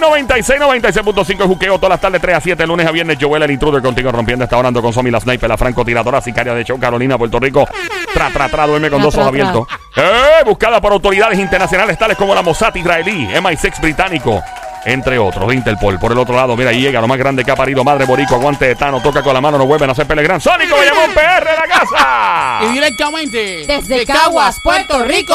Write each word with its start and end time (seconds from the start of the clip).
Play 0.00 0.22
96, 0.22 0.60
96.5 0.60 1.46
juqueo 1.46 1.76
todas 1.76 1.90
las 1.90 2.00
tardes 2.00 2.20
3 2.22 2.36
a 2.36 2.40
7, 2.40 2.66
lunes 2.66 2.86
a 2.86 2.90
viernes. 2.90 3.18
Joel 3.20 3.42
el 3.42 3.50
intruder 3.50 3.82
contigo 3.82 4.10
rompiendo. 4.10 4.44
Está 4.44 4.56
orando 4.56 4.80
con 4.80 4.92
Somi 4.92 5.10
la 5.10 5.20
sniper, 5.20 5.48
la 5.48 5.58
francotiradora 5.58 6.20
sicaria 6.22 6.54
de 6.54 6.64
show, 6.64 6.78
Carolina, 6.78 7.18
Puerto 7.18 7.38
Rico. 7.38 7.68
Tra, 8.14 8.30
tra, 8.30 8.48
tra, 8.48 8.66
duerme 8.66 8.88
con 8.88 8.98
Tra, 8.98 9.04
dos 9.04 9.14
ojos 9.16 9.28
abiertos. 9.28 9.68
Eh, 9.96 10.44
buscada 10.46 10.80
por 10.80 10.92
autoridades 10.92 11.38
internacionales 11.38 11.98
tales 11.98 12.16
como 12.16 12.34
la 12.34 12.42
Mossad 12.42 12.74
israelí, 12.74 13.26
MI6 13.26 13.80
británico. 13.80 14.42
Entre 14.86 15.18
otros, 15.18 15.46
de 15.48 15.56
Interpol. 15.56 15.98
Por 15.98 16.12
el 16.12 16.18
otro 16.18 16.34
lado, 16.34 16.56
mira, 16.56 16.70
ahí 16.70 16.80
llega 16.80 17.02
lo 17.02 17.08
más 17.08 17.18
grande 17.18 17.44
que 17.44 17.50
ha 17.50 17.56
parido. 17.56 17.84
Madre 17.84 18.06
Borico, 18.06 18.36
aguante 18.36 18.66
de 18.66 18.76
Tano, 18.76 19.02
toca 19.02 19.22
con 19.22 19.34
la 19.34 19.40
mano, 19.42 19.58
no 19.58 19.66
vuelven 19.66 19.90
a 19.90 19.92
hacer 19.92 20.06
Pelegrín. 20.06 20.40
Sónico, 20.40 20.74
Bayamón, 20.76 21.10
PR 21.12 21.44
de 21.44 21.56
la 21.56 21.66
casa. 21.68 22.60
Y 22.62 22.72
directamente 22.72 23.66
Desde 23.66 24.06
Caguas, 24.06 24.58
Puerto 24.62 25.02
Rico, 25.04 25.34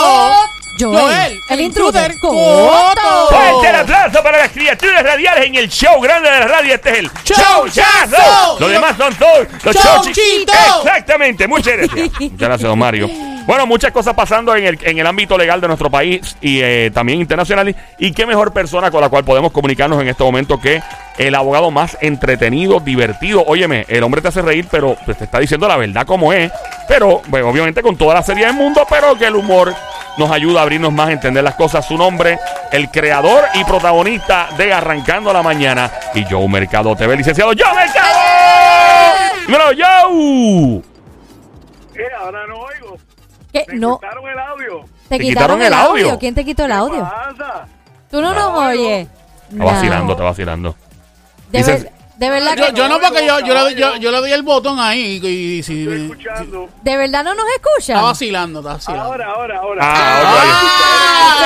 Joel, 0.78 1.00
Joel, 1.00 1.42
el 1.50 1.62
intruder, 1.62 2.20
Coto. 2.20 3.28
Fuerte 3.30 3.70
el 3.70 3.76
aplauso 3.76 4.24
para 4.24 4.40
las 4.40 4.52
criaturas 4.52 5.04
radiales 5.04 5.46
en 5.46 5.56
el 5.56 5.70
show 5.70 6.00
grande 6.02 6.30
de 6.30 6.40
la 6.40 6.48
radio. 6.48 6.76
Este 6.76 6.90
es 6.92 6.98
el. 7.00 7.12
Showchazo. 7.24 8.60
Los 8.60 8.70
demás 8.70 8.98
son 8.98 9.16
todos 9.16 9.48
los 9.64 9.76
showchitos. 9.76 10.56
Exactamente. 10.84 11.48
Muchas 11.48 11.78
gracias. 11.78 12.12
Muchas 12.20 12.40
gracias, 12.40 12.70
don 12.70 12.80
Mario. 12.80 13.35
Bueno, 13.46 13.68
muchas 13.68 13.92
cosas 13.92 14.16
pasando 14.16 14.56
en 14.56 14.66
el, 14.66 14.80
en 14.82 14.98
el 14.98 15.06
ámbito 15.06 15.38
legal 15.38 15.62
de 15.62 15.68
nuestro 15.68 15.92
país 15.92 16.36
y 16.42 16.62
eh, 16.62 16.90
también 16.92 17.20
internacional. 17.20 17.76
Y 18.00 18.12
qué 18.12 18.26
mejor 18.26 18.52
persona 18.52 18.90
con 18.90 19.02
la 19.02 19.10
cual 19.10 19.24
podemos 19.24 19.52
comunicarnos 19.52 20.02
en 20.02 20.08
este 20.08 20.24
momento 20.24 20.60
que 20.60 20.82
el 21.20 21.36
abogado 21.36 21.70
más 21.70 21.96
entretenido, 22.02 22.80
divertido. 22.80 23.44
Óyeme, 23.46 23.86
el 23.88 24.04
hombre 24.04 24.22
te 24.22 24.30
hace 24.30 24.42
reír, 24.42 24.68
pero 24.72 24.98
pues, 25.06 25.18
te 25.20 25.26
está 25.26 25.40
diciendo 25.40 25.68
la 25.68 25.78
verdad 25.78 26.08
como 26.08 26.34
es. 26.34 26.52
Pero, 26.88 27.22
bueno, 27.28 27.50
obviamente 27.50 27.84
con 27.84 27.96
toda 27.96 28.16
la 28.16 28.24
seriedad 28.24 28.48
del 28.50 28.58
mundo, 28.58 28.86
pero 28.90 29.16
que 29.16 29.26
el 29.26 29.36
humor 29.36 29.76
nos 30.18 30.32
ayuda 30.32 30.62
a 30.62 30.64
abrirnos 30.64 30.92
más, 30.92 31.10
a 31.10 31.12
entender 31.12 31.44
las 31.44 31.56
cosas. 31.56 31.86
Su 31.86 31.98
nombre, 31.98 32.40
el 32.72 32.90
creador 32.90 33.44
y 33.54 33.64
protagonista 33.64 34.50
de 34.58 34.74
Arrancando 34.74 35.32
la 35.32 35.44
Mañana 35.44 35.92
y 36.16 36.26
Joe 36.26 36.48
Mercado 36.48 36.96
TV, 36.96 37.16
licenciado 37.18 37.52
Joe 37.52 37.76
Mercado. 37.76 38.20
Dímelo, 39.46 39.66
Joe. 39.78 40.82
Eh, 41.96 42.10
ahora 42.20 42.46
no. 42.48 42.55
¿Qué? 43.56 43.66
Me 43.72 43.80
No, 43.80 43.92
cortaron 44.00 44.28
el 44.28 44.40
audio. 44.40 44.82
te 45.08 45.18
¿Te 45.18 45.24
quitaron, 45.24 45.62
el 45.62 45.74
audio. 45.74 46.20
¿Quién 46.20 46.36
te 46.36 46.44
quitó 46.44 46.66
el 46.66 46.72
¿Qué 46.72 46.78
audio? 46.78 47.02
pasa? 47.04 47.68
Tú 48.12 48.22
no 48.22 48.34
nos 48.34 48.52
No, 48.54 48.58
oyes. 48.68 49.08
Está 49.52 49.64
vacilando, 49.64 50.12
está 50.14 50.24
vacilando. 50.26 50.76
De, 51.52 51.64
ver- 51.64 51.92
de 52.18 52.30
verdad 52.30 52.56
Yo, 52.58 52.66
que 52.68 52.74
yo 52.74 52.88
no, 52.90 53.00
porque 53.00 53.26
yo, 53.26 53.40
yo, 53.40 53.46
le, 53.48 53.54
Caballo. 53.54 53.78
yo, 53.78 53.96
yo 53.98 54.12
le 54.12 54.18
doy 54.18 54.32
el 54.34 54.44
botón 54.44 54.80
ahí 54.80 55.20
y, 55.24 55.28
y 55.28 55.64
si 55.64 55.84
Estoy 55.84 55.98
si- 55.98 56.04
escuchando. 56.06 56.70
de 56.82 56.98
verdad 56.98 57.24
no 57.24 57.34
nos 57.36 57.46
escuchan. 57.56 57.96
está 57.98 58.02
vacilando, 58.02 58.60
está 58.60 58.74
vacilando. 58.74 59.06
Ahora, 59.06 59.26
ahora, 59.32 59.58
ahora. 59.60 59.82
Ah, 59.84 60.20
ok. 60.22 60.28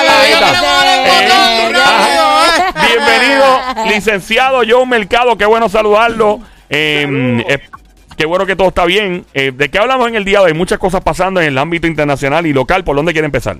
Ah, 0.01 0.21
Ahí 0.21 0.31
está. 0.31 0.61
doy 0.61 0.87
Eh, 0.87 1.29
eh. 1.29 2.73
Bienvenido, 2.87 3.59
licenciado 3.95 4.61
Joe 4.67 4.85
Mercado. 4.85 5.37
Qué 5.37 5.45
bueno 5.45 5.69
saludarlo. 5.69 6.39
Eh, 6.69 7.03
Saludos. 7.05 7.78
Qué 8.19 8.25
bueno 8.25 8.45
que 8.45 8.57
todo 8.57 8.67
está 8.67 8.85
bien. 8.85 9.25
Eh, 9.33 9.53
¿De 9.53 9.69
qué 9.69 9.79
hablamos 9.79 10.09
en 10.09 10.15
el 10.15 10.25
día 10.25 10.39
de 10.39 10.47
hoy? 10.47 10.53
Muchas 10.53 10.77
cosas 10.77 11.01
pasando 11.01 11.39
en 11.39 11.47
el 11.47 11.57
ámbito 11.57 11.87
internacional 11.87 12.45
y 12.45 12.51
local. 12.51 12.83
¿Por 12.83 12.97
dónde 12.97 13.13
quiere 13.13 13.27
empezar? 13.27 13.59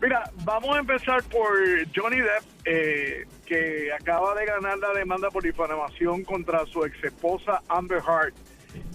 Mira, 0.00 0.22
vamos 0.42 0.74
a 0.74 0.78
empezar 0.78 1.22
por 1.24 1.50
Johnny 1.94 2.16
Depp, 2.16 2.44
eh, 2.64 3.26
que 3.44 3.92
acaba 3.92 4.34
de 4.36 4.46
ganar 4.46 4.78
la 4.78 4.94
demanda 4.94 5.28
por 5.28 5.42
difamación 5.42 6.24
contra 6.24 6.64
su 6.64 6.82
ex 6.82 7.04
esposa 7.04 7.60
Amber 7.68 7.98
Heard. 7.98 8.32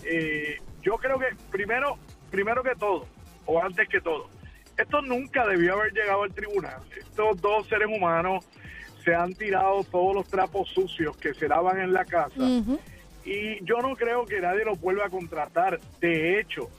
Eh, 0.05 0.57
yo 0.81 0.97
creo 0.97 1.19
que 1.19 1.27
primero, 1.51 1.99
primero 2.31 2.63
que 2.63 2.73
todo, 2.73 3.05
o 3.45 3.61
antes 3.61 3.87
que 3.87 4.01
todo, 4.01 4.27
esto 4.75 5.03
nunca 5.03 5.45
debió 5.45 5.73
haber 5.75 5.93
llegado 5.93 6.23
al 6.23 6.33
tribunal. 6.33 6.81
Estos 6.97 7.39
dos 7.39 7.67
seres 7.67 7.89
humanos 7.95 8.43
se 9.05 9.13
han 9.13 9.35
tirado 9.35 9.83
todos 9.83 10.15
los 10.15 10.27
trapos 10.27 10.67
sucios 10.69 11.15
que 11.17 11.35
se 11.35 11.47
lavan 11.47 11.79
en 11.79 11.93
la 11.93 12.05
casa. 12.05 12.41
Y 13.25 13.63
yo 13.63 13.77
no 13.77 13.95
creo 13.95 14.25
que 14.25 14.41
nadie 14.41 14.65
los 14.65 14.79
vuelva 14.79 15.05
a 15.05 15.09
contratar. 15.09 15.79
De 15.99 16.39
hecho, 16.39 16.69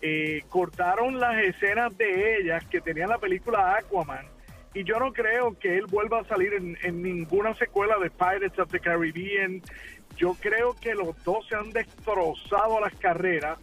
eh, 0.00 0.42
cortaron 0.48 1.18
las 1.20 1.36
escenas 1.44 1.96
de 1.96 2.38
ellas 2.38 2.64
que 2.66 2.80
tenían 2.80 3.08
la 3.08 3.18
película 3.18 3.76
Aquaman. 3.76 4.26
Y 4.74 4.82
yo 4.82 4.98
no 4.98 5.12
creo 5.12 5.56
que 5.58 5.78
él 5.78 5.86
vuelva 5.86 6.20
a 6.20 6.24
salir 6.24 6.52
en, 6.54 6.76
en 6.82 7.02
ninguna 7.02 7.54
secuela 7.54 7.96
de 7.98 8.10
Pirates 8.10 8.58
of 8.58 8.70
the 8.70 8.80
Caribbean. 8.80 9.62
Yo 10.16 10.34
creo 10.40 10.74
que 10.80 10.94
los 10.94 11.22
dos 11.24 11.46
se 11.48 11.54
han 11.54 11.70
destrozado 11.70 12.80
las 12.80 12.94
carreras 12.96 13.58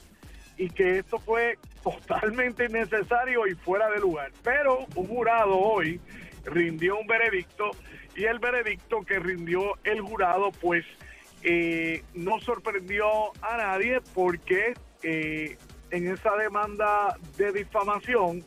y 0.57 0.69
que 0.69 0.99
esto 0.99 1.19
fue 1.19 1.57
totalmente 1.83 2.65
innecesario 2.65 3.47
y 3.47 3.55
fuera 3.55 3.89
de 3.89 3.99
lugar. 3.99 4.31
Pero 4.43 4.85
un 4.95 5.07
jurado 5.07 5.57
hoy 5.57 5.99
rindió 6.45 6.97
un 6.97 7.07
veredicto 7.07 7.71
y 8.15 8.25
el 8.25 8.39
veredicto 8.39 9.01
que 9.01 9.19
rindió 9.19 9.77
el 9.83 10.01
jurado 10.01 10.51
pues 10.61 10.85
eh, 11.43 12.03
no 12.13 12.39
sorprendió 12.39 13.07
a 13.41 13.57
nadie 13.57 13.99
porque 14.13 14.73
eh, 15.03 15.57
en 15.89 16.11
esa 16.11 16.35
demanda 16.35 17.17
de 17.37 17.51
difamación 17.51 18.43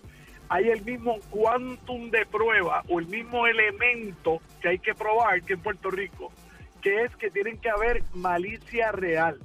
hay 0.48 0.68
el 0.68 0.82
mismo 0.84 1.18
quantum 1.30 2.10
de 2.10 2.26
prueba 2.26 2.82
o 2.88 3.00
el 3.00 3.06
mismo 3.06 3.46
elemento 3.46 4.40
que 4.60 4.68
hay 4.68 4.78
que 4.78 4.94
probar 4.94 5.42
que 5.42 5.54
en 5.54 5.60
Puerto 5.60 5.90
Rico, 5.90 6.32
que 6.80 7.04
es 7.04 7.16
que 7.16 7.30
tienen 7.30 7.58
que 7.58 7.70
haber 7.70 8.02
malicia 8.14 8.92
real. 8.92 9.40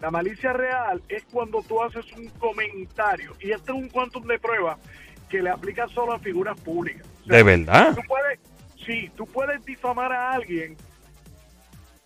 La 0.00 0.10
malicia 0.10 0.52
real 0.52 1.02
es 1.08 1.24
cuando 1.30 1.62
tú 1.62 1.82
haces 1.82 2.10
un 2.12 2.28
comentario 2.30 3.34
y 3.40 3.52
este 3.52 3.72
es 3.72 3.78
un 3.78 3.88
quantum 3.88 4.26
de 4.26 4.38
prueba 4.38 4.78
que 5.28 5.42
le 5.42 5.50
aplica 5.50 5.86
solo 5.88 6.12
a 6.12 6.18
figuras 6.18 6.58
públicas. 6.60 7.06
O 7.22 7.26
sea, 7.26 7.36
¿De 7.36 7.42
verdad? 7.42 7.94
Tú 7.94 8.02
puedes, 8.08 8.40
sí, 8.84 9.10
tú 9.16 9.26
puedes 9.26 9.64
difamar 9.64 10.12
a 10.12 10.32
alguien 10.32 10.76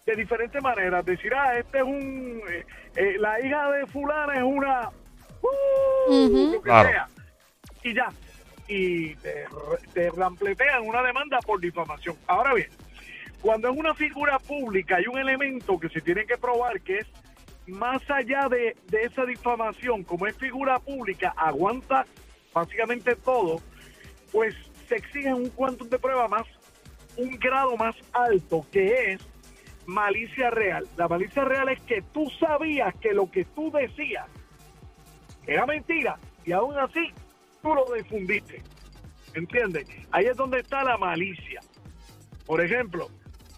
de 0.07 0.17
diferentes 0.17 0.63
maneras. 0.63 1.05
Decir, 1.05 1.33
ah, 1.35 1.59
este 1.59 1.79
es 1.79 1.85
un. 1.85 2.41
eh, 2.51 2.65
eh, 2.97 3.17
la 3.19 3.41
hija 3.41 3.71
de 3.73 3.87
Fulana 3.87 4.37
es 4.37 4.43
una. 4.43 4.91
uh. 5.43 6.49
Lo 6.53 6.53
que 6.53 6.61
Claro. 6.63 6.89
sea. 6.91 7.09
Y 7.83 7.95
ya. 7.95 8.09
Y 8.67 9.15
te, 9.17 9.45
te 9.93 10.11
rampletean 10.11 10.87
una 10.87 11.03
demanda 11.03 11.39
por 11.41 11.61
difamación. 11.61 12.17
Ahora 12.27 12.55
bien, 12.55 12.69
cuando 13.43 13.69
es 13.71 13.77
una 13.77 13.95
figura 13.95 14.39
pública, 14.39 14.97
hay 14.97 15.07
un 15.07 15.19
elemento 15.19 15.79
que 15.79 15.91
se 15.91 16.01
tiene 16.01 16.25
que 16.25 16.39
probar 16.39 16.81
que 16.81 16.99
es 17.01 17.07
más 17.67 18.01
allá 18.11 18.49
de, 18.49 18.75
de 18.89 19.03
esa 19.03 19.25
difamación, 19.27 20.03
como 20.03 20.27
es 20.27 20.37
figura 20.39 20.79
pública, 20.79 21.35
aguanta 21.37 22.07
básicamente 22.55 23.17
todo, 23.17 23.61
pues 24.33 24.55
se 24.89 24.97
exige 24.97 25.33
un 25.35 25.51
quantum 25.51 25.89
de 25.89 25.99
prueba 25.99 26.27
más, 26.29 26.45
un 27.17 27.37
grado 27.39 27.77
más 27.77 27.95
alto, 28.13 28.65
que 28.73 29.13
es 29.13 29.21
malicia 29.87 30.51
real. 30.51 30.87
La 30.97 31.09
malicia 31.09 31.45
real 31.45 31.69
es 31.69 31.81
que 31.83 32.03
tú 32.13 32.31
sabías 32.39 32.95
que 32.97 33.13
lo 33.13 33.31
que 33.31 33.45
tú 33.45 33.71
decías 33.71 34.27
era 35.47 35.67
mentira 35.67 36.19
y 36.45 36.53
aún 36.53 36.77
así 36.79 37.13
tú 37.63 37.75
lo 37.75 37.85
difundiste. 37.95 38.63
¿Entiendes? 39.35 39.87
Ahí 40.13 40.27
es 40.27 40.37
donde 40.37 40.61
está 40.61 40.85
la 40.85 40.97
malicia. 40.97 41.61
Por 42.47 42.61
ejemplo, 42.61 43.09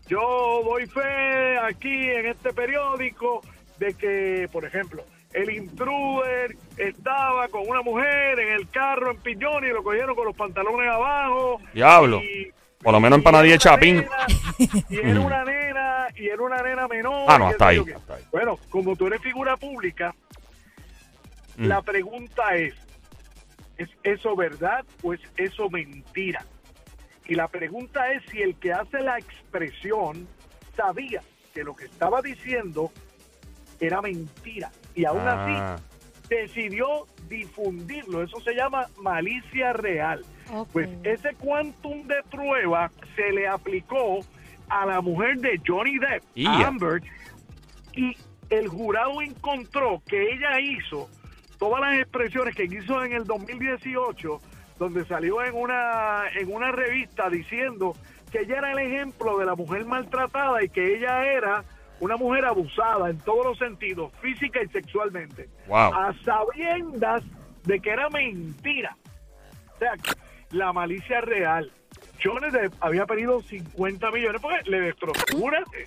yo 0.08 0.62
doy 0.64 0.86
fe 0.86 1.58
aquí 1.58 2.10
en 2.10 2.26
este 2.26 2.52
periódico 2.52 3.42
de 3.78 3.94
que, 3.94 4.48
por 4.50 4.64
ejemplo, 4.64 5.04
el 5.34 5.50
intruder 5.50 6.56
estaba 6.78 7.48
con 7.48 7.68
una 7.68 7.82
mujer 7.82 8.38
en 8.40 8.54
el 8.54 8.70
carro 8.70 9.10
en 9.10 9.18
Piñón 9.18 9.64
y 9.64 9.68
lo 9.68 9.82
cogieron 9.82 10.14
con 10.14 10.26
los 10.26 10.36
pantalones 10.36 10.88
abajo. 10.90 11.60
Diablo. 11.74 12.22
Y- 12.22 12.52
Por 12.82 12.92
lo 12.92 13.00
menos 13.00 13.18
empanadilla 13.18 13.54
de 13.54 13.58
chapín. 13.58 14.06
Y 14.88 14.96
era 14.98 15.20
una 15.20 15.44
nena, 15.44 16.06
y 16.14 16.28
era 16.28 16.42
una 16.42 16.62
nena 16.62 16.86
menor. 16.88 17.24
Ah, 17.28 17.38
no, 17.38 17.48
hasta 17.48 17.68
ahí, 17.68 17.84
hasta. 17.94 18.18
Bueno, 18.30 18.58
como 18.70 18.94
tú 18.96 19.06
eres 19.06 19.20
figura 19.22 19.56
pública, 19.56 20.14
Mm. 21.58 21.66
la 21.68 21.80
pregunta 21.80 22.54
es, 22.54 22.74
¿es 23.78 23.88
eso 24.02 24.36
verdad 24.36 24.84
o 25.02 25.14
es 25.14 25.20
eso 25.38 25.70
mentira? 25.70 26.44
Y 27.26 27.34
la 27.34 27.48
pregunta 27.48 28.12
es 28.12 28.22
si 28.30 28.42
el 28.42 28.56
que 28.56 28.72
hace 28.74 29.00
la 29.00 29.18
expresión 29.18 30.28
sabía 30.76 31.22
que 31.54 31.64
lo 31.64 31.74
que 31.74 31.86
estaba 31.86 32.20
diciendo 32.20 32.92
era 33.80 34.02
mentira. 34.02 34.70
Y 34.94 35.06
aún 35.06 35.22
Ah. 35.26 35.74
así 35.76 35.82
decidió 36.28 37.06
difundirlo. 37.28 38.22
Eso 38.22 38.40
se 38.40 38.54
llama 38.54 38.86
malicia 39.00 39.72
real. 39.72 40.24
Pues 40.72 40.88
ese 41.02 41.34
quantum 41.34 42.06
de 42.06 42.22
prueba 42.30 42.90
se 43.16 43.32
le 43.32 43.48
aplicó 43.48 44.20
a 44.68 44.86
la 44.86 45.00
mujer 45.00 45.38
de 45.38 45.60
Johnny 45.66 45.98
Depp, 45.98 46.24
Amber, 46.64 47.02
y 47.94 48.16
el 48.50 48.68
jurado 48.68 49.22
encontró 49.22 50.02
que 50.06 50.32
ella 50.32 50.60
hizo 50.60 51.08
todas 51.58 51.80
las 51.80 51.98
expresiones 51.98 52.54
que 52.54 52.64
hizo 52.64 53.04
en 53.04 53.12
el 53.12 53.24
2018, 53.24 54.40
donde 54.78 55.04
salió 55.06 55.42
en 55.42 55.54
una 55.54 56.24
en 56.34 56.52
una 56.52 56.70
revista 56.70 57.30
diciendo 57.30 57.96
que 58.30 58.40
ella 58.40 58.58
era 58.58 58.72
el 58.72 58.78
ejemplo 58.78 59.38
de 59.38 59.46
la 59.46 59.54
mujer 59.54 59.84
maltratada 59.86 60.62
y 60.62 60.68
que 60.68 60.96
ella 60.96 61.24
era 61.24 61.64
una 62.00 62.16
mujer 62.16 62.44
abusada 62.44 63.08
en 63.10 63.18
todos 63.18 63.44
los 63.46 63.58
sentidos, 63.58 64.12
física 64.20 64.60
y 64.62 64.68
sexualmente, 64.68 65.48
Wow. 65.66 65.94
a 65.94 66.14
sabiendas 66.24 67.22
de 67.64 67.80
que 67.80 67.90
era 67.90 68.08
mentira. 68.10 68.96
O 69.74 69.78
sea, 69.78 69.92
la 70.50 70.72
malicia 70.72 71.20
real. 71.20 71.70
Depp 72.52 72.72
había 72.80 73.06
pedido 73.06 73.40
50 73.42 74.10
millones 74.10 74.40
porque 74.42 74.70
le 74.70 74.80
destrozó. 74.80 75.22
Júrate. 75.32 75.86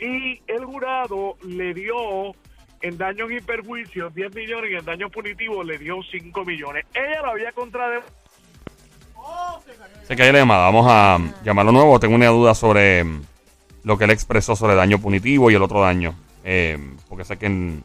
Y 0.00 0.40
el 0.46 0.64
jurado 0.64 1.36
le 1.46 1.72
dio 1.74 2.34
en 2.82 2.96
daños 2.98 3.30
y 3.30 3.40
perjuicios 3.40 4.14
10 4.14 4.34
millones 4.34 4.70
y 4.72 4.74
en 4.76 4.84
daños 4.84 5.10
punitivos 5.12 5.64
le 5.66 5.78
dio 5.78 6.02
5 6.10 6.44
millones. 6.44 6.84
Ella 6.94 7.22
lo 7.22 7.30
había 7.32 7.52
contrademandado. 7.52 8.12
Se 10.04 10.16
cayó 10.16 10.32
la 10.32 10.38
llamada. 10.40 10.64
Vamos 10.64 10.86
a 10.88 11.18
llamarlo 11.44 11.72
nuevo. 11.72 12.00
Tengo 12.00 12.14
una 12.16 12.26
duda 12.28 12.54
sobre 12.54 13.04
lo 13.84 13.96
que 13.98 14.04
él 14.04 14.10
expresó 14.10 14.54
sobre 14.56 14.74
daño 14.74 14.98
punitivo 15.00 15.50
y 15.50 15.54
el 15.54 15.62
otro 15.62 15.80
daño. 15.80 16.14
Eh, 16.44 16.78
porque 17.08 17.24
sé 17.24 17.36
que 17.38 17.46
en, 17.46 17.82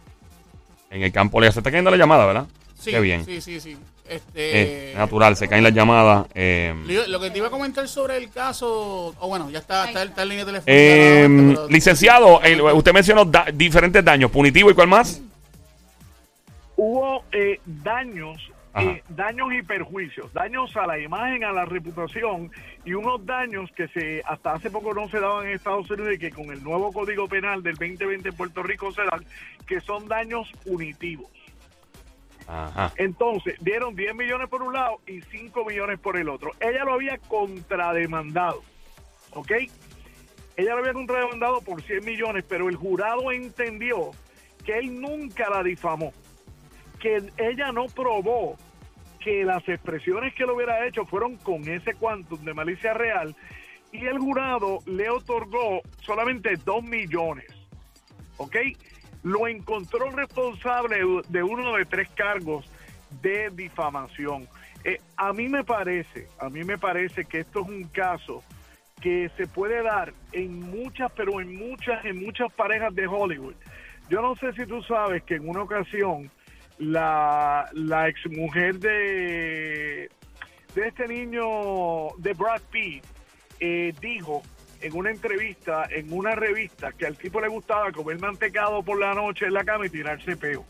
en 0.89 1.03
el 1.03 1.11
campo 1.11 1.39
le 1.41 1.51
se 1.51 1.59
está 1.59 1.71
cayendo 1.71 1.91
la 1.91 1.97
llamada, 1.97 2.25
¿verdad? 2.25 2.45
Sí, 2.79 2.91
Qué 2.91 2.99
bien. 2.99 3.25
Sí, 3.25 3.41
sí, 3.41 3.59
sí. 3.59 3.77
Este, 4.07 4.91
Eh, 4.91 4.95
natural, 4.95 5.35
se 5.35 5.47
caen 5.47 5.63
las 5.63 5.73
llamadas. 5.73 6.27
eh, 6.35 6.75
Lo 7.07 7.19
que 7.19 7.31
te 7.31 7.39
iba 7.39 7.47
a 7.47 7.49
comentar 7.49 7.87
sobre 7.87 8.17
el 8.17 8.29
caso, 8.29 9.15
o 9.19 9.27
bueno, 9.27 9.49
ya 9.49 9.57
está, 9.59 9.87
está, 9.87 10.03
está 10.03 10.21
en 10.23 10.29
línea 10.29 10.45
telefónica. 10.45 10.71
eh, 10.73 11.27
pero- 11.27 11.67
licenciado, 11.69 12.41
el- 12.43 12.61
usted 12.61 12.93
mencionó 12.93 13.25
da- 13.25 13.47
diferentes 13.51 14.05
daños. 14.05 14.29
¿Punitivo 14.29 14.69
y 14.69 14.75
cuál 14.75 14.89
más? 14.89 15.21
Hubo 16.77 17.23
eh, 17.31 17.59
daños, 17.65 18.37
eh, 18.75 19.01
daños 19.09 19.47
y 19.57 19.61
perjuicios, 19.63 20.31
daños 20.33 20.75
a 20.75 20.85
la 20.85 20.99
imagen, 20.99 21.43
a 21.45 21.51
la 21.51 21.65
reputación 21.65 22.51
y 22.85 22.93
unos 22.93 23.25
daños 23.25 23.71
que 23.71 23.87
se 23.87 24.21
hasta 24.25 24.53
hace 24.53 24.69
poco 24.69 24.93
no 24.93 25.09
se 25.09 25.19
daban 25.19 25.47
en 25.47 25.53
Estados 25.53 25.89
Unidos 25.89 26.13
y 26.13 26.19
que 26.19 26.31
con 26.31 26.51
el 26.51 26.63
nuevo 26.63 26.93
Código 26.93 27.27
Penal 27.27 27.63
del 27.63 27.75
2020 27.75 28.29
en 28.29 28.35
Puerto 28.35 28.61
Rico 28.61 28.91
se 28.91 29.01
dan, 29.01 29.25
que 29.65 29.81
son 29.81 30.07
daños 30.07 30.51
punitivos. 30.63 31.31
Ajá. 32.47 32.93
Entonces, 32.97 33.55
dieron 33.59 33.95
10 33.95 34.13
millones 34.13 34.47
por 34.49 34.61
un 34.61 34.73
lado 34.73 34.99
y 35.07 35.19
5 35.21 35.65
millones 35.65 35.99
por 35.99 36.15
el 36.15 36.29
otro. 36.29 36.51
Ella 36.59 36.85
lo 36.85 36.93
había 36.93 37.17
contrademandado, 37.17 38.61
¿ok? 39.31 39.51
Ella 40.55 40.73
lo 40.73 40.77
había 40.77 40.93
contrademandado 40.93 41.61
por 41.61 41.81
100 41.81 42.05
millones, 42.05 42.45
pero 42.47 42.69
el 42.69 42.75
jurado 42.75 43.31
entendió 43.31 44.11
que 44.63 44.77
él 44.77 45.01
nunca 45.01 45.49
la 45.49 45.63
difamó, 45.63 46.13
que 46.99 47.23
ella 47.37 47.71
no 47.71 47.87
probó 47.87 48.57
que 49.25 49.43
las 49.43 49.67
expresiones 49.67 50.35
que 50.35 50.45
lo 50.45 50.55
hubiera 50.55 50.85
hecho 50.85 51.03
fueron 51.03 51.37
con 51.37 51.67
ese 51.67 51.95
quantum 51.95 52.45
de 52.45 52.53
malicia 52.53 52.93
real 52.93 53.35
y 53.91 54.05
el 54.05 54.19
jurado 54.19 54.81
le 54.85 55.09
otorgó 55.09 55.81
solamente 56.01 56.53
2 56.63 56.83
millones. 56.83 57.47
¿ok? 58.37 58.55
Lo 59.23 59.47
encontró 59.47 60.11
responsable 60.11 60.97
de 61.27 61.41
uno 61.41 61.75
de 61.75 61.85
tres 61.85 62.07
cargos 62.09 62.69
de 63.23 63.49
difamación. 63.49 64.47
Eh, 64.83 64.99
a 65.17 65.33
mí 65.33 65.49
me 65.49 65.63
parece, 65.63 66.27
a 66.37 66.49
mí 66.49 66.63
me 66.63 66.77
parece 66.77 67.25
que 67.25 67.39
esto 67.39 67.61
es 67.61 67.67
un 67.67 67.85
caso 67.85 68.43
que 69.01 69.31
se 69.37 69.47
puede 69.47 69.81
dar 69.81 70.13
en 70.33 70.59
muchas, 70.59 71.11
pero 71.13 71.41
en 71.41 71.55
muchas, 71.55 72.05
en 72.05 72.23
muchas 72.23 72.53
parejas 72.53 72.93
de 72.93 73.07
Hollywood. 73.07 73.55
Yo 74.07 74.21
no 74.21 74.35
sé 74.35 74.53
si 74.53 74.67
tú 74.67 74.83
sabes 74.83 75.23
que 75.23 75.33
en 75.33 75.49
una 75.49 75.63
ocasión 75.63 76.29
la, 76.77 77.69
la 77.73 78.07
exmujer 78.07 78.79
de, 78.79 80.09
de 80.75 80.87
este 80.87 81.07
niño, 81.07 82.09
de 82.17 82.33
Brad 82.33 82.61
Pitt, 82.71 83.03
eh, 83.59 83.93
dijo 84.01 84.41
en 84.81 84.95
una 84.95 85.09
entrevista, 85.09 85.87
en 85.89 86.11
una 86.13 86.35
revista, 86.35 86.91
que 86.91 87.05
al 87.07 87.17
tipo 87.17 87.41
le 87.41 87.47
gustaba 87.47 87.91
comer 87.91 88.19
mantecado 88.19 88.83
por 88.83 88.99
la 88.99 89.13
noche 89.13 89.45
en 89.45 89.53
la 89.53 89.63
cama 89.63 89.85
y 89.87 89.89
tirarse 89.89 90.35
peo. 90.37 90.65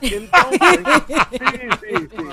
Entonces, 0.00 0.60
sí, 1.30 1.38
sí, 1.38 2.08
sí. 2.10 2.24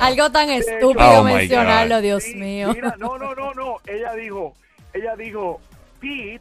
Algo 0.00 0.30
tan 0.30 0.48
Oh 0.50 0.52
estúpido 0.52 1.24
my 1.24 1.34
mencionarlo. 1.34 2.00
Dios 2.00 2.24
Sí, 2.24 2.34
mío. 2.34 2.72
Mira, 2.74 2.94
no, 2.98 3.16
no, 3.16 3.34
no, 3.34 3.54
no. 3.54 3.76
Ella 3.86 4.12
dijo, 4.14 4.54
ella 4.92 5.16
dijo, 5.16 5.60
Pete 6.00 6.40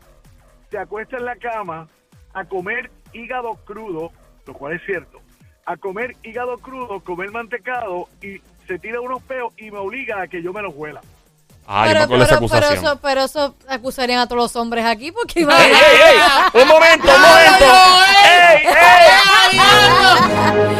se 0.71 0.77
acuesta 0.77 1.17
en 1.17 1.25
la 1.25 1.35
cama 1.35 1.87
a 2.33 2.45
comer 2.45 2.91
hígado 3.13 3.53
crudo, 3.65 4.11
lo 4.45 4.53
cual 4.53 4.73
es 4.73 4.81
cierto, 4.85 5.21
a 5.65 5.77
comer 5.77 6.15
hígado 6.23 6.57
crudo, 6.59 6.99
comer 6.99 7.31
mantecado 7.31 8.07
y 8.21 8.39
se 8.67 8.77
tira 8.79 8.99
unos 9.01 9.21
peos 9.23 9.51
y 9.57 9.71
me 9.71 9.79
obliga 9.79 10.21
a 10.21 10.27
que 10.27 10.41
yo 10.41 10.53
me 10.53 10.61
los 10.61 10.73
huela. 10.75 11.01
Ah, 11.67 11.87
yo 11.87 11.89
me 11.89 11.93
pero, 11.93 12.03
acuerdo 12.03 12.25
de 12.25 12.31
esa 12.31 12.39
pero, 12.39 12.49
pero 12.51 12.69
eso, 12.75 12.99
pero 13.01 13.23
eso 13.23 13.55
acusarían 13.67 14.19
a 14.19 14.27
todos 14.27 14.39
los 14.43 14.55
hombres 14.55 14.85
aquí 14.85 15.11
porque 15.11 15.39
iba 15.39 15.59
¡Ey, 15.59 15.71
ey, 15.71 15.77
ey! 16.03 16.19
¡Un 16.61 16.67
momento, 16.67 17.07
un 17.07 17.21
momento! 17.21 17.65
¡Ey, 18.23 18.67
ey! 18.67 19.57
No, 19.57 19.63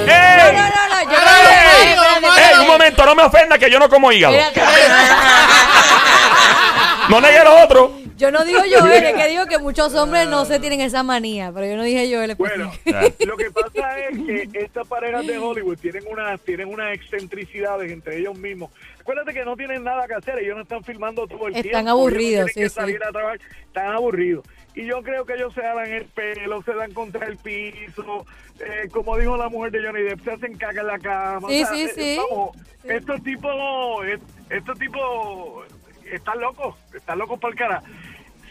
¡Ey! 0.06 0.54
no, 0.54 0.62
no, 0.62 0.88
no, 0.90 1.02
yo 1.12 1.18
¡Ey! 1.18 1.96
no 2.22 2.28
¡Ey, 2.38 2.54
un 2.62 2.68
momento! 2.68 3.04
No 3.06 3.16
me 3.16 3.24
ofenda 3.24 3.58
que 3.58 3.72
yo 3.72 3.80
no 3.80 3.90
como 3.90 4.12
hígado. 4.12 4.34
Mira, 4.34 4.52
No 7.10 7.20
negué 7.22 7.44
los 7.44 7.64
otros. 7.64 7.92
Yo 8.18 8.32
no 8.32 8.46
digo 8.46 8.60
Joel, 8.60 9.04
es 9.04 9.14
que 9.14 9.28
digo 9.28 9.46
que 9.46 9.58
muchos 9.60 9.94
hombres 9.96 10.28
no 10.28 10.46
se 10.46 10.60
tienen 10.60 10.82
esa 10.82 11.04
manía, 11.04 11.52
pero 11.54 11.66
yo 11.68 11.76
no 11.76 11.84
dije 11.84 12.10
Joel. 12.14 12.36
Bueno, 12.36 12.72
lo 12.86 13.38
que 13.38 13.52
pasa 13.52 14.00
es 14.00 14.18
que 14.52 14.60
estas 14.60 14.88
parejas 14.88 15.28
de 15.28 15.38
Hollywood 15.38 15.78
tienen 15.78 16.04
unas 16.10 16.40
tienen 16.42 16.70
unas 16.70 16.94
excentricidades 16.94 17.92
entre 17.92 18.20
ellos 18.20 18.38
mismos. 18.38 18.72
Acuérdate 19.00 19.34
que 19.34 19.46
no 19.46 19.56
tienen 19.56 19.84
nada 19.84 20.08
que 20.08 20.16
hacer, 20.16 20.40
ellos 20.40 20.56
no 20.56 20.64
están 20.64 20.84
filmando 20.84 21.28
todo 21.28 21.48
el 21.48 21.56
Están 21.56 21.62
tiempo. 21.64 21.82
no 21.84 21.92
aburridos, 21.92 22.52
sí, 22.54 22.68
salir 22.70 22.98
sí. 23.02 23.08
a 23.08 23.12
trabajar, 23.12 23.40
están 23.68 23.88
aburridos. 23.94 24.46
Y 24.74 24.86
yo 24.86 25.02
creo 25.04 25.26
que 25.26 25.34
ellos 25.36 25.54
se 25.54 25.62
dan 25.62 25.86
el 25.92 26.06
pelo, 26.06 26.62
se 26.64 26.74
dan 26.74 26.92
contra 26.94 27.28
el 27.28 27.38
piso, 27.38 28.26
eh, 28.60 28.90
como 28.92 29.18
dijo 29.18 29.38
la 29.38 29.48
mujer 29.48 29.72
de 29.72 29.86
Johnny 29.86 30.02
Depp, 30.02 30.24
se 30.24 30.32
hacen 30.32 30.58
caca 30.58 30.82
en 30.82 30.88
la 30.88 31.00
cama. 31.00 31.48
Sí, 31.50 31.64
o 31.64 31.66
sea, 31.66 31.76
sí, 31.76 31.84
eh, 31.84 31.92
sí. 31.96 32.18
vamos, 32.18 32.56
Sí. 32.82 32.92
Estos 32.92 33.24
tipos, 33.24 34.06
estos 34.50 34.78
tipos 34.78 35.66
están 36.12 36.40
locos, 36.40 36.76
están 36.94 37.18
locos 37.18 37.40
por 37.40 37.52
el 37.52 37.58
cara. 37.58 37.82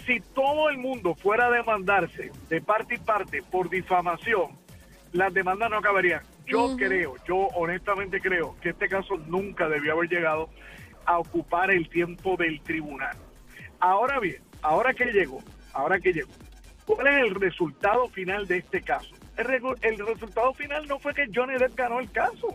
Si 0.07 0.21
todo 0.21 0.69
el 0.69 0.77
mundo 0.77 1.15
fuera 1.15 1.47
a 1.47 1.51
demandarse 1.51 2.31
de 2.49 2.61
parte 2.61 2.97
y 2.97 2.99
parte 2.99 3.43
por 3.43 3.71
difamación, 3.71 4.51
las 5.13 5.33
demandas 5.33 5.71
no 5.71 5.79
acabarían. 5.79 6.23
Yo 6.47 6.77
creo, 6.77 7.15
yo 7.27 7.37
honestamente 7.55 8.21
creo 8.21 8.55
que 8.61 8.71
este 8.71 8.89
caso 8.89 9.17
nunca 9.17 9.67
debió 9.67 9.93
haber 9.95 10.11
llegado 10.11 10.51
a 11.07 11.19
ocupar 11.19 11.71
el 11.71 11.89
tiempo 11.89 12.37
del 12.37 12.61
tribunal. 12.61 13.17
Ahora 13.81 14.21
bien, 14.21 14.43
ahora 14.61 14.93
que 14.93 15.07
llegó, 15.07 15.43
ahora 15.73 15.99
que 15.99 16.13
llegó, 16.13 16.33
¿cuál 16.85 17.07
es 17.07 17.23
el 17.23 17.35
resultado 17.35 18.09
final 18.09 18.47
de 18.47 18.59
este 18.59 18.83
caso? 18.83 19.15
El 19.37 19.99
resultado 19.99 20.53
final 20.53 20.87
no 20.87 20.99
fue 20.99 21.15
que 21.15 21.29
Johnny 21.35 21.55
Depp 21.55 21.77
ganó 21.77 21.99
el 21.99 22.11
caso. 22.11 22.55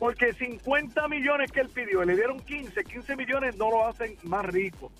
Porque 0.00 0.32
50 0.32 1.08
millones 1.08 1.50
que 1.52 1.60
él 1.60 1.68
pidió, 1.68 2.04
le 2.04 2.16
dieron 2.16 2.40
15, 2.40 2.84
15 2.84 3.16
millones 3.16 3.56
no 3.56 3.70
lo 3.70 3.86
hacen 3.86 4.16
más 4.24 4.44
rico 4.46 4.90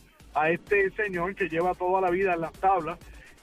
a 0.41 0.51
este 0.51 0.91
señor 0.91 1.35
que 1.35 1.49
lleva 1.49 1.75
toda 1.75 2.01
la 2.01 2.11
vida 2.11 2.35
en 2.35 2.41
las 2.43 2.53
tablas, 2.55 2.99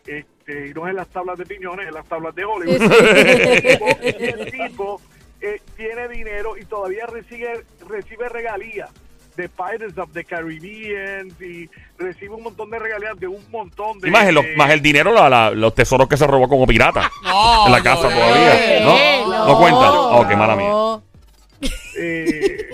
este, 0.05 0.67
y 0.69 0.73
no 0.73 0.87
en 0.87 0.95
las 0.95 1.07
tablas 1.07 1.37
de 1.37 1.45
piñones, 1.45 1.87
en 1.87 1.93
las 1.93 2.05
tablas 2.07 2.35
de 2.35 2.45
Hollywood. 2.45 2.81
El 4.01 4.51
tipo 4.51 5.01
eh, 5.41 5.59
tiene 5.75 6.07
dinero 6.09 6.57
y 6.57 6.65
todavía 6.65 7.05
recibe, 7.07 7.63
recibe 7.87 8.29
regalías 8.29 8.89
de 9.35 9.49
Pirates 9.49 9.97
of 9.97 10.11
the 10.13 10.23
Caribbean 10.23 11.27
y 11.41 11.69
recibe 11.97 12.35
un 12.35 12.43
montón 12.43 12.69
de 12.69 12.79
regalías 12.79 13.19
de 13.19 13.27
un 13.27 13.43
montón 13.51 13.99
de... 13.99 14.07
Y 14.07 14.11
más 14.11 14.25
el, 14.27 14.35
de- 14.35 14.55
más 14.55 14.69
el 14.71 14.81
dinero, 14.81 15.11
la- 15.11 15.29
la- 15.29 15.51
los 15.51 15.75
tesoros 15.75 16.07
que 16.07 16.15
se 16.15 16.25
robó 16.25 16.47
como 16.47 16.65
pirata. 16.65 17.11
No, 17.23 17.65
en 17.65 17.71
la 17.73 17.83
casa 17.83 18.03
todavía. 18.03 18.79
¿No? 18.85 18.97
Eh, 18.97 19.23
¿No 19.27 19.57
cuenta? 19.57 19.91
Ok, 19.91 20.31
mala 20.35 20.55
mía. 20.55 21.69
eh, 21.97 22.64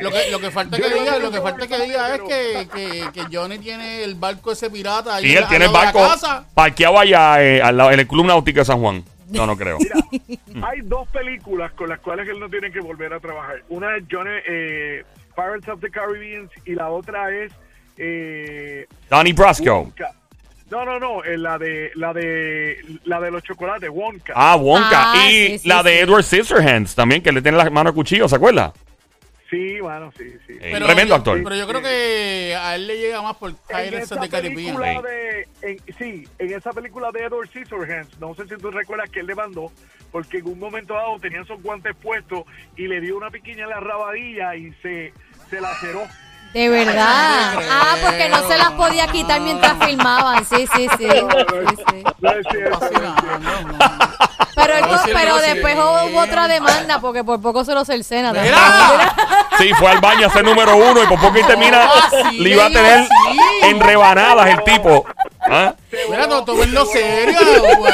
Lo 0.00 0.10
que, 0.10 0.30
lo 0.30 0.40
que 0.40 0.50
falta 0.50 0.76
que 0.76 0.88
diga, 0.88 1.18
lo 1.18 1.30
que 1.30 1.40
falta 1.40 1.66
que 1.66 1.78
diga 1.84 2.14
es 2.14 2.20
que, 2.22 2.68
que, 2.74 3.08
que 3.12 3.36
Johnny 3.36 3.58
tiene 3.58 4.02
el 4.04 4.14
barco 4.14 4.52
ese 4.52 4.70
pirata 4.70 5.16
ahí 5.16 5.26
Y 5.26 5.32
él 5.36 5.44
al 5.44 5.48
tiene 5.48 5.64
el 5.66 5.72
lado 5.72 5.86
de 5.86 5.92
la 5.94 6.00
barco 6.00 6.12
casa. 6.20 6.46
parqueado 6.54 6.98
allá 6.98 7.42
eh, 7.42 7.62
al 7.62 7.76
lado, 7.76 7.90
en 7.92 8.00
el 8.00 8.06
Club 8.06 8.26
Náutico 8.26 8.58
de 8.58 8.64
San 8.64 8.80
Juan. 8.80 9.04
No, 9.28 9.46
no 9.46 9.56
creo. 9.56 9.78
Mira, 9.78 10.68
hay 10.68 10.80
dos 10.82 11.08
películas 11.08 11.72
con 11.72 11.88
las 11.88 12.00
cuales 12.00 12.28
él 12.28 12.38
no 12.38 12.50
tiene 12.50 12.70
que 12.70 12.80
volver 12.80 13.14
a 13.14 13.20
trabajar. 13.20 13.62
Una 13.70 13.96
es 13.96 14.04
Johnny, 14.10 14.30
eh, 14.46 15.04
Pirates 15.34 15.68
of 15.68 15.80
the 15.80 15.90
Caribbean 15.90 16.50
y 16.66 16.74
la 16.74 16.90
otra 16.90 17.30
es 17.34 17.50
eh, 17.96 18.86
Donnie 19.08 19.32
Brasco. 19.32 19.64
Wonka. 19.80 20.12
No, 20.70 20.84
no, 20.86 20.98
no, 20.98 21.22
eh, 21.24 21.36
la 21.36 21.58
de 21.58 21.90
la 21.94 22.12
de 22.14 22.76
la 23.04 23.20
de 23.20 23.30
los 23.30 23.42
chocolates, 23.42 23.90
Wonka. 23.90 24.32
Ah, 24.36 24.56
Wonka. 24.56 25.12
Ah, 25.12 25.30
y 25.30 25.30
sí, 25.48 25.58
sí, 25.60 25.68
la 25.68 25.82
de 25.82 25.92
sí. 25.92 25.98
Edward 25.98 26.24
Scissorhands 26.24 26.94
también, 26.94 27.22
que 27.22 27.32
le 27.32 27.42
tiene 27.42 27.58
la 27.58 27.68
mano 27.70 27.90
a 27.90 27.92
cuchillo, 27.92 28.28
¿se 28.28 28.36
acuerda? 28.36 28.72
Sí, 29.52 29.80
bueno, 29.80 30.10
sí, 30.16 30.24
sí. 30.46 30.54
Eh, 30.62 30.80
tremendo 30.82 31.14
actor. 31.14 31.42
Pero 31.44 31.54
yo 31.54 31.66
creo 31.68 31.82
que 31.82 32.56
a 32.58 32.74
él 32.74 32.86
le 32.86 32.96
llega 32.96 33.20
más 33.20 33.36
por 33.36 33.50
En 33.50 33.56
Pirates 33.68 34.04
esa 34.04 34.14
of 34.14 34.20
the 34.22 34.28
Caribbean. 34.30 34.76
película 34.78 35.02
de, 35.02 35.48
en- 35.60 35.78
sí, 35.98 36.26
en 36.38 36.54
esa 36.54 36.70
película 36.72 37.10
de 37.12 37.24
Edward 37.24 37.48
Scissorhands, 37.48 38.18
no 38.18 38.34
sé 38.34 38.44
si 38.48 38.56
tú 38.56 38.70
recuerdas 38.70 39.10
que 39.10 39.20
él 39.20 39.26
le 39.26 39.34
mandó, 39.34 39.70
porque 40.10 40.38
en 40.38 40.46
un 40.48 40.58
momento 40.58 40.94
dado 40.94 41.18
tenía 41.20 41.42
esos 41.42 41.62
guantes 41.62 41.94
puestos 41.96 42.44
y 42.78 42.88
le 42.88 43.02
dio 43.02 43.14
una 43.18 43.28
piquiña 43.30 43.64
en 43.64 43.68
la 43.70 43.80
rabadilla 43.80 44.56
y 44.56 44.72
se, 44.80 45.12
se 45.50 45.60
laceró. 45.60 46.00
De 46.54 46.68
verdad. 46.70 47.54
Ah, 47.70 47.96
porque 48.02 48.30
no 48.30 48.48
se 48.48 48.56
las 48.56 48.70
podía 48.72 49.06
quitar 49.08 49.38
mientras 49.42 49.84
filmaban. 49.86 50.46
Sí, 50.46 50.66
sí, 50.74 50.88
sí. 50.96 51.08
sí, 51.10 51.76
sí. 51.90 52.02
No 52.20 52.30
es 52.30 52.46
cierto, 52.50 52.78
no 52.80 52.86
es 52.86 52.90
cierto. 52.90 53.14
Fascinante, 53.14 53.26
no, 53.40 53.72
no. 53.72 53.78
Pero, 54.66 54.74
él- 54.78 54.84
No, 54.90 54.98
sí, 55.04 55.10
pero 55.12 55.30
no, 55.30 55.38
sí. 55.40 55.50
después 55.52 55.74
hubo 55.76 56.18
otra 56.20 56.48
demanda 56.48 57.00
porque 57.00 57.22
por 57.24 57.40
poco 57.40 57.64
se 57.64 57.74
lo 57.74 57.84
cercena. 57.84 58.32
también. 58.32 58.54
Mira. 58.92 59.14
Sí, 59.58 59.70
fue 59.74 59.90
al 59.90 60.00
baño 60.00 60.26
a 60.26 60.30
ser 60.30 60.44
número 60.44 60.76
uno 60.76 61.02
y 61.02 61.06
por 61.06 61.20
poco 61.20 61.38
y 61.38 61.42
termina, 61.44 61.82
Ah, 61.84 62.10
sí, 62.30 62.38
le 62.38 62.50
iba 62.50 62.66
a 62.66 62.70
tener 62.70 63.04
sí. 63.06 63.38
en 63.62 63.80
rebanadas 63.80 64.48
el 64.48 64.64
tipo. 64.64 65.04
¿Ah? 65.40 65.74
Mira, 66.08 66.28
to- 66.28 66.44
tomenlo 66.44 66.86
serio, 66.86 67.38
güey. 67.78 67.92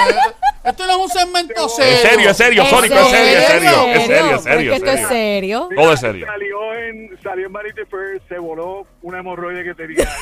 Esto 0.65 0.87
no 0.87 0.93
es 0.93 0.99
un 0.99 1.09
segmento 1.09 1.69
serio. 1.69 1.97
En 1.97 2.03
serio, 2.03 2.29
en 2.29 2.35
serio, 2.35 2.63
¿En 2.63 2.69
Sónico, 2.71 2.95
en 2.95 3.05
serio, 3.07 3.39
en 3.39 3.47
serio, 3.47 3.71
en 3.87 4.07
serio? 4.07 4.07
serio, 4.07 4.39
serio. 4.41 4.73
es 4.75 4.83
en 4.83 4.89
esto 4.89 4.91
es 5.03 5.09
serio. 5.09 5.69
serio. 5.69 5.83
Todo 5.83 5.93
es 5.95 6.01
serio. 6.01 6.27
Salió 6.27 6.75
en, 6.75 7.19
salió 7.23 7.47
en 7.47 7.53
Vanity 7.53 7.81
Fair, 7.91 8.23
se 8.29 8.39
voló 8.39 8.87
una 9.03 9.19
hemorroide 9.21 9.65
que 9.65 9.75
tenía. 9.75 10.09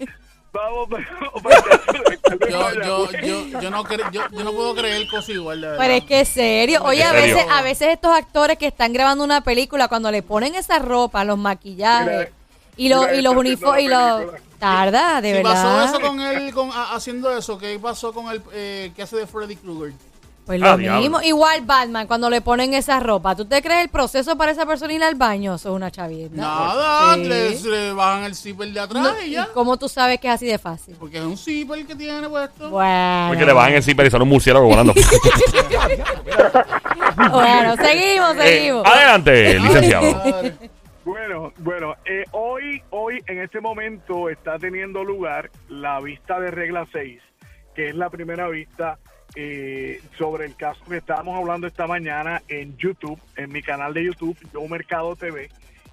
vamos, 0.53 0.89
Yo, 2.51 2.73
yo, 2.75 3.11
yo, 3.13 3.61
yo, 3.61 3.71
no 3.71 3.85
yo, 4.13 4.23
yo 4.31 4.45
no 4.45 4.53
puedo 4.53 4.75
creer 4.75 5.07
cosas 5.09 5.31
igual, 5.31 5.61
de 5.61 5.67
verdad. 5.69 5.83
Pero 5.83 5.95
es 5.95 6.05
que 6.05 6.21
es 6.21 6.29
serio. 6.29 6.83
Oye, 6.85 7.03
a 7.03 7.13
veces, 7.13 7.45
a 7.51 7.63
veces 7.63 7.89
estos 7.89 8.13
actores 8.17 8.57
que 8.59 8.67
están 8.67 8.93
grabando 8.93 9.25
una 9.25 9.43
película, 9.43 9.89
cuando 9.89 10.11
le 10.11 10.23
ponen 10.23 10.55
esa 10.55 10.79
ropa, 10.79 11.25
los 11.25 11.39
maquillajes 11.39 12.29
y 12.77 12.89
los, 12.89 13.03
mira, 13.03 13.15
y 13.15 13.23
los 13.23 13.37
uniformes 13.37 13.85
y 13.85 13.89
la 13.89 14.21
los... 14.21 14.33
Tarda, 14.59 15.21
de 15.21 15.39
Si 15.39 15.43
pasó 15.43 15.69
verdad. 15.69 15.85
eso 15.87 16.01
con 16.01 16.21
él 16.21 16.53
con, 16.53 16.71
a- 16.71 16.95
haciendo 16.95 17.35
eso, 17.37 17.57
¿qué 17.59 17.79
pasó 17.79 18.13
con 18.13 18.29
el 18.31 18.43
eh, 18.53 18.93
que 18.95 19.03
hace 19.03 19.17
de 19.17 19.27
Freddy 19.27 19.57
Krueger? 19.57 19.93
Pues 20.51 20.61
Ah, 20.65 20.71
lo 20.73 20.77
diablo. 20.79 21.01
mismo. 21.01 21.21
Igual 21.23 21.61
Batman, 21.65 22.09
cuando 22.09 22.29
le 22.29 22.41
ponen 22.41 22.75
esa 22.75 22.99
ropa. 22.99 23.37
¿Tú 23.37 23.45
te 23.45 23.63
crees 23.63 23.83
el 23.85 23.89
proceso 23.89 24.37
para 24.37 24.51
esa 24.51 24.67
persona 24.67 24.93
ir 24.93 25.05
al 25.05 25.15
baño? 25.15 25.55
Eso 25.55 25.69
es 25.69 25.75
una 25.77 25.93
chavienda. 25.93 26.43
Nada, 26.43 27.15
Sí. 27.15 27.23
le, 27.23 27.61
le 27.61 27.93
bajan 27.93 28.25
el 28.25 28.35
zipper 28.35 28.67
de 28.73 28.81
atrás 28.81 29.01
No, 29.01 29.23
y 29.23 29.27
¿Y 29.27 29.31
ya. 29.31 29.47
cómo 29.55 29.77
tú 29.77 29.89
sabes 29.89 30.19
que 30.19 30.27
es 30.27 30.35
así 30.35 30.47
de 30.47 30.59
fácil? 30.59 30.97
Porque 30.99 31.19
es 31.19 31.23
un 31.25 31.39
zipper 31.39 31.87
que 31.87 31.95
tiene 31.95 32.29
puesto. 32.29 32.69
Bueno. 32.69 33.27
Porque 33.29 33.47
le 33.47 33.53
bajan 33.53 33.75
el 33.75 33.83
zipper 33.85 34.07
y 34.07 34.11
sale 34.11 34.25
un 34.25 34.29
murciélago 34.31 34.67
volando. 34.67 34.93
Bueno, 37.31 37.77
seguimos, 37.77 38.35
Eh, 38.37 38.43
seguimos. 38.43 38.87
adelante, 38.87 39.59
licenciado. 39.61 40.23
Bueno, 41.05 41.53
bueno, 41.59 41.95
eh, 42.05 42.25
hoy, 42.33 42.83
hoy 42.91 43.21
en 43.27 43.41
este 43.41 43.61
momento 43.61 44.29
está 44.29 44.59
teniendo 44.59 45.05
lugar 45.05 45.51
la 45.69 46.01
vista 46.01 46.39
de 46.41 46.51
regla 46.51 46.87
6, 46.93 47.21
que 47.75 47.89
es 47.89 47.95
la 47.95 48.11
primera 48.11 48.49
vista 48.49 48.99
eh, 49.37 50.01
sobre 50.19 50.47
el 50.47 50.57
caso 50.57 50.81
que 50.89 50.97
estábamos 50.99 51.39
hablando 51.39 51.67
esta 51.67 51.87
mañana 51.87 52.43
en 52.49 52.77
YouTube, 52.77 53.21
en 53.37 53.53
mi 53.53 53.63
canal 53.63 53.95
de 53.95 54.05
YouTube, 54.05 54.37
Yo 54.53 54.67
Mercado 54.69 55.15
TV, 55.17 55.51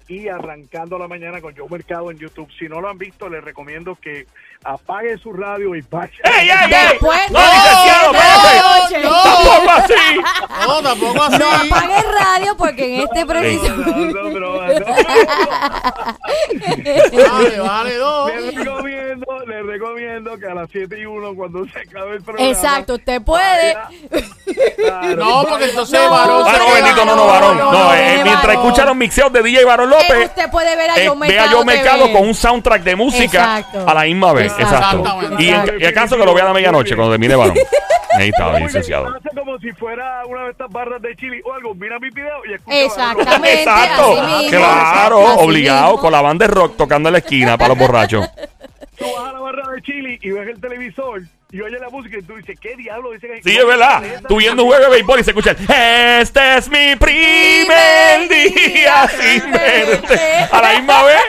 y 0.08 0.28
arrancando 0.28 0.98
la 0.98 1.06
mañana 1.06 1.40
con 1.42 1.54
Yo 1.54 1.68
Mercado 1.68 2.10
en 2.10 2.18
YouTube. 2.18 2.48
Si 2.58 2.66
no 2.66 2.80
lo 2.80 2.88
han 2.88 2.96
visto, 2.96 3.28
les 3.28 3.44
recomiendo 3.44 3.94
que 3.94 4.26
apague 4.64 5.18
su 5.18 5.34
radio 5.34 5.74
y 5.76 5.82
vaya. 5.82 6.10
¡Ey, 6.24 6.48
ey, 6.48 6.56
ey! 6.64 6.88
Después- 6.92 7.30
¡No, 7.30 7.38
licenciado, 7.38 8.14
espérate! 8.14 9.02
No. 9.04 9.22
¡Tampoco 9.22 9.70
así! 9.70 10.20
No, 10.66 10.82
tampoco 10.82 11.22
así. 11.24 11.38
No 11.38 11.50
apague 11.50 11.96
el 11.98 12.06
radio 12.18 12.56
porque 12.56 12.94
en 12.94 13.00
este 13.02 13.26
preciso... 13.26 13.76
No, 13.76 13.96
no, 14.06 14.30
broma, 14.30 14.66
no. 14.68 14.86
Vale, 17.28 17.60
vale, 17.60 17.94
dos. 17.96 18.32
Que 20.40 20.46
a 20.46 20.54
las 20.54 20.68
7 20.70 20.98
y 21.00 21.06
1 21.06 21.34
cuando 21.34 21.64
se 21.66 21.78
acabe 21.80 22.16
el 22.16 22.22
programa. 22.22 22.50
Exacto, 22.50 22.94
usted 22.94 23.22
puede. 23.22 23.76
Claro, 24.76 25.16
No, 25.16 25.44
porque 25.48 25.64
entonces 25.66 25.98
No, 26.00 26.10
varón 26.10 26.42
Ah, 26.46 26.52
se 26.52 26.58
no, 26.58 26.74
bendito, 26.74 27.04
no, 27.04 27.16
no, 27.16 27.26
varón. 27.26 27.56
no, 27.58 27.64
No, 27.72 27.72
no, 27.84 27.94
eh, 27.94 28.16
no, 28.18 28.24
mientras 28.24 28.46
varón. 28.46 28.64
escucha 28.66 28.84
los 28.84 28.96
mixeos 28.96 29.32
de 29.32 29.42
DJ 29.42 29.64
Varón 29.64 29.92
Eh, 29.92 29.96
López, 29.96 30.26
usted 30.28 30.50
puede 30.50 30.76
ver 30.76 30.90
a 30.90 30.96
eh, 30.96 31.00
vea 31.02 31.14
Mercado 31.14 31.50
Yo 31.50 31.64
Mercado 31.64 32.12
con 32.12 32.22
un 32.28 32.34
soundtrack 32.34 32.82
de 32.82 32.96
música 32.96 33.58
Exacto. 33.58 33.88
a 33.88 33.94
la 33.94 34.02
misma 34.02 34.32
vez. 34.32 34.52
Exacto. 34.58 35.04
Y, 35.38 35.48
en- 35.48 35.80
y 35.80 35.84
el 35.84 35.94
caso 35.94 36.16
que 36.16 36.24
lo 36.24 36.34
vea 36.34 36.44
a 36.44 36.48
la 36.48 36.54
medianoche 36.54 36.94
cuando 36.96 37.12
termine 37.12 37.36
Varón. 37.36 37.54
Ahí 38.18 38.30
está, 38.30 38.46
Porque 38.46 38.60
licenciado. 38.64 39.14
Hace 39.14 39.28
como 39.36 39.58
si 39.58 39.70
fuera 39.72 40.22
una 40.26 40.44
de 40.44 40.50
estas 40.50 40.68
barras 40.70 41.00
de 41.00 41.14
chili 41.14 41.40
o 41.44 41.52
algo. 41.52 41.74
Mira 41.74 41.98
mi 42.00 42.08
video 42.10 42.38
y 42.50 42.54
escucha. 42.54 42.76
Exactamente. 42.84 43.62
Exacto, 43.62 44.12
así 44.12 44.36
mismo, 44.44 44.58
claro, 44.58 45.28
así 45.28 45.38
obligado, 45.44 45.86
mismo. 45.88 46.00
con 46.00 46.12
la 46.12 46.20
banda 46.22 46.46
de 46.48 46.54
rock 46.54 46.76
tocando 46.76 47.10
en 47.10 47.12
la 47.12 47.18
esquina 47.18 47.56
para 47.58 47.68
los 47.68 47.78
borrachos. 47.78 48.26
Tú 48.98 49.04
vas 49.16 49.28
a 49.28 49.32
la 49.32 49.40
barra 49.40 49.72
de 49.72 49.82
chili 49.82 50.18
y 50.22 50.30
ves 50.30 50.48
el 50.48 50.60
televisor 50.60 51.22
y 51.50 51.60
oyes 51.60 51.80
la 51.80 51.88
música 51.88 52.18
y 52.18 52.22
tú 52.22 52.36
dices, 52.36 52.58
¿qué 52.60 52.76
diablo 52.76 53.12
dice 53.12 53.26
que 53.28 53.42
Sí, 53.42 53.56
es 53.56 53.66
verdad. 53.66 54.02
Tú 54.28 54.36
viendo 54.36 54.64
un 54.64 54.68
juego 54.68 54.84
de 54.84 54.90
béisbol 54.90 55.20
y 55.20 55.24
se 55.24 55.30
escucha, 55.30 55.52
este 56.20 56.56
es 56.56 56.68
mi 56.68 56.94
primer 56.96 58.28
día 58.28 59.08
sin 59.08 59.50
verte. 59.50 60.20
A 60.52 60.60
la 60.60 60.72
misma 60.78 61.02
vez. 61.04 61.22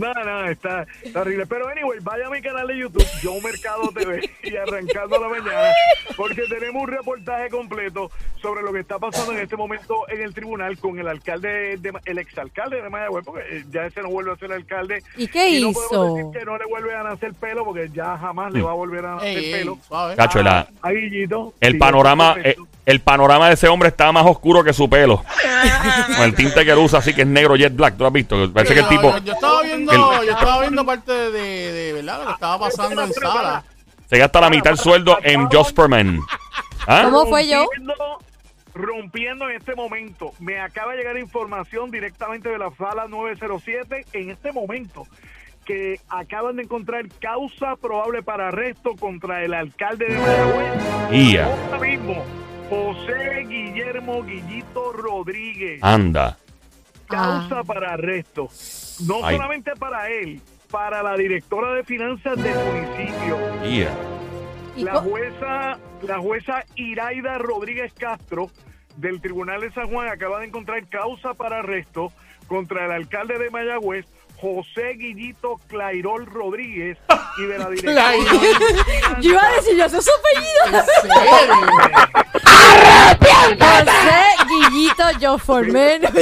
No, 0.00 0.24
no, 0.24 0.48
está, 0.48 0.86
está 1.02 1.20
horrible. 1.20 1.46
Pero 1.46 1.68
anyway, 1.68 1.98
vaya 2.02 2.26
a 2.26 2.30
mi 2.30 2.40
canal 2.40 2.66
de 2.66 2.78
YouTube, 2.78 3.06
Yo 3.22 3.34
Mercado 3.40 3.90
TV, 3.94 4.30
y 4.42 4.56
arrancando 4.56 5.18
la 5.20 5.28
mañana, 5.28 5.68
porque 6.16 6.42
tenemos 6.48 6.82
un 6.82 6.88
reportaje 6.88 7.48
completo 7.50 8.10
sobre 8.40 8.62
lo 8.62 8.72
que 8.72 8.80
está 8.80 8.98
pasando 8.98 9.32
en 9.32 9.40
este 9.40 9.56
momento 9.56 10.08
en 10.08 10.22
el 10.22 10.32
tribunal 10.32 10.78
con 10.78 10.98
el 10.98 11.06
alcalde, 11.08 11.76
de, 11.76 11.92
el 12.06 12.18
exalcalde 12.18 12.80
de 12.80 12.88
Mayagüez, 12.88 13.24
porque 13.24 13.42
eh, 13.50 13.64
ya 13.70 13.84
ese 13.86 14.00
no 14.00 14.08
vuelve 14.08 14.32
a 14.32 14.36
ser 14.36 14.52
alcalde. 14.52 15.02
¿Y 15.16 15.28
qué 15.28 15.60
no 15.60 15.68
hizo? 15.70 15.80
podemos 15.90 16.16
decir 16.16 16.30
que 16.40 16.44
no 16.46 16.56
le 16.56 16.64
vuelve 16.64 16.96
a 16.96 17.02
nacer 17.02 17.34
pelo, 17.34 17.64
porque 17.64 17.90
ya 17.92 18.16
jamás 18.16 18.52
le 18.52 18.62
va 18.62 18.70
a 18.70 18.74
volver 18.74 19.04
a 19.04 19.16
nacer 19.16 19.28
Ey, 19.38 19.44
ey, 19.44 19.52
pelo. 19.52 19.78
suave. 19.86 20.16
Cacho, 20.16 20.42
la- 20.42 20.66
A 20.80 20.90
Guillito. 20.90 21.52
el 21.60 21.76
panorama, 21.76 22.36
eh, 22.42 22.56
el 22.86 23.00
panorama 23.00 23.48
de 23.48 23.54
ese 23.54 23.68
hombre 23.68 23.88
está 23.90 24.10
más 24.12 24.24
oscuro 24.26 24.64
que 24.64 24.72
su 24.72 24.88
pelo. 24.88 25.22
Con 26.16 26.24
el 26.24 26.34
tinte 26.34 26.64
que 26.64 26.70
él 26.70 26.78
usa, 26.78 27.00
así 27.00 27.12
que 27.14 27.22
es 27.22 27.26
negro 27.28 27.54
jet 27.56 27.74
black. 27.76 27.94
¿Tú 27.96 28.02
lo 28.04 28.06
has 28.08 28.12
visto? 28.12 28.50
Parece 28.52 28.72
que 28.74 28.80
el 28.80 28.88
tipo 28.88 29.16
yo 29.18 29.32
estaba 29.34 29.62
viendo, 29.62 29.89
el- 29.92 30.26
yo 30.26 30.32
estaba 30.32 30.60
viendo 30.60 30.84
parte 30.86 31.12
de, 31.12 31.30
de, 31.30 31.72
de, 31.72 31.92
verdad 31.94 32.20
lo 32.20 32.26
que 32.26 32.32
estaba 32.32 32.58
pasando 32.58 33.02
en 33.02 33.12
sala. 33.12 33.64
se 34.08 34.18
gasta 34.18 34.40
la 34.40 34.50
mitad 34.50 34.70
del 34.70 34.78
sueldo 34.78 35.18
en 35.22 35.46
Just 35.46 35.74
for 35.76 35.88
Men. 35.88 36.20
¿Ah? 36.86 37.02
¿Cómo 37.04 37.26
fue 37.26 37.46
yo? 37.48 37.66
Rompiendo- 38.72 39.48
en 39.50 39.56
este 39.56 39.74
momento. 39.74 40.32
Me 40.38 40.60
acaba 40.60 40.92
de 40.92 40.98
llegar 40.98 41.18
información 41.18 41.90
directamente 41.90 42.48
de 42.48 42.58
la 42.58 42.70
sala 42.78 43.06
907 43.08 44.06
en 44.12 44.30
este 44.30 44.52
momento 44.52 45.06
que 45.64 46.00
acaban 46.08 46.56
de 46.56 46.62
encontrar 46.62 47.04
causa 47.20 47.76
probable 47.76 48.22
para 48.22 48.48
arresto 48.48 48.92
contra 48.98 49.44
el 49.44 49.54
alcalde 49.54 50.06
de 50.06 50.18
Mayagüez. 50.18 51.12
Ia. 51.12 51.46
Ahora 51.46 51.78
mismo, 51.80 52.24
José 52.70 53.44
Guillermo 53.48 54.22
Guillito 54.22 54.92
Rodríguez. 54.92 55.82
Anda. 55.82 56.38
Causa 57.10 57.58
Ah. 57.60 57.64
para 57.64 57.92
arresto. 57.94 58.48
No 59.06 59.24
Ay. 59.24 59.36
solamente 59.36 59.72
para 59.76 60.08
él, 60.10 60.40
para 60.70 61.02
la 61.02 61.16
directora 61.16 61.72
de 61.74 61.84
finanzas 61.84 62.36
del 62.42 62.54
municipio. 62.56 63.38
Ia. 63.64 63.90
¿Y 64.76 64.84
La 64.84 64.96
jueza, 65.00 65.78
la 66.02 66.18
jueza 66.18 66.64
Iraida 66.76 67.38
Rodríguez 67.38 67.92
Castro 67.98 68.50
del 68.96 69.20
Tribunal 69.20 69.60
de 69.62 69.72
San 69.72 69.88
Juan 69.90 70.08
acaba 70.08 70.38
de 70.40 70.46
encontrar 70.46 70.86
causa 70.88 71.34
para 71.34 71.58
arresto 71.58 72.12
contra 72.46 72.84
el 72.86 72.92
alcalde 72.92 73.38
de 73.38 73.50
Mayagüez, 73.50 74.06
José 74.40 74.94
Guillito 74.94 75.60
Clairol 75.68 76.26
Rodríguez, 76.26 76.96
y 77.38 77.42
de 77.44 77.58
la 77.58 77.68
directora. 77.70 78.12
Yo 79.20 79.30
iba 79.30 79.44
a 79.46 79.52
decir, 79.52 79.76
yo 79.76 79.88
sé 79.88 80.00
su 80.02 80.10
apellido. 80.10 80.84
¿En 81.04 81.10
serio? 81.10 81.54
José 83.48 84.22
Guillito 84.48 85.38
Formen. 85.38 86.02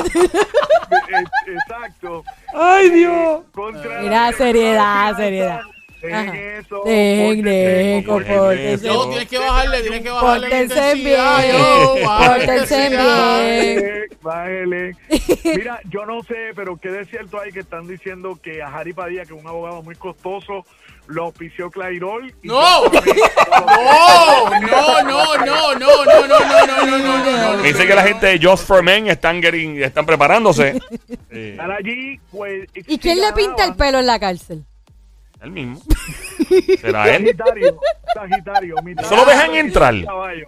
Eh, 0.91 1.25
Exacto. 1.47 2.25
Ay, 2.55 2.89
Dios. 2.89 3.43
Contra 3.53 4.01
Mira, 4.01 4.31
la 4.31 4.37
seriedad, 4.37 5.17
seriedad. 5.17 5.61
Dejen 6.01 6.35
eso. 6.35 6.83
Dejen, 6.87 7.43
dejen, 7.43 8.05
compórtense. 8.05 8.87
Yo, 8.87 9.09
tienes 9.09 9.29
que 9.29 9.39
bajarle, 9.39 9.83
tienes 9.83 10.01
que 10.01 10.11
bajarle 10.11 10.49
Pórtense 10.49 10.95
bien. 10.95 11.19
yo, 11.53 11.95
Pórtense 12.05 12.89
bien. 12.89 14.19
Bájele. 14.23 14.97
Mira, 15.45 15.81
yo 15.91 16.07
no 16.07 16.23
sé, 16.23 16.53
pero 16.55 16.77
qué 16.77 16.91
de 16.91 17.05
cierto 17.05 17.39
hay 17.41 17.53
que 17.53 17.61
están 17.61 17.87
diciendo 17.87 18.39
que 18.43 18.63
a 18.63 18.71
Jari 18.71 18.93
Padilla, 18.93 19.25
que 19.25 19.35
es 19.35 19.41
un 19.41 19.47
abogado 19.47 19.83
muy 19.83 19.95
costoso, 19.97 20.65
lo 21.09 21.25
auspició 21.25 21.71
Clairol. 21.71 22.33
No. 22.43 22.85
No, 22.85 23.01
no, 24.61 25.03
no, 25.03 25.37
no, 25.39 25.75
no, 25.75 26.05
no, 26.05 26.27
no, 26.27 26.27
no, 26.27 26.87
no, 26.87 27.19
no, 27.19 27.57
no. 27.57 27.63
Dice 27.63 27.87
que 27.87 27.95
la 27.95 28.03
gente 28.03 28.27
de 28.27 28.39
Just 28.47 28.67
for 28.67 28.83
Men 28.83 29.09
están, 29.09 29.41
getting- 29.43 29.83
están 29.83 30.07
preparándose. 30.07 30.79
Estar 31.31 31.71
allí, 31.73 32.19
pues. 32.31 32.69
¿Y 32.75 32.99
quién 32.99 33.21
le 33.21 33.33
pinta 33.33 33.65
el 33.65 33.75
pelo 33.75 33.99
en 33.99 34.07
la 34.07 34.19
cárcel? 34.19 34.65
Él 35.43 35.51
mismo. 35.51 35.81
¿Será 36.81 37.09
él? 37.15 37.25
Sagitario, 37.27 37.79
Sagitario. 38.15 38.75
mitad- 38.83 39.05
¿Eso 39.05 39.17
lo 39.17 39.25
dejan 39.25 39.55
entrar? 39.55 39.95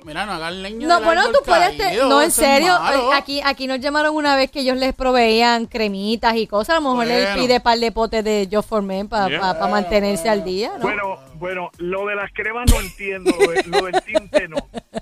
Mira, 0.05 0.27
no 0.27 0.33
hagan 0.33 0.63
leña 0.63 0.87
No, 0.89 0.97
del 0.97 1.05
bueno, 1.05 1.21
árbol 1.23 1.35
tú 1.35 1.41
puedes. 1.45 1.71
te- 1.77 1.83
caído, 1.85 2.09
no, 2.09 2.23
en 2.23 2.29
eso 2.29 2.43
es 2.43 2.49
serio. 2.49 2.79
malo. 2.81 3.13
eh, 3.13 3.17
Aquí, 3.17 3.41
aquí 3.45 3.67
nos 3.67 3.81
llamaron 3.81 4.15
una 4.17 4.35
vez 4.37 4.51
que 4.51 4.61
ellos 4.61 4.77
les 4.77 4.93
proveían 4.95 5.67
cremitas 5.67 6.35
y 6.37 6.47
cosas. 6.47 6.77
A 6.77 6.81
lo 6.81 6.91
mejor 6.91 7.07
les 7.07 7.25
Bueno. 7.27 7.43
pide 7.43 7.61
par 7.61 7.79
de 7.79 7.93
potes 7.93 8.25
de 8.25 8.49
Just 8.51 8.69
for 8.69 8.83
Men 8.83 9.09
para 9.09 9.29
Yeah. 9.29 9.55
mantenerse 9.71 10.29
al 10.29 10.43
día, 10.45 10.73
¿no? 10.77 10.81
Bueno, 10.83 11.19
bueno, 11.35 11.71
lo 11.79 12.07
de 12.07 12.15
las 12.17 12.31
cremas 12.33 12.71
no 12.71 12.81
entiendo, 12.81 13.31
lo, 13.39 13.51
de- 13.53 13.63
lo 13.67 13.87
del 13.87 14.03
tinte 14.03 14.49
no. 14.49 14.57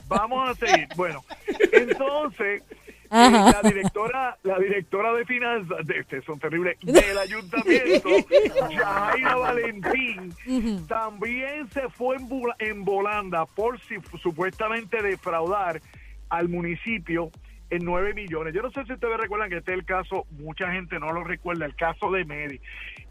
Vamos 0.07 0.49
a 0.51 0.55
seguir. 0.55 0.89
Bueno, 0.97 1.25
entonces, 1.73 2.63
eh, 3.11 3.31
la 3.31 3.61
directora, 3.63 4.39
la 4.43 4.59
directora 4.59 5.13
de 5.15 5.25
finanzas 5.25 5.87
de, 5.87 5.99
este 5.99 6.23
son 6.23 6.39
terribles, 6.39 6.77
del 6.83 7.19
ayuntamiento, 7.19 8.09
Yajaira 8.71 9.37
Valentín, 9.37 10.87
también 10.87 11.69
se 11.71 11.89
fue 11.89 12.17
en, 12.17 12.29
en 12.59 12.85
volanda 12.85 13.47
por 13.47 13.81
si, 13.81 13.97
supuestamente 14.23 15.03
defraudar 15.03 15.81
al 16.29 16.49
municipio 16.49 17.31
en 17.71 17.85
9 17.85 18.15
millones. 18.15 18.55
Yo 18.55 18.63
no 18.63 18.71
sé 18.71 18.85
si 18.85 18.93
ustedes 18.93 19.17
recuerdan 19.19 19.51
que 19.51 19.59
este 19.59 19.73
es 19.73 19.79
el 19.79 19.85
caso, 19.85 20.27
mucha 20.31 20.71
gente 20.73 20.99
no 20.99 21.13
lo 21.13 21.25
recuerda, 21.25 21.67
el 21.67 21.75
caso 21.75 22.11
de 22.11 22.25
Medi. 22.25 22.61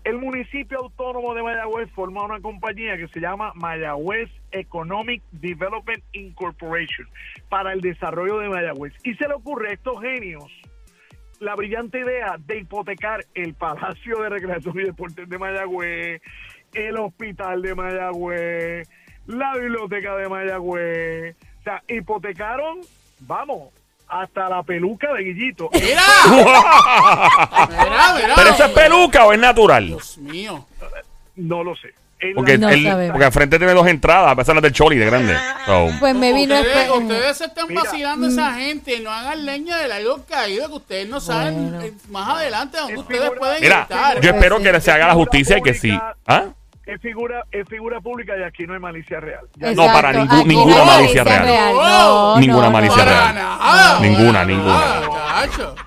El 0.04 0.18
municipio 0.20 0.80
autónomo 0.80 1.34
de 1.34 1.44
Mayagüez 1.44 1.92
forma 1.92 2.24
una 2.24 2.40
compañía 2.40 2.98
que 2.98 3.08
se 3.10 3.20
llama 3.20 3.52
Mayagüez 3.56 4.30
Economic 4.52 5.22
Development 5.32 6.04
Incorporation 6.14 7.08
para 7.50 7.74
el 7.74 7.82
desarrollo 7.82 8.40
de 8.40 8.50
Mayagüez. 8.50 8.94
Y 9.04 9.16
se 9.16 9.28
le 9.28 9.34
ocurre 9.34 9.70
a 9.70 9.74
estos 9.74 10.02
genios 10.02 10.46
la 11.40 11.56
brillante 11.56 12.00
idea 12.00 12.38
de 12.40 12.60
hipotecar 12.60 13.26
el 13.36 13.54
Palacio 13.54 14.22
de 14.22 14.30
Recreación 14.30 14.80
y 14.80 14.84
Deportes 14.84 15.30
de 15.30 15.38
Mayagüez, 15.38 16.22
el 16.74 16.98
Hospital 16.98 17.62
de 17.62 17.76
Mayagüez, 17.76 18.90
la 19.28 19.54
Biblioteca 19.58 20.16
de 20.16 20.30
Mayagüez. 20.30 21.36
O 21.60 21.64
sea, 21.64 21.84
hipotecaron, 21.88 22.80
vamos, 23.20 23.74
hasta 24.10 24.50
la 24.50 24.64
peluca 24.64 25.14
de 25.14 25.24
Guillito. 25.24 25.70
¡Mira! 25.74 26.02
¡Mira, 27.70 28.14
mira! 28.16 28.34
¿Pero 28.36 28.50
eso 28.50 28.66
es 28.66 28.72
peluca 28.72 29.26
o 29.26 29.34
es 29.34 29.40
natural? 29.40 29.88
Dios 29.88 30.18
mío. 30.18 30.66
No 31.36 31.64
lo 31.64 31.76
sé. 31.76 31.94
Porque, 32.34 32.58
No 32.58 32.68
él- 32.70 32.84
sabemos. 32.84 33.12
porque 33.12 33.26
al 33.26 33.32
frente 33.32 33.58
tiene 33.60 33.74
dos 33.74 33.86
entradas, 33.86 34.32
a 34.32 34.36
pesar 34.36 34.56
de 34.56 34.62
las 34.62 34.64
del 34.64 34.74
Choli 34.74 34.98
de 34.98 35.06
grande. 35.06 35.36
So, 35.68 35.88
Pues 36.00 36.16
me 36.16 36.34
vino 36.34 36.56
Ustedes, 36.56 36.90
ustedes 36.90 37.38
se 37.38 37.46
están 37.46 37.68
Mira. 37.68 37.84
vacilando 37.84 38.26
a 38.26 38.30
esa 38.30 38.54
gente, 38.56 39.00
no 39.02 39.12
hagan 39.12 39.46
leña 39.46 39.78
del 39.78 39.92
algo 39.92 40.26
caído 40.28 40.68
que 40.68 40.74
ustedes 40.74 41.08
no 41.08 41.20
saben 41.20 41.70
Bueno. 41.70 41.82
eh, 41.86 41.94
más 42.10 42.28
adelante 42.30 42.78
donde 42.80 42.94
Es 42.94 43.00
ustedes 43.00 43.22
figura- 43.22 43.40
pueden 43.40 43.62
mira, 43.62 43.82
estar. 43.84 44.20
yo 44.20 44.32
espero 44.32 44.60
que 44.60 44.82
se 44.82 44.92
haga 44.92 45.08
la 45.08 45.14
justicia 45.14 45.60
y 45.60 45.62
que 45.62 45.76
sí. 45.76 45.96
¿Ah? 46.26 46.46
Es 46.88 47.01
figura, 47.01 47.44
es 47.51 47.67
figura 47.67 48.00
pública 48.01 48.34
y 48.39 48.44
aquí 48.44 48.65
no 48.65 48.74
hay 48.74 48.79
malicia 48.79 49.20
real. 49.20 49.41
Ya- 49.56 49.74
No, 49.74 49.86
para 49.88 50.10
aquí 50.10 50.44
ninguna 50.46 50.77
no 50.77 50.86
malicia 50.86 51.24
real. 51.24 51.74
No, 51.75 52.39
Ninguna 52.39 52.70
malicia 52.70 53.03
Para 53.06 53.12
real. 53.12 53.36
nada. 53.36 54.00
Ninguna, 54.00 54.32
para 54.34 54.46
ninguna. 54.46 54.74
nada. 54.74 55.01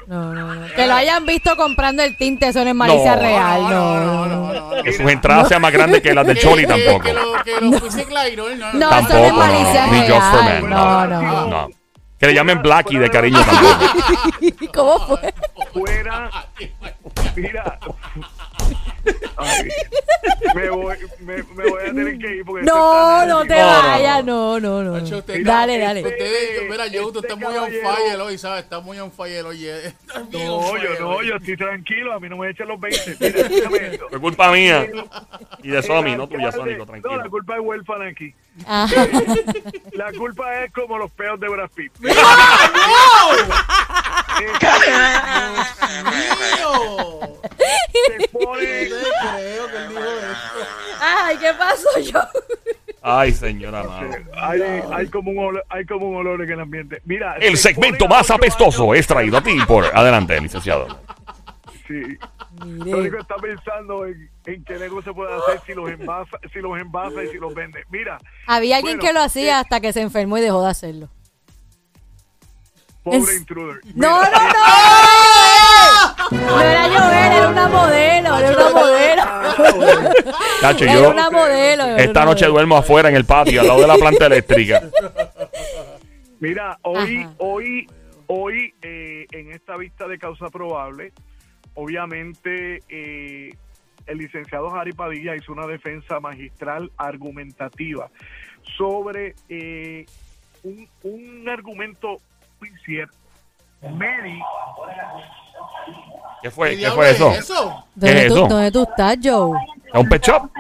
No, 0.06 0.34
no, 0.34 0.54
no. 0.54 0.66
Que 0.74 0.86
lo 0.86 0.94
hayan 0.94 1.24
visto 1.26 1.56
comprando 1.56 2.02
el 2.02 2.16
tinte, 2.16 2.48
eso 2.48 2.62
no 2.62 2.70
es 2.70 2.76
malicia 2.76 3.16
No, 3.16 3.22
real. 3.22 3.62
No, 3.62 3.68
No, 3.70 3.96
no, 4.00 4.26
no, 4.26 4.52
no, 4.52 4.74
no. 4.76 4.82
Que 4.82 4.92
sus 4.92 5.10
entradas 5.10 5.48
sean 5.48 5.60
más 5.62 5.72
grandes 5.72 6.00
que 6.02 6.14
las 6.14 6.26
del 6.26 6.38
Choli 6.40 6.66
tampoco. 6.66 7.00
Que 7.00 7.12
lo, 7.14 7.32
que 7.44 7.60
lo 7.60 7.72
fuese 7.78 8.04
Clairol, 8.04 8.58
no, 8.58 8.72
No, 8.74 8.78
eso 8.78 8.88
no 8.90 8.96
es 9.00 9.08
Tampoco, 9.08 9.28
no, 9.28 9.34
malicia 9.36 9.86
ni 9.88 9.98
Just 10.00 10.12
for 10.30 10.40
real. 10.44 10.60
Men, 10.62 10.70
No, 10.70 11.06
no. 11.06 11.22
no. 11.22 11.46
No. 11.46 11.68
Que 12.18 12.26
le 12.26 12.34
llamen 12.34 12.60
Blackie 12.60 12.98
de 12.98 13.08
cariño 13.10 13.40
tampoco. 13.46 13.86
¿Cómo 14.74 14.98
fue? 15.16 15.34
fuera. 15.72 16.30
Mira. 17.36 17.78
Ay, 19.40 19.68
me, 20.54 20.70
voy, 20.70 20.96
me, 21.20 21.36
me 21.42 21.70
voy 21.70 21.80
a 21.82 21.84
tener 21.86 22.18
que 22.18 22.36
ir 22.36 22.44
porque 22.44 22.64
No, 22.64 23.22
esto 23.22 23.26
no 23.34 23.42
está 23.42 23.54
te 23.54 23.62
vayas. 23.62 24.24
No, 24.24 24.60
no, 24.60 24.82
no. 24.82 24.92
Usted- 24.94 25.44
Dale, 25.44 25.74
Mira, 25.74 25.86
dale. 25.88 26.00
este- 26.00 26.12
Ustedes, 26.12 26.70
mira, 26.70 26.86
yo, 26.88 27.10
tú 27.12 27.18
Este 27.20 27.28
estás 27.32 27.38
muy 27.38 27.56
on 27.58 27.70
fire 27.70 28.20
hoy, 28.20 28.38
¿sabes? 28.38 28.64
Estás 28.64 28.82
muy 28.82 28.98
on 28.98 29.10
fire 29.12 29.44
hoy. 29.44 29.66
eh. 29.66 29.92
No, 30.32 30.76
yo 30.78 30.98
no, 31.00 31.08
hoy. 31.10 31.28
yo 31.28 31.36
estoy 31.36 31.56
tranquilo, 31.56 32.12
a 32.12 32.20
mí 32.20 32.28
no 32.28 32.36
me 32.36 32.50
echen 32.50 32.68
los 32.68 32.80
20. 32.80 33.16
Mira, 33.20 33.40
escúchame 33.40 33.86
esto. 33.92 34.08
Fue 34.08 34.20
culpa 34.20 34.50
mía. 34.52 34.86
Y 35.62 35.68
de 35.68 35.82
Somi, 35.82 36.16
no 36.16 36.28
tuya, 36.28 36.52
Sónico, 36.52 36.84
No, 36.86 36.92
la 36.92 37.00
tranquilo. 37.00 37.30
culpa 37.30 37.54
es 37.56 37.60
huérfana 37.60 38.06
aquí. 38.08 38.34
La 39.92 40.12
culpa 40.12 40.64
es 40.64 40.72
como 40.72 40.98
los 40.98 41.10
peos 41.12 41.38
de 41.40 41.48
Brad 41.48 41.70
Pitt. 41.70 41.92
¡Mío! 42.00 42.12
Se 48.06 48.28
pone, 48.28 48.88
No 48.88 48.96
creo 49.36 49.68
que 49.68 49.76
él 49.76 49.88
dijo 49.88 50.00
eso. 50.00 50.66
Ay, 51.00 51.36
¿qué 51.38 51.52
pasó 51.58 51.88
yo? 52.00 52.20
Ay, 53.02 53.32
señora 53.32 53.82
madre. 53.82 54.26
hay, 54.36 54.60
hay, 54.92 55.06
como 55.08 55.30
un 55.30 55.38
olor, 55.38 55.64
hay 55.70 55.86
como 55.86 56.08
un 56.10 56.16
olor 56.16 56.42
en 56.42 56.50
el 56.50 56.60
ambiente. 56.60 57.00
Mira, 57.06 57.36
El 57.40 57.56
se 57.56 57.70
segmento 57.70 58.04
a 58.04 58.08
más 58.08 58.26
ocho 58.26 58.34
apestoso 58.34 58.84
años- 58.92 58.98
es 59.00 59.06
traído 59.06 59.38
a 59.38 59.42
ti 59.42 59.58
por... 59.66 59.86
Adelante, 59.96 60.38
licenciado. 60.40 61.00
Sí. 61.90 62.18
Mire. 62.66 62.90
Sónico 62.92 63.18
está 63.18 63.34
pensando 63.36 64.06
en, 64.06 64.30
en 64.46 64.62
qué 64.64 64.74
negocio 64.78 65.12
puede 65.12 65.34
hacer 65.34 65.60
si 65.66 65.74
los 65.74 65.90
envasa, 66.00 66.38
si 66.52 66.60
los 66.60 66.80
envasa 66.80 67.24
y 67.24 67.28
si 67.28 67.38
los 67.38 67.52
vende. 67.52 67.82
Mira, 67.90 68.16
Había 68.46 68.76
alguien 68.76 68.98
Bueno, 68.98 69.08
que 69.08 69.12
lo 69.12 69.20
hacía 69.24 69.56
eh, 69.56 69.60
hasta 69.60 69.80
que 69.80 69.92
se 69.92 70.00
enfermó 70.02 70.38
y 70.38 70.40
dejó 70.42 70.62
de 70.62 70.70
hacerlo. 70.70 71.08
pobre 73.02 73.18
Es- 73.18 73.36
intruder. 73.40 73.80
No, 73.94 74.20
Mira, 74.20 74.30
no, 74.30 74.38
no. 76.30 76.46
No 76.46 76.60
era 76.60 76.82
Joel, 76.84 77.32
era 77.32 77.48
una 77.48 77.68
modelo, 77.68 78.38
era 78.38 78.50
una 78.56 78.70
modelo. 78.70 79.22
Chacho, 80.60 80.84
Era 80.84 80.94
yo 80.94 81.10
una 81.10 81.30
modelo. 81.30 81.84
era 81.86 81.96
esta 82.02 82.20
una 82.20 82.24
noche 82.26 82.44
modelo. 82.44 82.52
duermo 82.54 82.76
afuera 82.76 83.08
en 83.08 83.16
el 83.16 83.24
patio, 83.24 83.60
al 83.62 83.66
lado 83.66 83.80
de 83.80 83.86
la 83.88 83.96
planta 83.96 84.26
eléctrica. 84.26 84.82
Mira, 86.38 86.78
hoy, 86.82 87.18
Ajá. 87.22 87.34
hoy, 87.38 87.88
hoy, 88.28 88.72
eh, 88.82 89.26
en 89.32 89.50
esta 89.52 89.76
vista 89.76 90.06
de 90.06 90.18
causa 90.18 90.46
probable, 90.50 91.12
obviamente 91.74 92.82
eh, 92.88 93.54
el 94.06 94.18
licenciado 94.18 94.70
Jari 94.70 94.92
Padilla 94.92 95.36
hizo 95.36 95.52
una 95.52 95.66
defensa 95.66 96.20
magistral 96.20 96.90
argumentativa 96.96 98.10
sobre 98.76 99.34
eh, 99.48 100.06
un, 100.62 100.88
un 101.02 101.48
argumento 101.48 102.16
muy 102.60 102.70
cierto. 102.84 103.16
¿Qué 106.42 106.50
fue? 106.50 106.70
¿Qué 106.70 106.74
¿Qué 106.74 106.78
diablo 106.80 106.96
fue 106.96 107.10
es 107.10 107.16
eso? 107.16 107.30
eso? 107.32 107.84
¿Dónde, 107.94 108.14
¿Qué 108.14 108.22
es 108.22 108.28
tú, 108.28 108.34
eso? 108.34 108.48
¿Dónde 108.48 108.72
tú 108.72 108.82
estás, 108.82 109.18
Joe? 109.22 109.58
¿Es 109.86 109.94
un 109.94 110.08
pet 110.08 110.22
shop? 110.22 110.50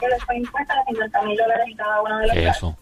que 0.00 0.08
les 0.08 0.24
fue 0.24 0.36
impuesta 0.36 0.74
de 0.74 0.84
50 0.92 1.22
mil 1.22 1.36
dólares 1.36 1.66
en 1.68 1.76
cada 1.76 2.02
uno 2.02 2.18
de 2.18 2.26
los 2.26 2.34
¿Qué 2.34 2.48
es 2.48 2.56
eso? 2.56 2.78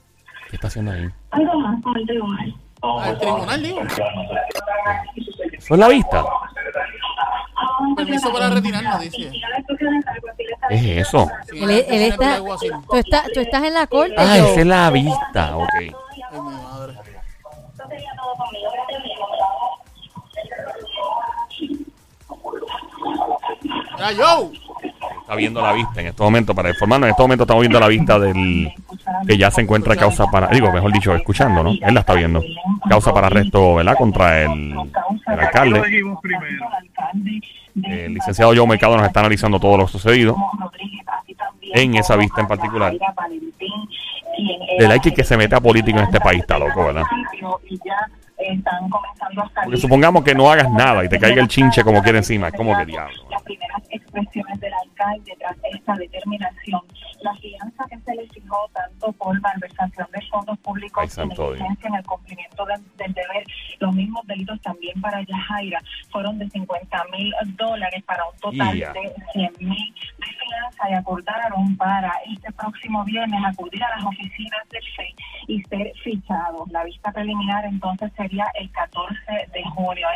¿Qué 0.51 0.57
está 0.57 0.69
haciendo 0.69 0.93
ahí? 0.93 1.09
Algo 1.31 1.59
más 1.61 1.83
con 1.83 1.97
el 1.97 2.07
tribunal. 2.07 2.55
Al 2.83 3.19
tribunal, 3.19 3.63
digo. 3.63 3.81
¿Eso 5.53 5.75
es 5.75 5.81
la 5.81 5.89
vista? 5.89 6.25
Permiso 7.97 8.33
para 8.33 8.51
retirarnos, 8.51 9.01
dice. 9.01 9.21
Y 9.23 9.41
no 9.41 9.49
le 9.49 9.63
pusieron 9.65 10.05
algo 10.07 10.29
así, 10.29 10.45
le 10.45 10.57
¿Qué 10.69 10.75
es 11.01 11.07
eso? 11.09 11.29
Sí, 11.51 11.63
Él, 11.63 11.71
él 11.71 12.03
está, 12.03 12.39
tú, 12.39 12.97
estás, 12.97 13.27
tú 13.33 13.41
estás 13.41 13.63
en 13.65 13.75
la 13.75 13.87
corte, 13.87 14.15
Ah, 14.17 14.37
Joe. 14.39 14.51
esa 14.51 14.61
es 14.61 14.67
la 14.67 14.91
vista, 14.91 15.57
ok. 15.57 15.69
Ay, 15.75 15.93
mi 16.33 16.41
madre. 16.41 16.95
Mira, 23.63 24.13
yo. 24.13 24.51
Está 25.23 25.37
viendo 25.37 25.63
la 25.63 25.73
vista 25.73 26.01
en 26.01 26.09
este 26.09 26.23
momento, 26.23 26.55
para 26.55 26.71
informarnos, 26.71 27.07
en 27.07 27.11
este 27.13 27.23
momento 27.23 27.45
estamos 27.45 27.61
viendo 27.63 27.81
la 27.81 27.89
vista 27.89 28.19
del 28.19 28.73
que 29.27 29.39
ya 29.39 29.51
se 29.51 29.63
encuentra 29.63 29.97
causa 29.97 30.27
para, 30.27 30.49
digo, 30.49 30.71
mejor 30.73 30.93
dicho, 30.93 31.15
escuchando, 31.15 31.63
¿no? 31.63 31.71
Él 31.71 31.95
la 31.95 32.01
está 32.01 32.15
viendo. 32.15 32.43
Causa 32.89 33.15
para 33.15 33.29
arresto, 33.29 33.77
¿verdad? 33.77 33.95
Contra 33.97 34.43
el, 34.43 34.75
el 35.27 35.41
alcalde. 35.41 36.03
El 37.83 38.15
licenciado 38.15 38.53
Joe 38.55 38.67
Mercado 38.67 38.97
nos 38.97 39.07
está 39.07 39.21
analizando 39.21 39.59
todo 39.59 39.79
lo 39.79 39.89
sucedido 39.89 40.37
en 41.73 41.95
esa 41.95 42.17
vista 42.17 42.41
en 42.41 42.49
particular. 42.49 42.93
El 44.79 44.89
like 44.89 45.15
que 45.15 45.25
se 45.25 45.37
mete 45.37 45.55
a 45.55 45.61
político 45.61 45.99
en 45.99 46.05
este 46.05 46.21
país 46.21 46.41
está 46.41 46.59
loco, 46.59 46.85
¿verdad? 46.85 47.05
Porque 49.65 49.77
supongamos 49.77 50.25
que 50.25 50.35
no 50.35 50.51
hagas 50.51 50.71
nada 50.71 51.05
y 51.05 51.09
te 51.09 51.19
caiga 51.19 51.41
el 51.41 51.49
chinche 51.49 51.85
como 51.85 52.03
quiere 52.03 52.19
encima, 52.19 52.51
como 52.51 52.77
que 52.77 52.87
diablo. 52.87 53.15
Las 53.31 53.43
primeras 53.43 53.83
expresiones 53.91 54.61
del 55.03 55.13
alcalde 55.13 55.37
tras 55.39 55.57
esta 55.75 55.95
determinación, 55.95 56.81
la 57.23 57.35
fianza 57.37 57.85
que 57.89 57.99
se 58.01 58.15
le 58.15 58.29
fijó 58.29 58.69
tanto 58.73 59.13
por 59.13 59.41
malversación 59.41 60.07
de 60.13 60.21
fondos 60.29 60.59
públicos 60.59 61.19
Ay, 61.19 61.27
en 61.83 61.95
el 61.95 62.05
cumplimiento 62.05 62.65
del, 62.67 62.81
del 62.97 63.13
deber, 63.13 63.45
los 63.81 63.95
mismos 63.95 64.27
delitos 64.27 64.61
también 64.63 65.01
para 65.01 65.23
Yajaira 65.23 65.81
fueron 66.11 66.39
de 66.39 66.49
50 66.51 67.05
mil 67.17 67.35
dólares 67.57 68.03
para 68.05 68.25
un 68.29 68.37
total 68.39 68.77
Ya. 68.77 68.93
de 68.93 69.15
100 69.33 69.53
mil 69.61 69.95
de 70.19 70.27
fianza 70.27 70.91
y 70.91 70.95
acordaron 70.95 71.77
para 71.77 72.13
este 72.27 72.53
próximo 72.53 73.05
viernes 73.05 73.41
acudir 73.45 73.83
a 73.85 73.97
las 73.97 74.05
oficinas 74.05 74.69
del 74.71 74.83
FEI 74.97 75.15
y 75.49 75.63
ser 75.65 75.93
fichados. 76.03 76.71
La 76.71 76.85
vista 76.85 77.13
preliminar 77.13 77.65
entonces 77.65 78.11
sería 78.17 78.47
el 78.55 78.71
14 78.73 79.17
de 79.53 79.63
junio. 79.75 80.07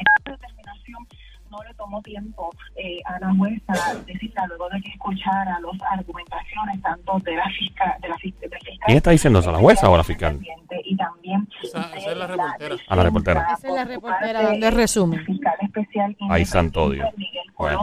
No 1.57 1.65
le 1.65 1.75
tomó 1.75 2.03
tiempo 2.03 2.51
eh, 2.77 2.99
a 3.05 3.19
la 3.21 3.35
jueza 3.35 3.73
decirla 4.07 4.47
luego 4.49 4.69
de 4.71 4.81
que 4.83 4.91
escuchara 4.91 5.59
las 5.61 5.83
argumentaciones 5.99 6.83
tanto 6.83 7.19
de 7.21 7.37
la 7.37 7.49
fiscal 7.51 7.95
de 8.01 8.09
la, 8.09 8.17
fis- 8.17 8.35
del 8.41 8.51
fiscal 8.51 8.79
¿Quién 8.87 8.97
está 8.99 9.11
diciendo 9.11 9.39
eso, 9.39 9.53
la 9.53 9.59
jueza 9.59 9.89
o 9.91 9.97
la 9.97 10.05
fiscal? 10.05 10.39
y 10.85 10.97
también 10.97 11.49
Esa- 11.63 11.89
de 11.89 11.99
esa 11.99 12.11
es 12.13 12.17
la 12.17 12.27
reportera. 12.27 12.77
Ah, 12.89 12.97
la 12.97 13.03
reportera. 13.03 13.47
Esa 13.57 13.69
es 13.69 13.75
la 13.75 13.85
reportera 13.85 14.55
el 14.55 14.73
resumen. 14.73 15.25
fiscal 15.25 15.55
especial 15.63 16.17
Ay, 16.31 16.45
santo 16.45 16.91
Dios. 16.91 17.09
Miguel 17.17 17.43
Bueno. 17.57 17.81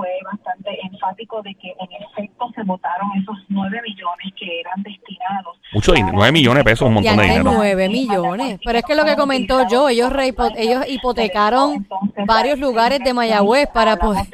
Fue 0.00 0.08
bastante 0.32 0.70
enfático 0.90 1.42
de 1.42 1.54
que 1.56 1.68
en 1.68 2.02
efecto 2.02 2.50
se 2.54 2.62
votaron 2.64 3.08
esos 3.20 3.36
9 3.48 3.80
millones 3.82 4.32
que 4.38 4.60
eran 4.60 4.82
destinados. 4.82 5.56
Mucho 5.72 5.92
dinero, 5.92 6.12
9 6.16 6.32
millones 6.32 6.64
de 6.64 6.70
pesos, 6.70 6.88
un 6.88 6.94
montón 6.94 7.16
Ya 7.16 7.20
de 7.22 7.28
dinero. 7.28 7.52
9 7.54 7.88
millones. 7.88 8.60
Pero 8.64 8.78
es 8.78 8.84
que 8.84 8.94
lo 8.94 9.04
que 9.04 9.16
comentó 9.16 9.68
yo, 9.68 9.88
ellos, 9.88 10.10
rehipo- 10.12 10.52
ellos 10.56 10.84
hipotecaron 10.88 11.86
varios 12.26 12.58
lugares 12.58 13.00
de 13.04 13.12
Mayagüez 13.14 13.68
para 13.68 13.96
poder... 13.96 14.24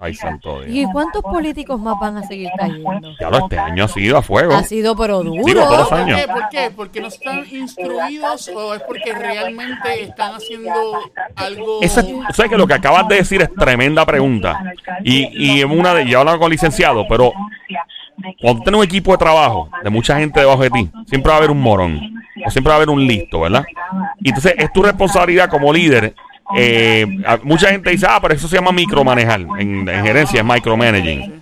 Ay, 0.00 0.14
santo 0.14 0.60
Dios. 0.60 0.68
¿Y 0.68 0.92
cuántos 0.92 1.22
políticos 1.22 1.80
más 1.80 1.98
van 2.00 2.18
a 2.18 2.22
seguir 2.22 2.50
cayendo? 2.56 3.10
Ya 3.20 3.30
lo 3.30 3.38
este 3.38 3.58
año 3.58 3.84
ha 3.84 3.88
sido 3.88 4.16
a 4.16 4.22
fuego. 4.22 4.54
Ha 4.54 4.62
sido 4.62 4.94
pero 4.96 5.24
duro. 5.24 5.42
Digo, 5.44 5.64
todos 5.64 5.78
los 5.78 5.88
¿Por 5.88 5.98
años. 5.98 6.20
qué? 6.20 6.28
¿Por 6.28 6.48
qué? 6.50 6.70
¿Porque 6.74 7.00
no 7.00 7.08
están 7.08 7.44
instruidos 7.50 8.48
o 8.54 8.74
es 8.74 8.82
porque 8.82 9.12
realmente 9.12 10.02
están 10.02 10.34
haciendo 10.34 11.00
algo... 11.34 11.82
Esa, 11.82 12.02
o 12.28 12.32
sea 12.32 12.48
que 12.48 12.56
lo 12.56 12.66
que 12.66 12.74
acabas 12.74 13.08
de 13.08 13.16
decir 13.16 13.42
es 13.42 13.52
tremenda 13.54 14.06
pregunta. 14.06 14.62
Y, 15.02 15.30
y 15.32 15.60
en 15.62 15.70
una 15.70 15.94
de, 15.94 16.06
yo 16.06 16.20
hablaba 16.20 16.38
con 16.38 16.50
licenciado, 16.50 17.06
pero 17.08 17.32
cuando 18.40 18.62
tienes 18.62 18.78
un 18.78 18.84
equipo 18.84 19.12
de 19.12 19.18
trabajo 19.18 19.68
de 19.82 19.90
mucha 19.90 20.18
gente 20.18 20.40
debajo 20.40 20.62
de 20.62 20.70
ti, 20.70 20.90
siempre 21.06 21.30
va 21.30 21.34
a 21.34 21.38
haber 21.38 21.50
un 21.50 21.60
morón. 21.60 22.14
O 22.46 22.50
siempre 22.50 22.70
va 22.70 22.74
a 22.74 22.76
haber 22.76 22.90
un 22.90 23.04
listo, 23.04 23.40
¿verdad? 23.40 23.64
Y 24.20 24.28
entonces 24.28 24.54
es 24.56 24.72
tu 24.72 24.82
responsabilidad 24.82 25.50
como 25.50 25.72
líder. 25.72 26.14
Eh, 26.56 27.06
a- 27.26 27.38
mucha 27.42 27.68
gente 27.70 27.90
dice, 27.90 28.06
ah, 28.08 28.18
pero 28.20 28.34
eso 28.34 28.48
se 28.48 28.56
llama 28.56 28.72
micromanejar. 28.72 29.40
En, 29.58 29.88
en 29.88 30.04
gerencia 30.04 30.40
es 30.40 30.46
micromanaging. 30.46 31.40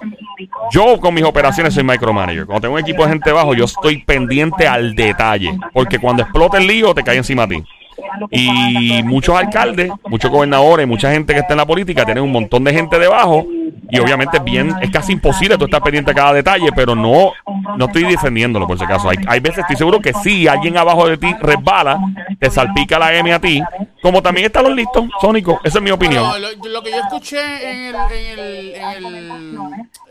Yo 0.72 0.98
con 1.00 1.14
mis 1.14 1.24
operaciones 1.24 1.74
soy 1.74 1.84
micromanager. 1.84 2.44
Cuando 2.46 2.62
tengo 2.62 2.74
un 2.74 2.80
equipo 2.80 3.04
de 3.04 3.10
gente 3.10 3.30
debajo, 3.30 3.54
yo 3.54 3.64
estoy 3.64 3.98
pendiente 4.04 4.66
al 4.66 4.94
detalle. 4.94 5.56
Porque 5.72 5.98
cuando 5.98 6.22
explota 6.22 6.58
el 6.58 6.66
lío, 6.66 6.92
te 6.94 7.02
cae 7.02 7.16
encima 7.16 7.46
de 7.46 7.56
ti. 7.56 7.64
Y 8.30 9.02
muchos 9.04 9.36
alcaldes, 9.36 9.90
muchos 10.08 10.30
gobernadores, 10.30 10.86
mucha 10.86 11.10
gente 11.12 11.32
que 11.32 11.40
está 11.40 11.54
en 11.54 11.58
la 11.58 11.66
política, 11.66 12.04
tienen 12.04 12.24
un 12.24 12.32
montón 12.32 12.64
de 12.64 12.72
gente 12.72 12.98
debajo. 12.98 13.46
Y 13.88 13.98
obviamente 13.98 14.38
es 14.38 14.44
bien, 14.44 14.74
es 14.80 14.90
casi 14.90 15.12
imposible 15.12 15.56
tú 15.56 15.66
estar 15.66 15.82
pendiente 15.82 16.10
a 16.10 16.14
cada 16.14 16.32
detalle, 16.32 16.70
pero 16.74 16.94
no, 16.94 17.32
no 17.76 17.84
estoy 17.86 18.04
defendiéndolo 18.04 18.66
por 18.66 18.76
si 18.78 18.84
acaso. 18.84 19.08
Hay, 19.08 19.16
hay 19.28 19.40
veces, 19.40 19.58
estoy 19.58 19.76
seguro 19.76 20.00
que 20.00 20.12
sí, 20.12 20.48
alguien 20.48 20.76
abajo 20.76 21.08
de 21.08 21.16
ti 21.18 21.32
resbala, 21.40 21.98
te 22.40 22.50
salpica 22.50 22.98
la 22.98 23.14
M 23.14 23.32
a 23.32 23.40
ti, 23.40 23.62
como 24.02 24.20
también 24.22 24.46
están 24.46 24.64
los 24.64 24.74
listos, 24.74 25.04
Sónico. 25.20 25.60
Esa 25.62 25.78
es 25.78 25.84
mi 25.84 25.90
opinión. 25.90 26.24
No, 26.24 26.38
lo, 26.38 26.48
lo 26.68 26.82
que 26.82 26.90
yo 26.90 26.98
escuché 26.98 27.40
en, 27.88 27.94
el, 27.94 27.94
en, 28.12 28.38
el, 28.38 28.74
en, 28.74 29.14
el- 29.14 29.58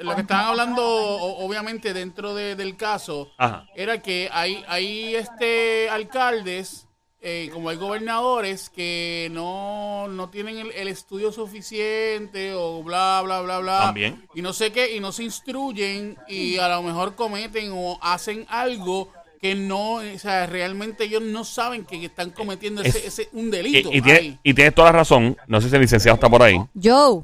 lo 0.02 0.16
que 0.16 0.22
estaban 0.22 0.46
hablando, 0.48 0.84
obviamente 0.86 1.94
dentro 1.94 2.34
de- 2.36 2.56
del 2.56 2.76
caso, 2.78 3.32
Ajá. 3.38 3.66
era 3.76 4.02
que 4.02 4.30
hay, 4.32 4.64
hay 4.68 5.16
este 5.16 5.90
alcaldes, 5.90 6.85
eh, 7.28 7.50
como 7.52 7.70
hay 7.70 7.78
gobernadores 7.78 8.70
que 8.70 9.30
no, 9.32 10.08
no 10.08 10.30
tienen 10.30 10.60
el, 10.60 10.72
el 10.72 10.88
estudio 10.88 11.32
suficiente 11.32 12.54
o 12.54 12.84
bla 12.84 13.20
bla 13.24 13.42
bla 13.42 13.58
bla 13.60 13.80
También. 13.80 14.24
y 14.36 14.42
no 14.44 14.54
sé 14.54 14.72
qué 14.72 14.96
y 14.96 15.00
no 15.00 15.12
se 15.12 15.24
instruyen 15.24 16.18
y 16.28 16.58
a 16.58 16.68
lo 16.70 16.84
mejor 16.84 17.16
cometen 17.16 17.72
o 17.74 17.98
hacen 18.02 18.46
algo 18.48 19.12
que 19.42 19.56
no, 19.56 19.96
o 19.96 20.20
sea, 20.20 20.46
realmente 20.48 21.04
ellos 21.06 21.22
no 21.22 21.44
saben 21.44 21.84
que 21.86 22.04
están 22.06 22.30
cometiendo 22.32 22.82
ese, 22.82 23.00
Es- 23.00 23.06
ese- 23.20 23.30
un 23.34 23.52
delito. 23.52 23.90
y 23.92 24.02
tiene- 24.02 24.20
ahí. 24.20 24.40
y 24.44 24.54
tienes 24.54 24.74
toda 24.74 24.92
la 24.92 25.00
razón. 25.00 25.36
No 25.48 25.62
sé 25.62 25.70
si 25.70 25.76
el 25.76 25.82
licenciado 25.82 26.16
está 26.16 26.30
por 26.30 26.42
ahí. 26.42 26.58
Joe, 26.82 27.24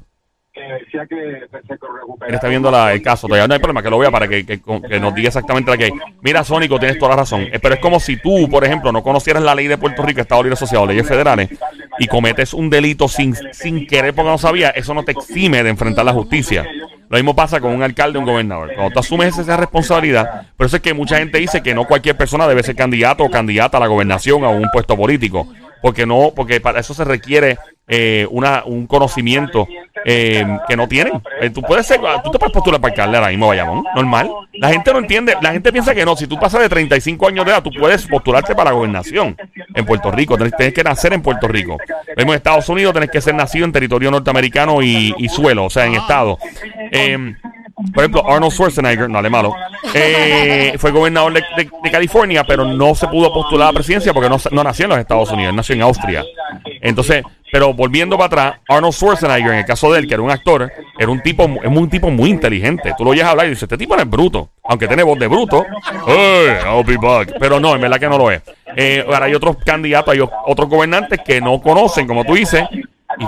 decía 0.62 1.06
que 1.06 1.16
se 1.50 1.74
recupera. 1.74 2.28
Él 2.28 2.34
está 2.34 2.48
viendo 2.48 2.70
la- 2.70 2.92
el 2.92 3.02
caso, 3.02 3.26
todavía 3.26 3.46
no 3.48 3.54
hay 3.54 3.60
problema 3.60 3.82
que 3.82 3.90
lo 3.90 3.98
vea 3.98 4.10
para 4.10 4.28
que, 4.28 4.44
que- 4.46 4.60
que 4.60 5.00
nos 5.00 5.14
diga 5.14 5.28
exactamente 5.28 5.70
la 5.70 5.76
que 5.76 5.84
hay. 5.84 5.92
Mira, 6.20 6.44
Sónico, 6.44 6.78
tienes 6.78 6.98
toda 6.98 7.10
la 7.10 7.16
razón. 7.16 7.42
Eh, 7.52 7.58
Pero 7.60 7.74
es 7.74 7.80
como 7.80 7.98
si 8.00 8.16
tú, 8.16 8.48
por 8.50 8.64
ejemplo, 8.64 8.92
no 8.92 9.02
conocieras 9.02 9.42
la 9.42 9.54
ley 9.54 9.66
de 9.68 9.78
Puerto 9.78 10.02
Rico, 10.02 10.20
Estado 10.20 10.42
Libre 10.42 10.54
Asociado, 10.54 10.86
leyes 10.86 11.06
federales, 11.06 11.48
y 11.98 12.06
cometes 12.06 12.54
un 12.54 12.70
delito 12.70 13.08
sin, 13.08 13.34
sin 13.52 13.86
querer 13.86 14.14
porque 14.14 14.30
no 14.30 14.38
sabía, 14.38 14.70
eso 14.70 14.94
no 14.94 15.02
te 15.04 15.12
exime 15.12 15.62
de 15.62 15.70
enfrentar 15.70 16.04
la 16.04 16.12
justicia. 16.12 16.66
Lo 17.08 17.18
mismo 17.18 17.36
pasa 17.36 17.60
con 17.60 17.72
un 17.74 17.82
alcalde 17.82 18.16
o 18.18 18.20
un 18.22 18.26
gobernador. 18.26 18.72
Cuando 18.74 18.94
tú 18.94 19.00
asumes 19.00 19.36
esa 19.36 19.56
responsabilidad, 19.58 20.46
por 20.56 20.66
eso 20.66 20.76
es 20.76 20.82
que 20.82 20.94
mucha 20.94 21.18
gente 21.18 21.38
dice 21.38 21.62
que 21.62 21.74
no 21.74 21.84
cualquier 21.84 22.16
persona 22.16 22.48
debe 22.48 22.62
ser 22.62 22.74
candidato 22.74 23.22
o 23.24 23.30
candidata 23.30 23.76
a 23.76 23.80
la 23.80 23.86
gobernación 23.86 24.42
o 24.42 24.46
a 24.46 24.50
un 24.50 24.68
puesto 24.72 24.96
político. 24.96 25.46
Porque 25.82 26.06
no, 26.06 26.32
porque 26.34 26.60
para 26.60 26.80
eso 26.80 26.94
se 26.94 27.04
requiere 27.04 27.58
eh, 27.88 28.26
una, 28.30 28.62
un 28.64 28.86
conocimiento 28.86 29.66
eh, 30.04 30.44
que 30.68 30.76
no 30.76 30.88
tienen. 30.88 31.20
Eh, 31.40 31.50
tú 31.50 31.62
puedes 31.62 31.86
ser, 31.86 32.00
tú 32.22 32.30
te 32.30 32.38
puedes 32.38 32.52
postular 32.52 32.80
para 32.80 32.92
alcalde 32.92 33.16
ahora 33.16 33.30
mismo, 33.30 33.48
Bayamón, 33.48 33.84
normal. 33.94 34.30
La 34.54 34.68
gente 34.68 34.92
no 34.92 34.98
entiende, 34.98 35.36
la 35.40 35.52
gente 35.52 35.72
piensa 35.72 35.94
que 35.94 36.04
no. 36.04 36.16
Si 36.16 36.26
tú 36.26 36.38
pasas 36.38 36.60
de 36.60 36.68
35 36.68 37.28
años 37.28 37.44
de 37.44 37.52
edad, 37.52 37.62
tú 37.62 37.70
puedes 37.78 38.06
postularte 38.06 38.54
para 38.54 38.70
la 38.70 38.76
gobernación 38.76 39.36
en 39.74 39.84
Puerto 39.84 40.10
Rico. 40.10 40.36
Tienes, 40.36 40.74
que 40.74 40.84
nacer 40.84 41.12
en 41.12 41.22
Puerto 41.22 41.48
Rico. 41.48 41.78
En 42.16 42.28
Estados 42.30 42.68
Unidos, 42.68 42.92
tienes 42.92 43.10
que 43.10 43.20
ser 43.20 43.34
nacido 43.34 43.64
en 43.64 43.72
territorio 43.72 44.10
norteamericano 44.10 44.82
y, 44.82 45.14
y 45.18 45.28
suelo, 45.28 45.64
o 45.64 45.70
sea, 45.70 45.86
en 45.86 45.94
estado. 45.94 46.38
Por 47.92 48.02
ejemplo, 48.02 48.24
Arnold 48.28 48.52
Schwarzenegger, 48.52 49.08
no 49.08 49.20
le 49.20 49.30
malo, 49.30 49.54
eh, 49.94 50.74
fue 50.78 50.90
gobernador 50.90 51.32
de, 51.32 51.90
California, 51.90 52.44
pero 52.44 52.64
no 52.64 52.94
se 52.94 53.08
pudo 53.08 53.32
postular 53.32 53.68
a 53.68 53.72
la 53.72 53.74
presidencia 53.74 54.12
porque 54.12 54.28
no, 54.28 54.64
nació 54.64 54.84
en 54.84 54.90
los 54.90 54.98
Estados 54.98 55.30
Unidos, 55.30 55.54
nació 55.54 55.74
en 55.74 55.82
Austria. 55.82 56.24
Entonces, 56.80 57.22
pero 57.50 57.74
volviendo 57.74 58.16
para 58.16 58.26
atrás, 58.26 58.60
Arnold 58.68 58.94
Schwarzenegger, 58.94 59.52
en 59.52 59.58
el 59.58 59.64
caso 59.64 59.92
de 59.92 59.98
él, 59.98 60.06
que 60.06 60.14
era 60.14 60.22
un 60.22 60.30
actor, 60.30 60.72
era 60.98 61.10
un 61.10 61.20
tipo, 61.20 61.44
es 61.44 61.68
un 61.68 61.90
tipo 61.90 62.10
muy 62.10 62.30
inteligente. 62.30 62.94
Tú 62.96 63.04
lo 63.04 63.10
oyes 63.10 63.24
hablar 63.24 63.46
y 63.46 63.50
dices, 63.50 63.64
este 63.64 63.76
tipo 63.76 63.94
no 63.94 64.02
es 64.02 64.08
bruto, 64.08 64.50
aunque 64.64 64.86
tiene 64.86 65.02
voz 65.02 65.18
de 65.18 65.26
bruto. 65.26 65.66
Hey, 66.06 66.56
I'll 66.64 66.84
be. 66.84 66.98
Pero 67.38 67.60
no, 67.60 67.74
en 67.74 67.80
verdad 67.82 68.00
que 68.00 68.08
no 68.08 68.16
lo 68.16 68.30
es. 68.30 68.42
Eh, 68.76 69.04
ahora 69.06 69.26
hay 69.26 69.34
otros 69.34 69.56
candidatos, 69.64 70.14
hay 70.14 70.20
otros 70.20 70.68
gobernantes 70.68 71.20
que 71.24 71.40
no 71.40 71.60
conocen, 71.60 72.06
como 72.06 72.24
tú 72.24 72.34
dices, 72.34 72.64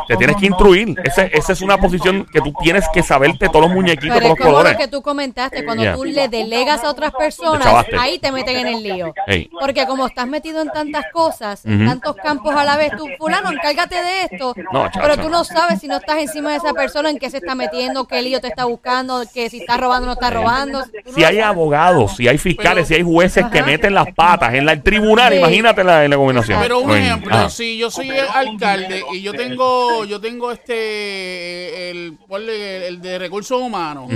te 0.08 0.16
tienes 0.16 0.36
que 0.36 0.46
instruir. 0.46 0.94
Ese- 1.04 1.30
esa 1.32 1.52
es 1.52 1.60
una 1.62 1.78
posición 1.78 2.26
que 2.32 2.40
tú 2.40 2.52
tienes 2.62 2.84
que 2.92 3.02
saberte 3.02 3.48
todos 3.48 3.62
los 3.66 3.70
muñequitos, 3.74 4.16
pero 4.18 4.20
todos 4.20 4.22
es 4.24 4.28
los 4.30 4.38
como 4.38 4.50
colores. 4.52 4.72
lo 4.72 4.78
que 4.78 4.88
tú 4.88 5.02
comentaste, 5.02 5.64
cuando 5.64 5.82
Yeah. 5.84 5.94
tú 5.94 6.04
le 6.04 6.28
delegas 6.28 6.82
a 6.84 6.90
otras 6.90 7.12
personas, 7.12 7.66
ahí 7.98 8.18
te 8.18 8.30
meten 8.32 8.56
en 8.56 8.66
el 8.68 8.82
lío. 8.82 9.14
Porque 9.60 9.86
como 9.86 10.06
estás 10.06 10.26
metido 10.26 10.62
en 10.62 10.68
tantas 10.70 11.04
cosas, 11.12 11.62
tantos 11.62 12.16
campos 12.16 12.54
a 12.54 12.64
la 12.64 12.76
vez, 12.76 12.90
tú, 12.96 13.06
fulano, 13.18 13.50
encárgate 13.50 13.96
de 13.96 14.22
esto, 14.30 14.54
No, 14.72 14.88
pero 14.94 15.16
tú 15.18 15.28
no 15.28 15.44
sabes 15.44 15.80
si 15.80 15.88
no 15.88 15.96
estás 15.96 16.18
encima 16.18 16.50
de 16.50 16.56
esa 16.56 16.72
persona, 16.72 17.10
en 17.10 17.18
qué 17.18 17.30
se 17.30 17.38
está 17.38 17.54
metiendo, 17.54 18.06
qué 18.06 18.22
lío 18.22 18.40
te 18.40 18.48
está 18.48 18.64
buscando, 18.64 19.22
que 19.32 19.50
si 19.50 19.58
está 19.58 19.76
robando 19.76 20.04
o 20.04 20.06
no 20.06 20.12
está 20.12 20.30
robando. 20.30 20.80
No 20.80 21.12
Si 21.14 21.24
hay 21.24 21.36
sabes. 21.36 21.44
abogados, 21.44 22.16
si 22.16 22.28
hay 22.28 22.38
fiscales, 22.38 22.74
Pero- 22.74 22.86
si 22.86 22.94
hay 22.94 23.02
jueces 23.02 23.44
que 23.52 23.62
meten 23.62 23.94
las 23.94 24.12
patas 24.14 24.54
en 24.54 24.66
la- 24.66 24.72
el 24.72 24.82
tribunal, 24.82 25.32
Sí. 25.32 25.38
imagínate 25.38 25.84
la, 25.84 26.04
en 26.04 26.10
la 26.10 26.16
gobernación. 26.16 26.58
Pero 26.60 26.80
un 26.80 26.90
ejemplo, 26.96 27.34
ajá. 27.34 27.50
si 27.50 27.76
yo 27.78 27.90
soy 27.90 28.10
el 28.10 28.26
alcalde 28.32 29.04
y 29.12 29.22
yo 29.22 29.32
tengo, 29.34 29.73
yo 30.06 30.20
tengo 30.20 30.50
este, 30.52 31.90
el, 31.90 32.16
ponle 32.28 32.86
el 32.86 33.00
de 33.00 33.18
recursos 33.18 33.60
humanos, 33.60 34.10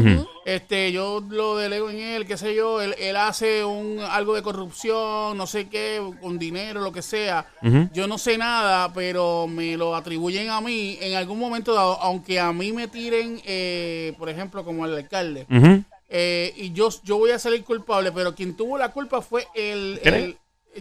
este, 0.45 0.93
yo 0.93 1.23
lo 1.29 1.57
delego 1.57 1.91
en 1.91 1.99
él, 2.01 2.27
qué 2.27 2.37
sé 2.37 2.55
yo, 2.55 2.81
él, 2.81 2.95
él 2.99 3.17
hace 3.17 3.65
un 3.65 4.01
algo 4.01 4.35
de 4.35 4.43
corrupción, 4.43 5.37
no 5.37 5.47
sé 5.47 5.69
qué, 5.69 6.01
con 6.21 6.39
dinero, 6.39 6.81
lo 6.81 6.93
que 6.93 7.03
sea. 7.03 7.47
Ujú. 7.63 7.89
Yo 7.93 8.07
no 8.07 8.19
sé 8.19 8.39
nada, 8.39 8.93
pero 8.93 9.47
me 9.47 9.77
lo 9.77 9.95
atribuyen 9.95 10.49
a 10.51 10.61
mí 10.61 10.97
en 11.01 11.17
algún 11.17 11.39
momento 11.39 11.75
dado, 11.75 11.99
aunque 12.01 12.41
a 12.41 12.53
mí 12.53 12.73
me 12.73 12.89
tiren, 12.89 13.41
eh, 13.45 14.15
por 14.19 14.29
ejemplo, 14.29 14.65
como 14.65 14.85
el 14.87 14.95
alcalde. 14.95 15.47
Ujú. 15.51 15.85
Eh, 16.09 16.55
y 16.57 16.73
yo, 16.73 16.89
yo 17.05 17.19
voy 17.19 17.33
a 17.33 17.39
salir 17.39 17.63
culpable, 17.65 18.11
pero 18.13 18.35
quien 18.35 18.57
tuvo 18.57 18.79
la 18.79 18.91
culpa 18.91 19.21
fue 19.21 19.47
el... 19.55 20.01
El- 20.03 20.39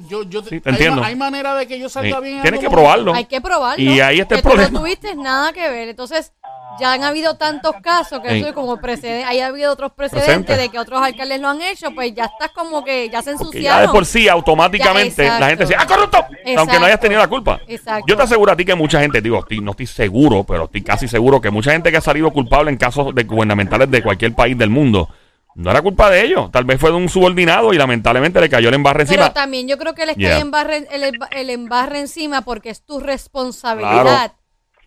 yo, 0.10 0.24
yo, 0.24 0.42
Sí, 0.44 0.60
te 0.60 0.70
hay, 0.70 0.76
entiendo. 0.76 1.02
ma- 1.02 1.08
hay 1.08 1.16
manera 1.16 1.56
de 1.56 1.68
que 1.68 1.80
yo 1.80 1.90
salga 1.90 2.18
Sí. 2.18 2.24
bien. 2.24 2.36
en 2.38 2.42
Tienes 2.42 2.60
que 2.60 2.70
probarlo. 2.70 3.14
Hay 3.14 3.26
que 3.26 3.42
probarlo. 3.42 3.84
Y 3.84 4.00
ahí 4.00 4.20
está 4.20 4.36
el 4.36 4.42
problema. 4.42 4.70
no 4.70 4.80
tuviste 4.80 5.16
nada 5.16 5.54
que 5.54 5.70
ver. 5.70 5.90
Entonces, 5.90 6.34
ya 6.80 6.94
han 6.94 7.04
habido 7.04 7.36
tantos 7.38 7.74
casos 7.82 8.20
que 8.20 8.38
eso 8.38 8.48
es 8.50 8.54
como 8.54 8.78
precedente. 8.78 9.24
Hay 9.26 9.40
habido 9.40 9.74
otros 9.74 9.92
precedentes 9.94 10.26
Presente. 10.46 10.58
de 10.58 10.70
que 10.70 10.78
otros 10.78 11.02
alcaldes 11.02 11.42
lo 11.42 11.50
han 11.50 11.62
hecho, 11.62 11.90
pues 11.96 12.14
ya 12.14 12.26
estás 12.26 12.52
como 12.52 12.84
que 12.86 13.10
ya 13.10 13.24
se 13.24 13.32
ensuciaron. 13.32 13.64
ya 13.64 13.82
de 13.82 13.88
por 13.90 14.06
sí, 14.06 14.28
automáticamente, 14.30 15.24
Ya, 15.26 15.40
la 15.40 15.48
gente 15.50 15.64
dice, 15.64 15.74
¡ah, 15.76 15.84
exacto. 15.84 15.96
corrupto! 16.08 16.36
Aunque 16.58 16.80
no 16.80 16.86
hayas 16.86 17.00
tenido 17.00 17.20
la 17.20 17.28
culpa. 17.28 17.60
Exacto. 17.68 18.06
Yo 18.08 18.16
te 18.16 18.24
aseguro 18.24 18.52
a 18.52 18.56
ti 18.56 18.64
que 18.64 18.76
mucha 18.76 19.00
gente, 19.00 19.22
digo, 19.22 19.40
estoy- 19.40 19.60
no 19.62 19.72
estoy 19.72 19.88
seguro, 19.88 20.44
pero 20.44 20.66
estoy 20.66 20.84
casi 20.84 21.08
seguro 21.08 21.42
que 21.42 21.50
mucha 21.50 21.72
gente 21.72 21.90
que 21.90 21.98
ha 21.98 22.02
salido 22.02 22.32
culpable 22.32 22.70
en 22.70 22.78
casos 22.78 23.16
de 23.16 23.24
gubernamentales 23.24 23.90
de 23.90 24.04
cualquier 24.04 24.36
país 24.36 24.56
del 24.58 24.70
mundo, 24.70 25.10
no 25.58 25.72
era 25.72 25.82
culpa 25.82 26.10
de 26.10 26.22
ellos. 26.24 26.52
Tal 26.52 26.66
vez 26.66 26.80
fue 26.80 26.92
de 26.92 26.96
un 26.98 27.10
subordinado 27.10 27.74
y 27.74 27.78
lamentablemente 27.78 28.40
le 28.40 28.50
cayó 28.50 28.70
el 28.70 28.76
embarre 28.76 29.06
Pero 29.06 29.24
encima. 29.24 29.34
también 29.34 29.68
yo 29.68 29.78
creo 29.78 29.94
que 29.96 30.06
les 30.06 30.16
Yeah. 30.16 30.32
cae 30.32 30.42
embarre- 30.42 30.88
el, 30.92 31.12
el 31.32 31.50
embarre 31.50 32.00
encima 32.00 32.42
porque 32.44 32.70
es 32.70 32.86
tu 32.86 33.00
responsabilidad. 33.00 34.02
Claro. 34.04 34.34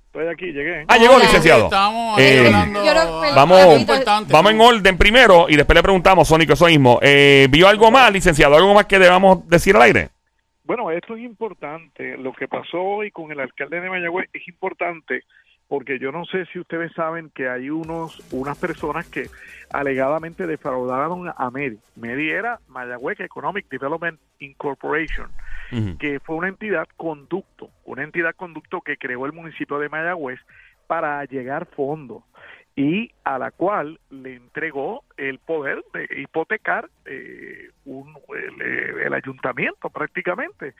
Estoy 0.07 0.27
aquí, 0.27 0.47
llegué. 0.47 0.85
Ah, 0.89 0.97
llegó, 0.97 1.15
Hola. 1.15 1.25
licenciado. 1.25 1.65
Estábamos 1.67 2.19
ahí 2.19 2.25
Eh, 2.25 2.47
hablando 2.47 2.81
creo- 2.81 3.21
Vamos, 3.35 3.79
importante, 3.81 4.33
vamos 4.33 4.53
en 4.53 4.61
orden 4.61 4.99
primero 4.99 5.47
y 5.49 5.55
después 5.57 5.75
le 5.77 5.83
preguntamos, 5.85 6.27
Sónico, 6.27 6.55
eso 6.55 6.67
mismo. 6.67 6.99
Eh, 7.01 7.47
¿Vio 7.51 7.69
algo 7.69 7.91
más, 7.93 8.11
licenciado? 8.13 8.57
¿Algo 8.57 8.75
más 8.75 8.87
que 8.87 8.99
debamos 8.99 9.49
decir 9.49 9.77
al 9.77 9.83
aire? 9.83 10.09
Bueno, 10.65 10.91
esto 10.91 11.15
es 11.17 11.23
importante. 11.23 12.17
Lo 12.17 12.33
que 12.33 12.49
pasó 12.49 12.81
hoy 12.81 13.11
con 13.13 13.31
el 13.31 13.39
alcalde 13.41 13.81
de 13.81 13.89
Mayagüez 13.91 14.29
es 14.33 14.47
importante 14.49 15.23
porque 15.71 16.01
yo 16.01 16.11
no 16.11 16.25
sé 16.25 16.47
si 16.47 16.59
ustedes 16.59 16.93
saben 16.95 17.31
que 17.31 17.49
hay 17.49 17.71
unos 17.71 18.19
unas 18.33 18.59
personas 18.59 19.07
que 19.09 19.29
alegadamente 19.73 20.49
defraudaron 20.49 21.33
a 21.35 21.51
Medi. 21.53 21.79
Medi 21.95 22.29
era 22.29 22.59
Mayagüez 22.67 23.21
Economic 23.21 23.69
Development 23.71 24.19
Incorporation, 24.41 25.31
que 26.01 26.19
fue 26.19 26.35
una 26.35 26.49
entidad 26.49 26.89
conducto, 26.97 27.71
una 27.85 28.03
entidad 28.03 28.35
conducto 28.35 28.81
que 28.81 28.97
creó 28.97 29.27
el 29.27 29.33
municipio 29.33 29.79
de 29.79 29.89
Mayagüez 29.89 30.41
para 30.89 31.25
llegar 31.27 31.67
fondos 31.67 32.25
y 32.75 33.13
a 33.23 33.39
la 33.39 33.53
cual 33.53 34.01
le 34.11 34.35
entregó 34.35 35.05
el 35.17 35.39
poder 35.39 35.85
de 35.95 36.09
hipotecar 36.21 36.91
eh, 37.05 37.71
un, 37.85 38.13
el, 38.59 38.99
el 39.07 39.15
ayuntamiento 39.15 39.89
prácticamente. 39.89 40.75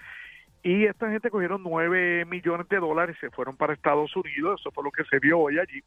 Y 0.63 0.85
esta 0.85 1.11
gente 1.11 1.31
cogieron 1.31 1.63
9 1.63 2.27
millones 2.27 2.69
de 2.69 2.79
dólares 2.79 3.17
y 3.17 3.21
se 3.21 3.31
fueron 3.31 3.57
para 3.57 3.73
Estados 3.73 4.15
Unidos, 4.15 4.61
eso 4.61 4.71
fue 4.71 4.85
lo 4.85 4.91
que 4.91 5.05
se 5.05 5.19
vio 5.19 5.39
hoy 5.39 5.59
allí. 5.59 5.83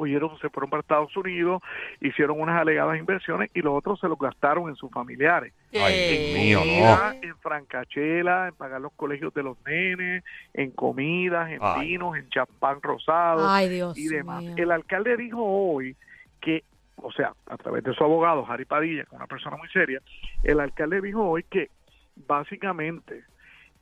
Oyeron, 0.00 0.38
se 0.38 0.48
fueron 0.50 0.70
para 0.70 0.82
Estados 0.82 1.16
Unidos, 1.16 1.60
hicieron 2.00 2.40
unas 2.40 2.60
alegadas 2.60 2.96
inversiones 2.98 3.50
y 3.52 3.62
los 3.62 3.74
otros 3.74 3.98
se 3.98 4.06
los 4.06 4.16
gastaron 4.16 4.68
en 4.68 4.76
sus 4.76 4.92
familiares. 4.92 5.52
Ay, 5.72 6.18
Dios 6.18 6.34
mío, 6.34 6.60
no. 6.64 7.12
En 7.20 7.36
francachela, 7.38 8.48
en 8.48 8.54
pagar 8.54 8.80
los 8.80 8.92
colegios 8.92 9.34
de 9.34 9.42
los 9.42 9.56
nenes, 9.66 10.22
en 10.54 10.70
comidas, 10.70 11.50
en 11.50 11.58
Ay. 11.60 11.88
vinos, 11.88 12.16
en 12.16 12.28
champán 12.28 12.80
rosado 12.80 13.48
Ay, 13.48 13.68
Dios 13.70 13.98
y 13.98 14.06
demás. 14.06 14.40
mío. 14.44 14.54
El 14.56 14.70
alcalde 14.70 15.16
dijo 15.16 15.42
hoy 15.42 15.96
que, 16.40 16.62
o 16.96 17.10
sea, 17.10 17.32
a 17.46 17.56
través 17.56 17.82
de 17.82 17.92
su 17.92 18.04
abogado, 18.04 18.46
Harry 18.48 18.66
Padilla, 18.66 19.02
que 19.02 19.08
es 19.08 19.16
una 19.16 19.26
persona 19.26 19.56
muy 19.56 19.68
seria, 19.70 20.00
el 20.44 20.60
alcalde 20.60 21.00
dijo 21.00 21.28
hoy 21.28 21.42
que 21.42 21.70
básicamente 22.14 23.24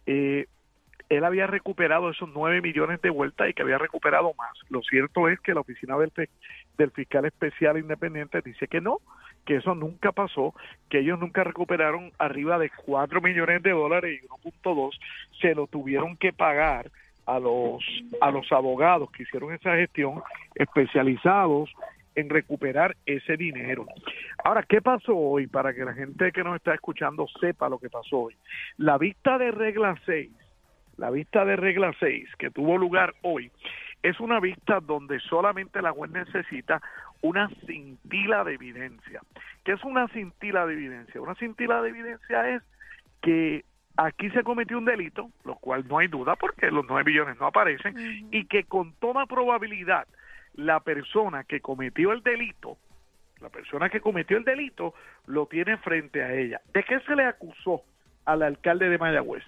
eh, 0.06 0.46
él 1.08 1.24
había 1.24 1.46
recuperado 1.46 2.10
esos 2.10 2.28
9 2.34 2.60
millones 2.62 3.00
de 3.00 3.10
vuelta 3.10 3.48
y 3.48 3.54
que 3.54 3.62
había 3.62 3.78
recuperado 3.78 4.34
más. 4.34 4.58
Lo 4.70 4.82
cierto 4.82 5.28
es 5.28 5.38
que 5.40 5.54
la 5.54 5.60
oficina 5.60 5.96
del, 5.96 6.12
del 6.76 6.90
fiscal 6.90 7.24
especial 7.24 7.78
independiente 7.78 8.42
dice 8.42 8.66
que 8.66 8.80
no, 8.80 8.98
que 9.44 9.56
eso 9.56 9.74
nunca 9.74 10.12
pasó, 10.12 10.54
que 10.90 10.98
ellos 10.98 11.18
nunca 11.18 11.44
recuperaron 11.44 12.12
arriba 12.18 12.58
de 12.58 12.70
4 12.70 13.20
millones 13.20 13.62
de 13.62 13.70
dólares 13.70 14.20
y 14.22 14.26
1.2 14.26 14.98
se 15.40 15.54
lo 15.54 15.68
tuvieron 15.68 16.16
que 16.16 16.32
pagar 16.32 16.90
a 17.24 17.40
los 17.40 17.84
a 18.20 18.30
los 18.30 18.50
abogados 18.52 19.10
que 19.10 19.24
hicieron 19.24 19.52
esa 19.52 19.74
gestión 19.74 20.22
especializados 20.54 21.72
en 22.16 22.30
recuperar 22.30 22.96
ese 23.06 23.36
dinero. 23.36 23.86
Ahora, 24.42 24.64
¿qué 24.64 24.82
pasó 24.82 25.14
hoy? 25.14 25.46
Para 25.46 25.72
que 25.74 25.84
la 25.84 25.92
gente 25.92 26.32
que 26.32 26.42
nos 26.42 26.56
está 26.56 26.74
escuchando 26.74 27.26
sepa 27.40 27.68
lo 27.68 27.78
que 27.78 27.90
pasó 27.90 28.18
hoy. 28.22 28.36
La 28.78 28.98
vista 28.98 29.38
de 29.38 29.52
regla 29.52 29.94
6, 30.06 30.30
la 30.96 31.10
vista 31.10 31.44
de 31.44 31.56
regla 31.56 31.92
6 32.00 32.28
que 32.38 32.50
tuvo 32.50 32.78
lugar 32.78 33.14
hoy, 33.22 33.52
es 34.02 34.18
una 34.18 34.40
vista 34.40 34.80
donde 34.80 35.20
solamente 35.20 35.82
la 35.82 35.92
juez 35.92 36.10
necesita 36.10 36.80
una 37.22 37.48
cintila 37.66 38.44
de 38.44 38.54
evidencia. 38.54 39.20
¿Qué 39.64 39.72
es 39.72 39.84
una 39.84 40.08
cintila 40.08 40.66
de 40.66 40.74
evidencia? 40.74 41.20
Una 41.20 41.34
cintila 41.34 41.82
de 41.82 41.90
evidencia 41.90 42.54
es 42.54 42.62
que 43.20 43.64
aquí 43.96 44.30
se 44.30 44.42
cometió 44.42 44.78
un 44.78 44.84
delito, 44.84 45.30
lo 45.44 45.56
cual 45.56 45.86
no 45.88 45.98
hay 45.98 46.08
duda 46.08 46.36
porque 46.36 46.70
los 46.70 46.86
9 46.88 47.04
billones 47.04 47.38
no 47.38 47.46
aparecen, 47.46 48.28
y 48.30 48.44
que 48.46 48.64
con 48.64 48.92
toda 48.94 49.26
probabilidad 49.26 50.06
la 50.56 50.80
persona 50.80 51.44
que 51.44 51.60
cometió 51.60 52.12
el 52.12 52.22
delito, 52.22 52.76
la 53.40 53.50
persona 53.50 53.88
que 53.88 54.00
cometió 54.00 54.36
el 54.36 54.44
delito, 54.44 54.94
lo 55.26 55.46
tiene 55.46 55.76
frente 55.78 56.22
a 56.22 56.34
ella. 56.34 56.60
¿De 56.72 56.82
qué 56.82 57.00
se 57.00 57.14
le 57.14 57.24
acusó 57.24 57.82
al 58.24 58.42
alcalde 58.42 58.88
de 58.88 58.98
Mayagüez? 58.98 59.44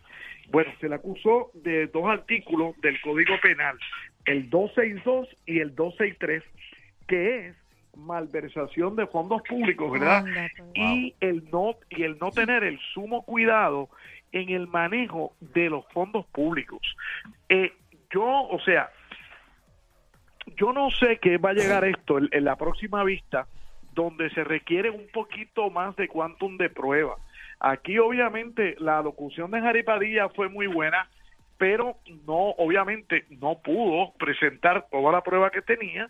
Bueno, 0.51 0.71
se 0.81 0.89
le 0.89 0.95
acusó 0.95 1.51
de 1.55 1.87
dos 1.89 2.07
artículos 2.07 2.79
del 2.81 3.01
Código 3.01 3.35
Penal, 3.43 3.79
el 4.25 4.49
262 4.51 5.29
y 5.47 5.61
el 5.61 5.75
263, 5.75 6.43
que 7.07 7.49
es 7.49 7.57
malversación 7.97 8.97
de 8.97 9.07
fondos 9.07 9.43
públicos, 9.43 9.91
¿verdad? 9.91 10.19
Anda, 10.19 10.49
pues. 10.57 10.71
y 10.75 11.15
el 11.21 11.49
no 11.51 11.75
y 11.91 12.05
el 12.05 12.19
no 12.19 12.31
tener 12.31 12.63
el 12.63 12.79
sumo 12.95 13.25
cuidado 13.25 13.89
en 14.33 14.51
el 14.51 14.69
manejo 14.69 15.35
de 15.41 15.71
los 15.71 15.87
fondos 15.89 16.27
públicos. 16.27 16.81
Eh, 17.49 17.73
yo, 18.11 18.25
o 18.25 18.61
sea, 18.61 18.91
yo 20.57 20.73
no 20.73 20.91
sé 20.91 21.19
qué 21.19 21.39
va 21.39 21.51
a 21.51 21.55
llegar 21.55 21.85
esto 21.85 22.19
en, 22.19 22.29
en 22.33 22.45
la 22.45 22.57
próxima 22.57 23.05
vista, 23.05 23.47
donde 23.95 24.31
se 24.31 24.45
requiere 24.45 24.91
un 24.91 25.09
poquito 25.13 25.71
más 25.71 25.97
de 25.97 26.09
quantum 26.09 26.57
de 26.57 26.71
prueba. 26.71 27.17
Aquí, 27.61 27.99
obviamente, 27.99 28.77
la 28.79 29.03
locución 29.03 29.51
de 29.51 29.61
Jari 29.61 29.83
Padilla 29.83 30.29
fue 30.29 30.49
muy 30.49 30.69
buena, 30.69 31.09
pero 31.57 31.97
no, 32.27 32.51
obviamente, 32.59 33.25
no 33.31 33.59
pudo 33.59 34.13
presentar 34.19 34.87
toda 34.91 35.11
la 35.11 35.23
prueba 35.23 35.51
que 35.51 35.63
tenía 35.63 36.09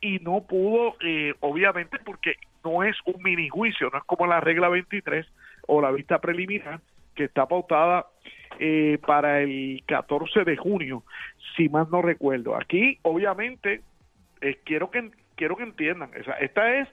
y 0.00 0.18
no 0.18 0.42
pudo, 0.42 0.96
eh, 1.00 1.34
obviamente, 1.40 1.98
porque 2.04 2.34
no 2.64 2.82
es 2.82 2.96
un 3.04 3.22
mini 3.22 3.48
juicio, 3.48 3.90
no 3.92 3.98
es 3.98 4.04
como 4.04 4.26
la 4.26 4.40
regla 4.40 4.68
23 4.68 5.26
o 5.68 5.80
la 5.80 5.92
vista 5.92 6.18
preliminar 6.18 6.80
que 7.18 7.24
está 7.24 7.46
pautada 7.46 8.06
eh, 8.60 8.98
para 9.04 9.40
el 9.40 9.82
14 9.86 10.44
de 10.44 10.56
junio, 10.56 11.02
si 11.56 11.68
más 11.68 11.88
no 11.90 12.00
recuerdo. 12.00 12.54
Aquí, 12.54 12.96
obviamente, 13.02 13.82
eh, 14.40 14.60
quiero 14.64 14.88
que 14.90 15.10
quiero 15.34 15.56
que 15.56 15.64
entiendan, 15.64 16.10
esta 16.40 16.76
es 16.76 16.88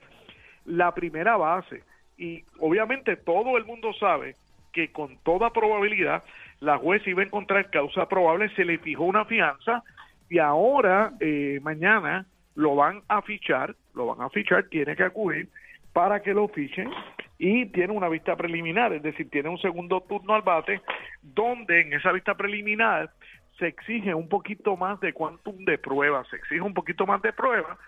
la 0.64 0.92
primera 0.94 1.36
base 1.36 1.82
y 2.16 2.44
obviamente 2.60 3.16
todo 3.16 3.56
el 3.56 3.64
mundo 3.64 3.92
sabe 3.94 4.34
que 4.72 4.92
con 4.92 5.16
toda 5.24 5.52
probabilidad 5.52 6.22
la 6.60 6.78
juez 6.78 7.06
iba 7.06 7.22
a 7.22 7.26
encontrar 7.26 7.70
causa 7.70 8.08
probable, 8.08 8.48
se 8.54 8.64
le 8.64 8.78
fijó 8.78 9.04
una 9.04 9.24
fianza 9.24 9.82
y 10.28 10.38
ahora 10.38 11.12
eh, 11.20 11.60
mañana 11.62 12.26
lo 12.54 12.76
van 12.76 13.02
a 13.08 13.22
fichar, 13.22 13.74
lo 13.94 14.06
van 14.06 14.22
a 14.22 14.30
fichar, 14.30 14.64
tiene 14.68 14.94
que 14.96 15.04
acudir 15.04 15.48
para 15.92 16.20
que 16.20 16.34
lo 16.34 16.48
fichen 16.48 16.90
y 17.38 17.66
tiene 17.66 17.92
una 17.92 18.08
vista 18.08 18.36
preliminar, 18.36 18.92
es 18.92 19.02
decir, 19.02 19.28
tiene 19.30 19.48
un 19.48 19.58
segundo 19.58 20.00
turno 20.02 20.34
al 20.34 20.42
bate 20.42 20.80
donde 21.22 21.82
en 21.82 21.92
esa 21.92 22.12
vista 22.12 22.34
preliminar 22.34 23.10
se 23.58 23.68
exige 23.68 24.14
un 24.14 24.28
poquito 24.28 24.76
más 24.76 25.00
de 25.00 25.12
quantum 25.12 25.64
de 25.64 25.78
pruebas, 25.78 26.26
se 26.28 26.36
exige 26.36 26.60
un 26.60 26.74
poquito 26.74 27.06
más 27.06 27.22
de 27.22 27.32
pruebas 27.32 27.78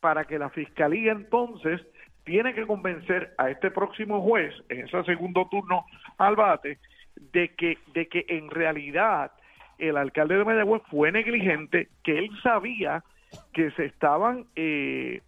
para 0.00 0.24
que 0.24 0.38
la 0.38 0.50
fiscalía 0.50 1.12
entonces 1.12 1.80
tiene 2.24 2.54
que 2.54 2.66
convencer 2.66 3.32
a 3.38 3.50
este 3.50 3.70
próximo 3.70 4.20
juez 4.22 4.52
en 4.68 4.86
ese 4.86 5.04
segundo 5.04 5.48
turno 5.48 5.86
al 6.18 6.36
bate 6.36 6.78
de 7.32 7.54
que 7.54 7.78
de 7.94 8.08
que 8.08 8.26
en 8.28 8.50
realidad 8.50 9.32
el 9.78 9.96
alcalde 9.96 10.36
de 10.36 10.44
Mayagüez 10.44 10.82
fue 10.90 11.12
negligente, 11.12 11.88
que 12.02 12.18
él 12.18 12.30
sabía 12.42 13.04
que 13.52 13.70
se 13.72 13.84
estaban 13.84 14.46
eh, 14.56 15.22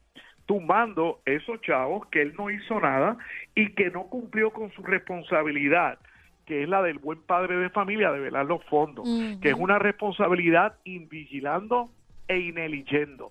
tumbando 0.48 1.20
esos 1.26 1.60
chavos, 1.60 2.06
que 2.06 2.22
él 2.22 2.32
no 2.38 2.48
hizo 2.48 2.80
nada 2.80 3.18
y 3.54 3.74
que 3.74 3.90
no 3.90 4.04
cumplió 4.04 4.50
con 4.50 4.72
su 4.72 4.82
responsabilidad, 4.82 5.98
que 6.46 6.62
es 6.62 6.68
la 6.70 6.82
del 6.82 6.98
buen 6.98 7.20
padre 7.20 7.58
de 7.58 7.68
familia 7.68 8.10
de 8.12 8.18
velar 8.18 8.46
los 8.46 8.64
fondos, 8.64 9.06
que 9.42 9.50
es 9.50 9.54
una 9.54 9.78
responsabilidad 9.78 10.76
invigilando 10.84 11.90
e 12.28 12.38
ineligiendo. 12.38 13.30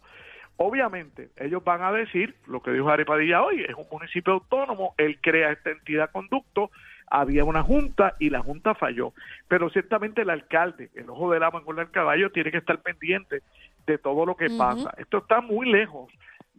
Obviamente, 0.57 1.29
ellos 1.37 1.63
van 1.63 1.81
a 1.81 1.91
decir 1.91 2.35
lo 2.45 2.61
que 2.61 2.71
dijo 2.71 2.87
Ari 2.87 3.03
Padilla 3.03 3.41
hoy, 3.41 3.63
es 3.67 3.73
un 3.73 3.87
municipio 3.91 4.33
autónomo, 4.33 4.93
él 4.99 5.17
crea 5.19 5.51
esta 5.51 5.71
entidad 5.71 6.11
conducto, 6.11 6.69
había 7.07 7.43
una 7.45 7.63
junta 7.63 8.13
y 8.19 8.29
la 8.29 8.41
junta 8.41 8.75
falló. 8.75 9.13
Pero 9.47 9.71
ciertamente 9.71 10.21
el 10.21 10.29
alcalde, 10.29 10.91
el 10.93 11.09
ojo 11.09 11.31
del 11.31 11.41
amo 11.41 11.63
en 11.67 11.79
el 11.79 11.89
caballo, 11.89 12.31
tiene 12.31 12.51
que 12.51 12.57
estar 12.57 12.79
pendiente 12.79 13.41
de 13.87 13.97
todo 13.97 14.23
lo 14.23 14.35
que 14.35 14.51
pasa. 14.51 14.93
Esto 14.99 15.17
está 15.17 15.41
muy 15.41 15.67
lejos 15.71 16.11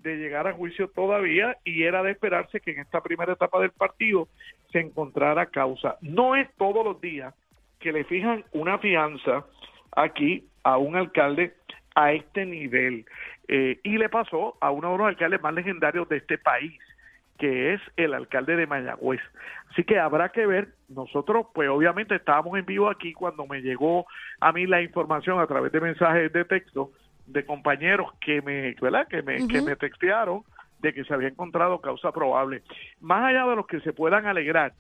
de 0.03 0.17
llegar 0.17 0.47
a 0.47 0.53
juicio 0.53 0.89
todavía 0.89 1.57
y 1.65 1.83
era 1.83 2.03
de 2.03 2.13
esperarse 2.13 2.61
que 2.61 2.73
en 2.73 2.81
esta 2.81 3.01
primera 3.01 3.33
etapa 3.33 3.61
del 3.61 3.71
partido 3.71 4.29
se 4.71 4.81
encontrara 4.81 5.47
causa. 5.47 5.97
No 6.01 6.37
es 6.37 6.49
todos 6.57 6.85
los 6.85 7.01
días 7.01 7.35
que 7.79 7.93
le 7.93 8.05
fijan 8.05 8.45
una 8.53 8.79
fianza 8.79 9.45
aquí 9.93 10.45
a 10.63 10.77
un 10.79 10.97
alcalde 10.97 11.55
a 11.95 12.13
este 12.13 12.47
nivel. 12.47 13.07
Eh, 13.49 13.81
y 13.83 13.99
le 13.99 14.09
pasó 14.09 14.57
a 14.61 14.71
uno 14.71 14.93
de 14.93 14.99
los 14.99 15.07
alcaldes 15.09 15.43
más 15.43 15.55
legendarios 15.55 16.09
de 16.09 16.19
este 16.19 16.39
país, 16.39 16.79
que 17.39 17.75
es 17.75 17.81
el 17.97 18.15
alcalde 18.15 18.57
de 18.57 18.67
Mayagüez. 18.67 19.21
Así 19.71 19.85
que 19.85 19.99
habrá 19.99 20.31
que 20.31 20.45
ver, 20.47 20.69
nosotros 20.89 21.47
pues 21.55 21.69
obviamente 21.69 22.15
estábamos 22.15 22.59
en 22.59 22.67
vivo 22.67 22.91
aquí 22.91 23.13
cuando 23.13 23.47
me 23.47 23.63
llegó 23.63 24.07
a 24.41 24.53
mí 24.53 24.67
la 24.67 24.83
información 24.83 25.41
a 25.41 25.47
través 25.47 25.73
de 25.73 25.81
mensajes 25.81 26.33
de 26.33 26.45
texto 26.45 26.91
de 27.29 27.45
compañeros 27.45 28.13
que 28.21 28.43
me, 28.43 28.75
¿verdad? 28.81 29.07
Que 29.07 29.23
me, 29.23 29.47
que 29.47 29.63
me 29.63 29.77
textearon 29.77 30.43
de 30.81 30.93
que 30.93 31.05
se 31.05 31.13
había 31.13 31.29
encontrado 31.29 31.81
causa 31.81 32.13
probable. 32.13 32.63
Más 33.01 33.25
allá 33.25 33.47
de 33.47 33.57
los 33.57 33.67
que 33.67 33.81
se 33.81 33.93
puedan 33.93 34.27
alegrar, 34.27 34.73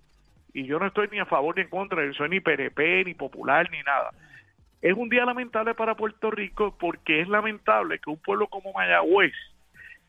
y 0.52 0.64
yo 0.66 0.78
no 0.78 0.86
estoy 0.86 1.08
ni 1.10 1.18
a 1.18 1.26
favor 1.26 1.56
ni 1.56 1.62
en 1.62 1.68
contra, 1.68 2.04
yo 2.04 2.12
soy 2.14 2.30
ni 2.30 2.40
PRP, 2.40 3.04
ni 3.04 3.14
popular, 3.14 3.70
ni 3.70 3.80
nada. 3.82 4.10
Es 4.80 4.94
un 4.94 5.08
día 5.08 5.24
lamentable 5.24 5.74
para 5.74 5.96
Puerto 5.96 6.30
Rico 6.30 6.76
porque 6.78 7.20
es 7.20 7.28
lamentable 7.28 7.98
que 7.98 8.10
un 8.10 8.18
pueblo 8.18 8.46
como 8.46 8.72
Mayagüez, 8.72 9.34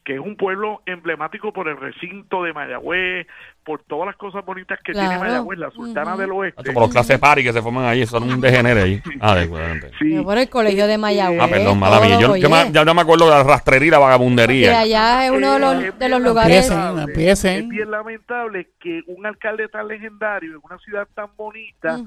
que 0.09 0.15
es 0.15 0.19
un 0.19 0.35
pueblo 0.35 0.81
emblemático 0.87 1.53
por 1.53 1.67
el 1.67 1.77
recinto 1.77 2.41
de 2.41 2.51
Mayagüez, 2.51 3.27
por 3.63 3.83
todas 3.83 4.07
las 4.07 4.15
cosas 4.15 4.43
bonitas 4.43 4.79
que 4.83 4.91
tiene. 4.91 5.19
Mayagüez, 5.19 5.59
la 5.59 5.69
Sultana 5.69 6.17
del 6.17 6.31
Oeste. 6.31 6.63
Como 6.65 6.79
los 6.79 6.89
clases 6.89 7.19
party 7.19 7.43
que 7.43 7.53
se 7.53 7.61
forman 7.61 7.85
ahí, 7.85 8.03
son 8.07 8.23
un 8.23 8.41
degenere 8.41 8.81
ahí. 8.81 9.01
Ah, 9.21 9.35
de 9.35 9.43
acuerdo. 9.43 9.87
Sí, 9.99 10.15
Yo 10.15 10.23
por 10.23 10.39
el 10.39 10.49
colegio 10.49 10.87
de 10.87 10.97
Mayagüez. 10.97 11.39
Ah, 11.39 11.47
perdón, 11.47 11.77
mala 11.77 11.99
mía. 11.99 12.19
Yo, 12.19 12.35
yo 12.37 12.49
me- 12.49 12.71
ya 12.71 12.83
no 12.83 12.95
me 12.95 13.01
acuerdo 13.01 13.25
de 13.25 13.31
la 13.33 13.43
rastrería 13.43 13.87
y 13.87 13.91
la 13.91 13.97
Que 13.97 14.01
vagabundería. 14.03 14.79
allá 14.79 15.25
es 15.27 15.31
uno 15.31 15.51
de 15.51 15.57
Eh, 15.57 15.59
los, 15.59 15.83
es 15.83 15.99
de 15.99 16.09
los 16.09 16.21
lugares. 16.23 16.71
Empiecen, 16.71 16.99
empiecen. 17.07 17.63
Es 17.65 17.69
bien 17.69 17.91
lamentable 17.91 18.69
que 18.79 19.03
un 19.05 19.27
alcalde 19.27 19.67
tan 19.67 19.87
legendario 19.87 20.53
en 20.53 20.59
una 20.63 20.79
ciudad 20.79 21.07
tan 21.13 21.27
bonita 21.37 21.99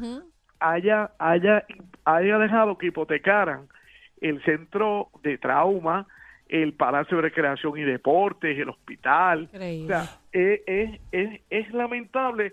haya, 0.59 1.13
haya, 1.21 1.65
haya 2.05 2.39
dejado 2.39 2.77
que 2.79 2.87
hipotecaran 2.87 3.69
el 4.21 4.43
centro 4.43 5.09
de 5.23 5.39
trauma, 5.39 6.09
el 6.53 6.75
Palacio 6.75 7.17
de 7.17 7.23
Recreación 7.23 7.79
y 7.79 7.83
Deportes, 7.83 8.59
el 8.59 8.69
hospital. 8.69 9.45
Increíble. 9.45 9.85
O 9.85 10.05
sea, 10.05 10.21
es, 10.33 10.61
es, 10.67 11.01
es, 11.11 11.41
es 11.49 11.73
lamentable 11.73 12.53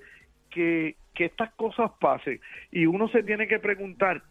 que, 0.50 0.96
que 1.14 1.26
estas 1.26 1.52
cosas 1.56 1.92
pasen 2.00 2.40
y 2.72 2.86
uno 2.86 3.10
se 3.10 3.24
tiene 3.24 3.48
que 3.48 3.60
preguntar 3.60 4.24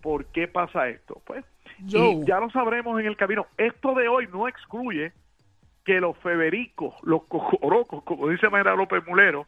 por 0.00 0.26
qué 0.26 0.46
pasa 0.46 0.88
esto. 0.88 1.20
Pues 1.26 1.44
y 1.80 2.24
ya 2.24 2.38
lo 2.38 2.50
sabremos 2.50 3.00
en 3.00 3.06
el 3.06 3.16
camino. 3.16 3.46
Esto 3.58 3.94
de 3.94 4.06
hoy 4.06 4.28
no 4.32 4.46
excluye 4.46 5.12
que 5.84 6.00
los 6.00 6.16
febericos, 6.18 6.94
los 7.02 7.24
cocorocos, 7.24 8.04
como 8.04 8.28
dice 8.28 8.48
Mayra 8.48 8.76
López 8.76 9.02
Mulero, 9.08 9.46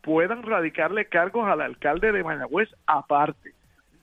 puedan 0.00 0.42
radicarle 0.42 1.06
cargos 1.06 1.46
al 1.46 1.60
alcalde 1.60 2.10
de 2.10 2.24
Mayagüez 2.24 2.68
aparte. 2.86 3.52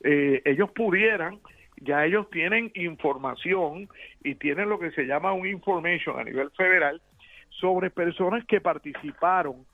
Eh, 0.04 0.40
ellos 0.46 0.70
pudieran, 0.70 1.38
ya 1.84 2.04
ellos 2.04 2.28
tienen 2.30 2.70
información 2.74 3.88
y 4.22 4.34
tienen 4.36 4.68
lo 4.68 4.78
que 4.78 4.90
se 4.92 5.02
llama 5.04 5.32
un 5.32 5.46
information 5.46 6.18
a 6.18 6.24
nivel 6.24 6.50
federal 6.52 7.00
sobre 7.60 7.90
personas 7.90 8.44
que 8.46 8.60
participaron, 8.60 9.64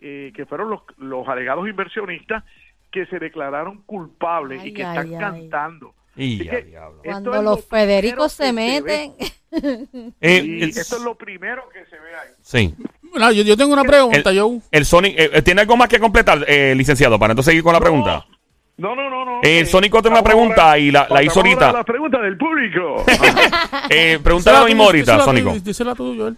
eh, 0.00 0.32
que 0.34 0.46
fueron 0.46 0.70
los, 0.70 0.82
los 0.98 1.26
alegados 1.28 1.68
inversionistas 1.68 2.44
que 2.90 3.06
se 3.06 3.18
declararon 3.18 3.82
culpables 3.82 4.60
Ay, 4.62 4.68
y 4.68 4.74
que 4.74 4.84
ay, 4.84 4.96
están 4.98 5.14
ay. 5.14 5.18
cantando. 5.18 5.94
Y 6.16 6.44
ya, 6.44 6.62
Cuando 7.04 7.30
es 7.34 7.42
lo 7.42 7.50
los 7.50 7.66
Federicos 7.66 8.32
se 8.32 8.52
meten. 8.52 9.14
Eh, 9.18 9.30
Y 10.20 10.62
el- 10.62 10.68
esto 10.70 10.96
es 10.96 11.02
lo 11.02 11.16
primero 11.16 11.68
que 11.70 11.84
se 11.86 11.96
ve 11.98 12.14
ahí. 12.14 12.28
sí. 12.40 12.74
No, 13.16 13.30
yo, 13.30 13.42
yo 13.44 13.56
tengo 13.56 13.72
una 13.72 13.84
pregunta, 13.84 14.30
Joe. 14.34 14.58
El 14.72 14.84
Sonic, 14.84 15.14
eh, 15.16 15.42
¿tiene 15.42 15.60
algo 15.60 15.76
más 15.76 15.88
que 15.88 16.00
completar, 16.00 16.44
eh, 16.48 16.74
licenciado, 16.76 17.16
para 17.18 17.30
entonces 17.32 17.52
seguir 17.52 17.62
con 17.62 17.72
la 17.72 17.78
pregunta? 17.80 18.26
No, 18.76 18.96
no, 18.96 19.08
no, 19.08 19.24
no. 19.24 19.40
Eh, 19.44 19.66
Sónico 19.66 20.02
tiene 20.02 20.16
una 20.16 20.24
pregunta 20.24 20.64
ahora- 20.64 20.78
y 20.78 20.90
la- 20.90 21.06
la 21.08 21.22
hizo 21.22 21.38
ahorita. 21.40 21.72
La 21.72 21.84
pregunta 21.84 22.20
del 22.20 22.36
público. 22.36 23.04
Eh, 23.90 24.18
pregúntale 24.22 24.58
lo 24.58 24.66
mismo 24.66 24.84
ahorita, 24.84 25.12
Sónico. 25.24 25.50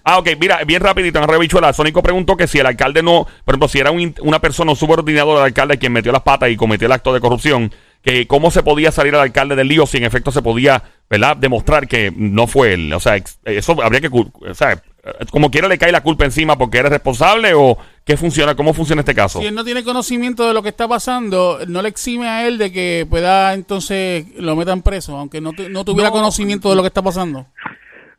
Ah, 0.04 0.18
ok, 0.18 0.28
mira, 0.38 0.62
bien 0.64 0.82
rapidito, 0.82 1.18
en 1.20 1.28
Rebichuela, 1.28 1.72
Sónico 1.72 2.02
preguntó 2.02 2.36
que 2.36 2.46
si 2.46 2.58
el 2.58 2.66
alcalde 2.66 3.02
no, 3.02 3.24
por 3.44 3.54
ejemplo, 3.54 3.68
si 3.68 3.78
era 3.78 3.90
un 3.90 4.14
una 4.20 4.40
persona, 4.40 4.72
un 4.72 4.76
subordinado 4.76 5.34
del 5.36 5.44
alcalde 5.44 5.78
quien 5.78 5.92
metió 5.92 6.12
las 6.12 6.22
patas 6.22 6.50
y 6.50 6.56
cometió 6.56 6.86
el 6.86 6.92
acto 6.92 7.12
de 7.14 7.20
corrupción, 7.20 7.72
que 8.02 8.26
cómo 8.26 8.50
se 8.50 8.62
podía 8.62 8.90
salir 8.92 9.14
al 9.14 9.20
alcalde 9.22 9.56
del 9.56 9.68
lío 9.68 9.86
si 9.86 9.96
en 9.98 10.04
efecto 10.04 10.30
se 10.30 10.42
podía, 10.42 10.82
¿verdad?, 11.08 11.36
demostrar 11.36 11.86
que 11.88 12.12
no 12.14 12.46
fue 12.46 12.74
él. 12.74 12.92
O 12.92 13.00
sea, 13.00 13.16
eso 13.44 13.82
habría 13.82 14.00
que, 14.00 14.08
o 14.08 14.54
sea, 14.54 14.82
como 15.30 15.50
quiera 15.50 15.68
le 15.68 15.78
cae 15.78 15.92
la 15.92 16.02
culpa 16.02 16.24
encima 16.24 16.56
porque 16.56 16.78
eres 16.78 16.90
responsable 16.92 17.52
o 17.54 17.76
qué 18.04 18.16
funciona, 18.16 18.54
cómo 18.54 18.74
funciona 18.74 19.00
este 19.00 19.14
caso. 19.14 19.40
Si 19.40 19.46
él 19.46 19.54
no 19.54 19.64
tiene 19.64 19.84
conocimiento 19.84 20.46
de 20.46 20.54
lo 20.54 20.62
que 20.62 20.68
está 20.70 20.88
pasando, 20.88 21.58
no 21.68 21.82
le 21.82 21.88
exime 21.88 22.28
a 22.28 22.46
él 22.46 22.58
de 22.58 22.72
que 22.72 23.06
pueda 23.08 23.54
entonces 23.54 24.26
lo 24.36 24.56
metan 24.56 24.82
preso, 24.82 25.16
aunque 25.16 25.40
no, 25.40 25.52
no 25.70 25.84
tuviera 25.84 26.10
No. 26.10 26.16
conocimiento 26.16 26.70
de 26.70 26.76
lo 26.76 26.82
que 26.82 26.88
está 26.88 27.02
pasando. 27.02 27.46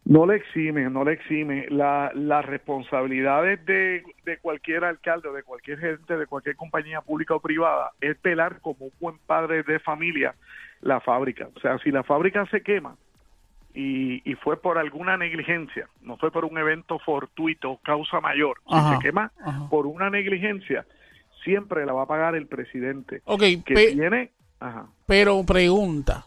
No 0.05 0.25
le 0.25 0.37
exime, 0.37 0.89
no 0.89 1.03
le 1.03 1.13
exime. 1.13 1.65
La, 1.69 2.11
las 2.15 2.45
responsabilidades 2.45 3.65
de, 3.65 4.03
de 4.25 4.37
cualquier 4.37 4.85
alcalde 4.85 5.27
o 5.27 5.33
de 5.33 5.43
cualquier 5.43 5.79
gente 5.79 6.15
de 6.17 6.25
cualquier 6.27 6.55
compañía 6.55 7.01
pública 7.01 7.35
o 7.35 7.41
privada 7.41 7.91
es 7.99 8.15
pelar 8.17 8.61
como 8.61 8.85
un 8.85 8.91
buen 9.01 9.17
padre 9.25 9.63
de 9.63 9.79
familia 9.79 10.33
la 10.81 11.01
fábrica. 11.01 11.49
O 11.55 11.59
sea, 11.59 11.77
si 11.79 11.91
la 11.91 12.03
fábrica 12.03 12.45
se 12.51 12.61
quema 12.61 12.95
y, 13.79 14.21
y 14.29 14.33
fue 14.35 14.59
por 14.59 14.79
alguna 14.79 15.17
negligencia, 15.17 15.87
no 16.01 16.17
fue 16.17 16.31
por 16.31 16.45
un 16.45 16.57
evento 16.57 16.97
fortuito, 16.97 17.79
causa 17.83 18.19
mayor, 18.19 18.57
si 18.67 18.75
se 18.95 18.99
quema 19.03 19.31
ajá. 19.39 19.69
por 19.69 19.85
una 19.85 20.09
negligencia, 20.09 20.85
siempre 21.43 21.85
la 21.85 21.93
va 21.93 22.03
a 22.03 22.07
pagar 22.07 22.33
el 22.35 22.47
presidente. 22.47 23.21
Ok, 23.25 23.41
Que 23.63 23.73
pe- 23.75 23.91
tiene... 23.93 24.31
Ajá. 24.59 24.87
pero 25.05 25.43
pregunta, 25.43 26.25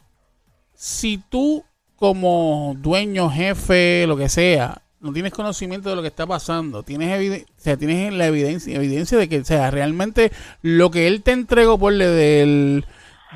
si 0.74 1.18
tú 1.28 1.64
como 1.96 2.76
dueño, 2.78 3.28
jefe, 3.28 4.06
lo 4.06 4.16
que 4.16 4.28
sea, 4.28 4.82
no 5.00 5.12
tienes 5.12 5.32
conocimiento 5.32 5.90
de 5.90 5.96
lo 5.96 6.02
que 6.02 6.08
está 6.08 6.26
pasando, 6.28 6.84
tienes 6.84 7.42
o 7.42 7.60
sea, 7.60 7.76
tienes 7.76 8.12
la 8.12 8.26
evidencia, 8.26 8.76
evidencia 8.76 9.18
de 9.18 9.28
que, 9.28 9.40
o 9.40 9.44
sea, 9.44 9.70
realmente 9.72 10.30
lo 10.62 10.90
que 10.92 11.08
él 11.08 11.22
te 11.22 11.32
entregó 11.32 11.78
por 11.78 11.92
del 11.94 12.84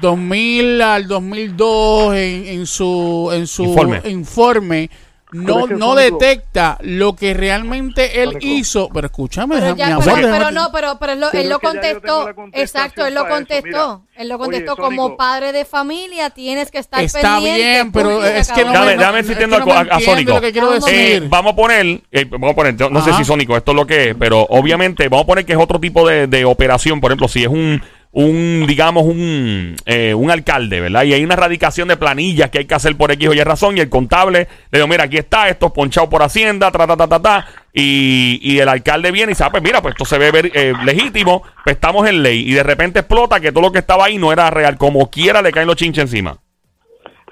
2000 0.01 0.83
al 0.83 1.07
2002 1.09 2.15
en, 2.17 2.47
en 2.47 2.67
su 2.67 3.31
en 3.33 3.47
su 3.47 3.65
Informe. 3.65 4.01
informe, 4.07 4.91
no, 5.33 5.67
no 5.67 5.97
detecta 5.97 6.79
lo 6.83 7.17
que 7.17 7.35
realmente 7.35 8.23
él 8.23 8.37
hizo. 8.41 8.89
Pero 8.95 9.07
escúchame, 9.07 9.57
Pero, 9.59 9.75
ya, 9.75 9.99
pero, 9.99 10.15
pero 10.15 10.51
no, 10.53 10.71
pero, 10.73 10.97
pero 11.01 11.13
él 11.13 11.21
lo, 11.21 11.33
él 11.33 11.53
contestó. 11.61 12.29
Exacto, 12.53 13.05
él 13.05 13.15
lo 13.15 13.27
contestó. 13.29 13.65
mira. 13.65 14.01
él 14.23 14.29
lo 14.29 14.37
Oye, 14.37 14.45
contestó 14.45 14.77
Sónico. 14.77 14.85
como 15.03 15.17
padre 15.17 15.51
de 15.53 15.65
familia, 15.65 16.31
tienes 16.31 16.71
que 16.71 16.79
estar 16.79 17.03
Está 17.03 17.21
pendiente. 17.37 17.61
bien, 17.61 17.91
pero 17.93 18.25
es 18.25 18.53
que 18.53 18.65
no. 18.65 18.73
Dame, 18.73 18.87
me- 18.97 19.03
dame 19.03 19.21
es 19.21 19.27
que 19.27 19.47
no 19.49 19.57
a- 19.57 20.01
Sónico. 20.01 20.41
Eh, 20.87 21.21
vamos 21.29 21.53
a 21.55 21.57
poner, 21.57 22.01
eh, 22.13 22.25
vamos 22.31 22.53
a 22.53 22.55
poner, 22.55 22.77
yo 22.77 22.89
no 22.91 23.05
sé 23.05 23.13
si 23.15 23.25
Sónico 23.25 23.57
esto 23.57 23.73
es 23.73 23.77
lo 23.77 23.87
que 23.89 24.11
es, 24.11 24.15
pero 24.17 24.47
obviamente 24.51 25.09
vamos 25.09 25.25
a 25.25 25.27
poner 25.27 25.45
que 25.45 25.55
es 25.55 25.59
otro 25.59 25.81
tipo 25.81 26.07
de, 26.09 26.29
de 26.29 26.45
operación. 26.45 27.01
Por 27.01 27.11
ejemplo, 27.11 27.27
si 27.27 27.43
es 27.43 27.49
un, 27.49 27.83
un 28.17 28.65
digamos, 28.69 29.05
un, 29.05 29.75
eh, 29.87 30.15
un 30.15 30.31
alcalde, 30.31 30.81
¿verdad? 30.81 31.03
Y 31.03 31.15
hay 31.15 31.25
una 31.25 31.35
radicación 31.37 31.89
de 31.89 31.97
planillas 31.97 32.49
que 32.51 32.59
hay 32.59 32.65
que 32.65 32.75
hacer 32.75 32.97
por 32.97 33.11
X 33.11 33.29
o 33.29 33.35
Y 33.35 33.41
razón 33.43 33.77
y 33.77 33.81
el 33.81 33.89
contable 33.91 34.47
le 34.71 34.79
digo, 34.79 34.87
mira, 34.87 35.05
aquí 35.05 35.17
está, 35.19 35.49
esto 35.49 35.67
es 35.67 35.73
ponchado 35.73 36.09
por 36.09 36.23
Hacienda, 36.23 36.71
ta, 36.71 36.87
ta, 36.87 36.97
ta, 36.97 37.09
ta, 37.09 37.21
ta. 37.21 37.47
Y, 37.73 38.39
y 38.41 38.61
el 38.61 38.69
alcalde 38.69 39.11
viene 39.11 39.33
y 39.33 39.35
dice, 39.35 39.43
ah, 39.45 39.51
pues 39.51 39.63
mira, 39.65 39.83
pues 39.83 39.95
esto 39.95 40.05
se 40.05 40.17
ve 40.19 40.31
ver- 40.31 40.53
eh, 40.55 40.73
legítimo, 40.85 41.43
pues 41.65 41.75
estamos 41.75 42.09
en 42.09 42.23
ley. 42.23 42.49
Y 42.49 42.53
de 42.55 42.63
repente 42.63 43.01
explota 43.01 43.41
que 43.41 43.51
todo 43.51 43.63
lo 43.63 43.73
que 43.73 43.81
estaba 43.81 44.05
ahí 44.05 44.17
no 44.17 44.33
era 44.33 44.49
real. 44.49 44.79
Como 44.79 45.11
quiera 45.11 45.43
le 45.43 45.51
caen 45.51 45.67
los 45.67 45.75
chinches 45.77 46.03
encima. 46.05 46.39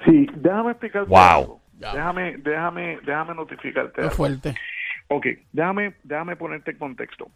Sí, 0.05 0.27
déjame 0.35 0.71
explicarte 0.71 1.09
Wow. 1.09 1.19
algo. 1.19 1.61
Déjame, 1.79 2.37
déjame, 2.39 2.97
déjame 3.05 3.35
notificarte. 3.35 4.01
Es 4.01 4.05
algo. 4.07 4.15
fuerte. 4.17 4.53
Ok, 5.07 5.27
déjame, 5.53 5.93
déjame 6.03 6.35
ponerte 6.35 6.71
en 6.71 6.77
contexto. 6.77 7.29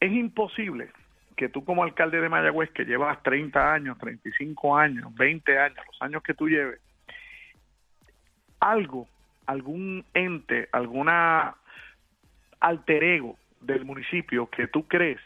Es 0.00 0.12
imposible 0.12 0.88
que 1.36 1.48
tú 1.48 1.64
como 1.64 1.82
alcalde 1.82 2.20
de 2.20 2.28
Mayagüez, 2.28 2.70
que 2.70 2.84
llevas 2.84 3.22
30 3.22 3.72
años, 3.74 3.98
35 3.98 4.76
años, 4.76 5.14
20 5.14 5.58
años, 5.58 5.78
los 5.86 6.02
años 6.02 6.22
que 6.22 6.34
tú 6.34 6.48
lleves, 6.48 6.80
algo, 8.60 9.08
algún 9.46 10.04
ente, 10.14 10.68
alguna 10.72 11.56
alter 12.60 13.04
ego 13.04 13.36
del 13.60 13.84
municipio 13.84 14.48
que 14.48 14.68
tú 14.68 14.86
crees 14.86 15.20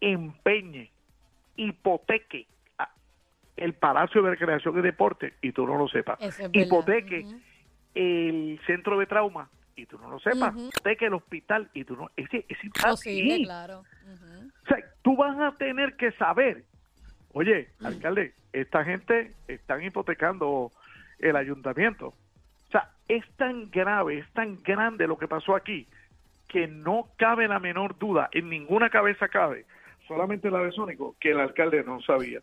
empeñe, 0.00 0.90
hipoteque 1.56 2.46
el 3.56 3.74
Palacio 3.74 4.22
de 4.22 4.30
Recreación 4.30 4.78
y 4.78 4.82
Deporte 4.82 5.34
y 5.40 5.52
tú 5.52 5.66
no 5.66 5.78
lo 5.78 5.88
sepas. 5.88 6.20
Es. 6.20 6.40
Hipoteque 6.52 7.24
el 7.94 8.60
centro 8.66 8.98
de 8.98 9.06
trauma 9.06 9.48
y 9.76 9.86
tú 9.86 9.98
no 9.98 10.10
lo 10.10 10.18
sepas. 10.18 10.54
Hipoteque 10.56 11.06
el 11.06 11.14
hospital 11.14 11.70
y 11.72 11.84
tú 11.84 11.96
no. 11.96 12.10
Es, 12.16 12.28
es 12.32 12.58
Posible, 12.82 13.34
así. 13.34 13.44
claro. 13.44 13.84
Ujú. 14.02 14.50
O 14.64 14.66
sea, 14.66 14.78
tú 15.04 15.14
vas 15.16 15.38
a 15.38 15.52
tener 15.56 15.94
que 15.96 16.10
saber, 16.12 16.64
oye, 17.32 17.68
alcalde, 17.84 18.32
esta 18.52 18.82
gente 18.84 19.30
están 19.46 19.84
hipotecando 19.84 20.72
el 21.20 21.36
ayuntamiento. 21.36 22.08
O 22.08 22.70
sea, 22.72 22.90
es 23.06 23.22
tan 23.36 23.70
grave, 23.70 24.18
es 24.18 24.28
tan 24.32 24.58
grande 24.64 25.06
lo 25.06 25.16
que 25.18 25.28
pasó 25.28 25.54
aquí, 25.54 25.86
que 26.48 26.66
no 26.66 27.06
cabe 27.18 27.46
la 27.46 27.60
menor 27.60 27.98
duda, 27.98 28.28
en 28.32 28.48
ninguna 28.48 28.88
cabeza 28.90 29.28
cabe, 29.28 29.66
solamente 30.08 30.50
la 30.50 30.60
de 30.60 30.72
Sónico, 30.72 31.14
que 31.20 31.30
el 31.32 31.40
alcalde 31.40 31.84
no 31.84 32.00
sabía. 32.00 32.40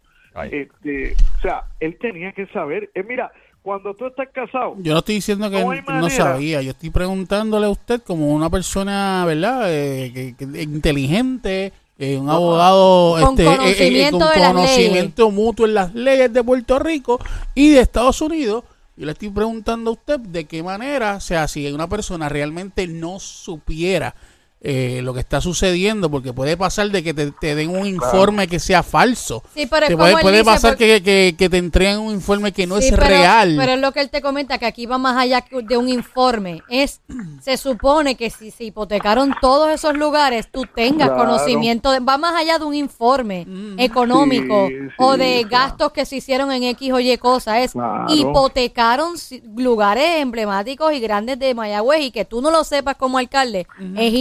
Este, 0.50 1.14
o 1.38 1.42
sea, 1.42 1.64
él 1.82 1.98
tenía 2.00 2.32
que 2.32 2.46
saber. 2.48 2.90
Eh, 2.94 3.04
mira, 3.04 3.32
cuando 3.62 3.94
tú 3.94 4.08
estás 4.08 4.30
casado, 4.30 4.76
Yo 4.80 4.94
no 4.94 5.00
estoy 5.00 5.16
diciendo 5.16 5.50
que 5.50 5.60
No 5.62 6.00
no, 6.02 6.10
sabía, 6.10 6.62
yo 6.62 6.72
estoy 6.72 6.90
preguntándole 6.90 7.66
a 7.66 7.70
usted 7.70 8.02
como 8.02 8.34
una 8.34 8.50
persona, 8.50 9.26
¿verdad? 9.26 9.64
Eh, 9.68 10.12
que- 10.14 10.36
que- 10.38 10.62
inteligente, 10.62 11.74
eh, 12.02 12.18
un 12.18 12.32
abogado 12.32 13.16
Con 13.24 13.40
este, 13.40 13.46
conocimiento 13.46 14.18
con 14.18 14.30
de 14.34 14.40
las 14.40 14.54
conocimiento 14.54 15.30
mutuo 15.30 15.68
en 15.68 15.76
las 15.76 15.94
leyes 15.94 16.34
de 16.34 16.44
Puerto 16.44 16.80
Rico 16.80 17.20
y 17.54 17.70
de 17.70 17.80
Estados 17.80 18.22
Unidos. 18.22 18.64
Yo 18.98 19.06
le 19.06 19.12
estoy 19.12 19.30
preguntando 19.30 19.92
a 19.92 19.94
usted 19.94 20.20
de 20.20 20.46
qué 20.46 20.64
manera, 20.64 21.18
o 21.18 21.20
sea, 21.20 21.48
si 21.48 21.72
una 21.72 21.88
persona 21.88 22.28
realmente 22.28 22.88
no 22.88 23.20
supiera 23.20 24.16
eh, 24.64 25.02
lo 25.04 25.14
que 25.14 25.22
está 25.22 25.42
sucediendo, 25.42 26.12
porque 26.12 26.34
puede 26.34 26.56
pasar 26.56 26.90
de 26.92 27.02
que 27.02 27.14
te, 27.16 27.32
te 27.32 27.56
den 27.56 27.70
un 27.72 27.88
informe 27.88 28.48
que 28.48 28.60
sea 28.60 28.84
falso. 28.84 29.42
Sí, 29.56 29.66
pero 29.66 29.88
es 29.88 29.90
Te 29.90 29.98
puede, 29.98 30.12
él 30.14 30.18
puede 30.22 30.38
dice, 30.38 30.46
pasar 30.46 30.72
porque- 30.74 31.02
que, 31.02 31.04
que, 31.04 31.36
que 31.36 31.50
te 31.50 31.58
entreguen 31.58 31.98
un 32.00 32.14
informe 32.14 32.52
que 32.52 32.68
no 32.68 32.78
Sí, 32.80 32.86
es 32.90 32.92
pero- 32.92 33.08
real. 33.08 33.56
Pero 33.58 33.72
es 33.74 33.80
lo 33.80 33.92
que 33.92 34.02
él 34.02 34.10
te 34.12 34.22
comenta, 34.22 34.60
que 34.60 34.68
aquí 34.68 34.86
va 34.86 35.00
más 35.00 35.18
allá 35.18 35.42
que- 35.42 35.64
de 35.64 35.78
un 35.78 35.90
informe. 35.90 36.62
Es, 36.70 37.02
se 37.42 37.58
supone 37.58 38.16
que 38.16 38.30
si 38.30 38.52
se 38.52 38.66
hipotecaron 38.66 39.34
todos 39.42 39.72
esos 39.72 39.98
lugares, 39.98 40.52
tú 40.52 40.64
tengas 40.76 41.10
Claro. 41.10 41.26
conocimiento, 41.26 41.90
de- 41.92 42.00
va 42.00 42.20
más 42.20 42.36
allá 42.36 42.60
de 42.60 42.66
un 42.66 42.76
informe 42.76 43.48
económico 43.78 44.68
Sí, 44.68 44.76
sí, 44.76 44.94
o 44.98 45.18
de 45.18 45.46
claro. 45.48 45.66
gastos 45.70 45.92
que 45.92 46.06
se 46.06 46.18
hicieron 46.18 46.52
en 46.52 46.64
X 46.64 46.92
o 46.94 47.00
Y 47.00 47.18
cosas. 47.18 47.58
Es, 47.60 47.72
Claro. 47.72 48.06
hipotecaron 48.14 49.18
si- 49.18 49.42
lugares 49.58 50.18
emblemáticos 50.18 50.94
y 50.94 51.00
grandes 51.00 51.40
de 51.40 51.54
Mayagüez 51.56 52.02
y 52.02 52.12
que 52.12 52.26
tú 52.26 52.42
no 52.42 52.52
lo 52.52 52.64
sepas 52.64 52.96
como 52.96 53.18
alcalde, 53.18 53.68
es 53.96 54.14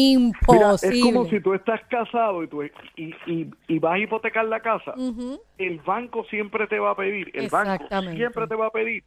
Mira, 0.49 0.75
es 0.75 1.03
como 1.03 1.25
si 1.27 1.41
tú 1.41 1.55
estás 1.55 1.81
casado 1.89 2.43
y, 2.43 2.49
tú, 2.49 2.63
y, 2.63 2.71
y, 2.97 3.51
y 3.69 3.79
vas 3.79 3.95
a 3.95 3.99
hipotecar 3.99 4.45
la 4.47 4.61
casa. 4.61 4.95
El 5.59 5.79
banco 5.81 6.25
siempre 6.25 6.67
te 6.67 6.79
va 6.79 6.91
a 6.91 6.97
pedir, 6.97 7.31
el 7.35 7.49
banco 7.49 7.87
siempre 8.15 8.47
te 8.47 8.55
va 8.55 8.67
a 8.67 8.71
pedir 8.71 9.05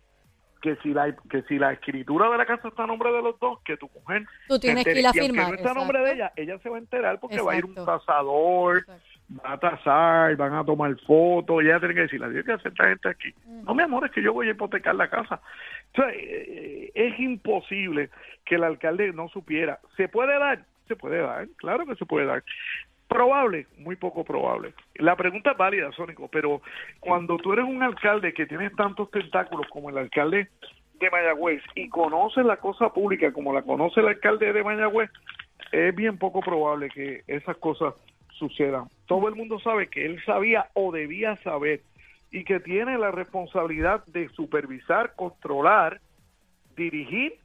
que 0.64 0.78
si 0.78 0.94
la 0.94 1.14
que 1.30 1.44
si 1.44 1.60
la 1.60 1.74
escritura 1.74 2.30
de 2.30 2.38
la 2.38 2.46
casa 2.46 2.70
está 2.70 2.86
a 2.86 2.88
nombre 2.88 3.12
de 3.12 3.22
los 3.22 3.38
dos, 3.38 3.60
que 3.66 3.76
tu 3.76 3.90
mujer 3.94 4.26
Tú 4.48 4.58
tienes 4.58 4.86
que 4.86 4.98
ir 4.98 5.06
a 5.06 5.12
firmar, 5.12 5.50
no 5.50 5.56
está 5.56 5.72
a 5.72 5.74
nombre 5.74 6.00
de 6.00 6.14
ella, 6.14 6.32
ella 6.38 6.58
se 6.60 6.70
va 6.70 6.78
a 6.78 6.80
enterar 6.80 7.20
porque 7.20 7.42
va 7.42 7.52
a 7.52 7.58
ir 7.58 7.66
un 7.66 7.76
tasador, 7.76 8.78
Exacto. 8.78 9.44
va 9.46 9.52
a 9.52 9.60
tasar, 9.60 10.36
van 10.38 10.54
a 10.54 10.64
tomar 10.64 10.98
fotos, 11.02 11.62
ella 11.62 11.80
tiene 11.80 11.96
que 11.96 12.02
decirle, 12.02 12.30
Dios, 12.30 12.46
¿qué 12.46 12.54
hace 12.54 12.70
esta 12.70 12.88
gente 12.88 13.10
aquí? 13.10 13.34
No, 13.46 13.76
mi 13.76 13.84
amor, 13.84 14.06
es 14.06 14.12
que 14.12 14.24
yo 14.24 14.32
voy 14.32 14.48
a 14.48 14.52
hipotecar 14.52 14.96
la 14.96 15.10
casa. 15.10 15.42
O 15.92 15.96
sea, 15.96 16.10
eh, 16.14 16.92
es 16.96 17.20
imposible 17.20 18.10
que 18.46 18.56
el 18.56 18.64
alcalde 18.64 19.12
no 19.12 19.28
supiera. 19.28 19.82
¿Se 19.98 20.08
puede 20.08 20.40
dar? 20.40 20.66
Puede 20.96 21.20
dar, 21.20 21.48
claro 21.58 21.86
que 21.86 21.96
se 21.96 22.06
puede 22.06 22.26
dar. 22.26 22.44
Probable, 23.08 23.68
muy 23.78 23.96
poco 23.96 24.24
probable. 24.24 24.74
La 24.96 25.16
pregunta 25.16 25.52
es 25.52 25.58
válida, 25.58 25.92
Sónico, 25.92 26.28
pero 26.30 26.62
cuando 27.00 27.38
tú 27.38 27.54
eres 27.54 27.66
un 27.66 27.84
alcalde 27.84 28.34
que 28.34 28.46
tienes 28.46 28.76
tantos 28.76 29.12
tentáculos 29.12 29.68
como 29.70 29.90
el 29.90 29.98
alcalde 29.98 30.50
de 31.00 31.12
Mayagüez 31.12 31.62
y 31.76 31.90
conoces 31.90 32.46
la 32.46 32.58
cosa 32.58 32.90
pública 32.90 33.32
como 33.32 33.54
la 33.54 33.62
conoce 33.62 34.00
el 34.00 34.08
alcalde 34.08 34.52
de 34.52 34.64
Mayagüez, 34.64 35.12
es 35.72 35.96
bien 35.96 36.18
poco 36.18 36.40
probable 36.40 36.90
que 36.90 37.24
esas 37.28 37.58
cosas 37.58 37.94
sucedan. 38.32 38.86
Todo 39.06 39.28
el 39.28 39.36
mundo 39.36 39.60
sabe 39.60 39.88
que 39.88 40.06
él 40.06 40.24
sabía 40.26 40.70
o 40.74 40.92
debía 40.92 41.36
saber 41.44 41.82
y 42.32 42.44
que 42.44 42.60
tiene 42.60 42.98
la 42.98 43.12
responsabilidad 43.12 44.04
de 44.08 44.28
supervisar, 44.30 45.14
controlar, 45.16 46.02
dirigir 46.76 47.36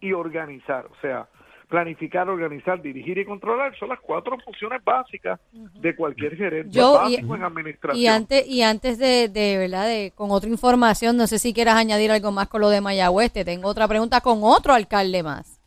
y 0.00 0.12
organizar. 0.12 0.86
O 0.86 0.96
sea, 1.00 1.26
planificar, 1.68 2.28
organizar, 2.28 2.80
dirigir 2.80 3.18
y 3.18 3.24
controlar 3.24 3.76
son 3.78 3.88
las 3.88 4.00
cuatro 4.00 4.36
funciones 4.44 4.82
básicas 4.84 5.40
de 5.52 5.96
cualquier 5.96 6.36
gerente 6.36 6.70
Yo, 6.70 6.94
y, 7.08 7.14
básico 7.16 7.34
en 7.36 7.42
administración. 7.44 8.02
y 8.02 8.06
antes, 8.06 8.46
y 8.46 8.62
antes 8.62 8.98
de, 8.98 9.28
de, 9.28 9.58
¿verdad? 9.58 9.86
De, 9.86 10.12
con 10.14 10.30
otra 10.30 10.48
información, 10.48 11.16
no 11.16 11.26
sé 11.26 11.38
si 11.38 11.52
quieras 11.52 11.76
añadir 11.76 12.10
algo 12.10 12.30
más 12.32 12.48
con 12.48 12.60
lo 12.60 12.68
de 12.68 12.80
Mayagüez. 12.80 13.32
Te 13.32 13.44
tengo 13.44 13.68
otra 13.68 13.88
pregunta 13.88 14.20
con 14.20 14.40
otro 14.42 14.72
alcalde 14.72 15.22
más. 15.22 15.60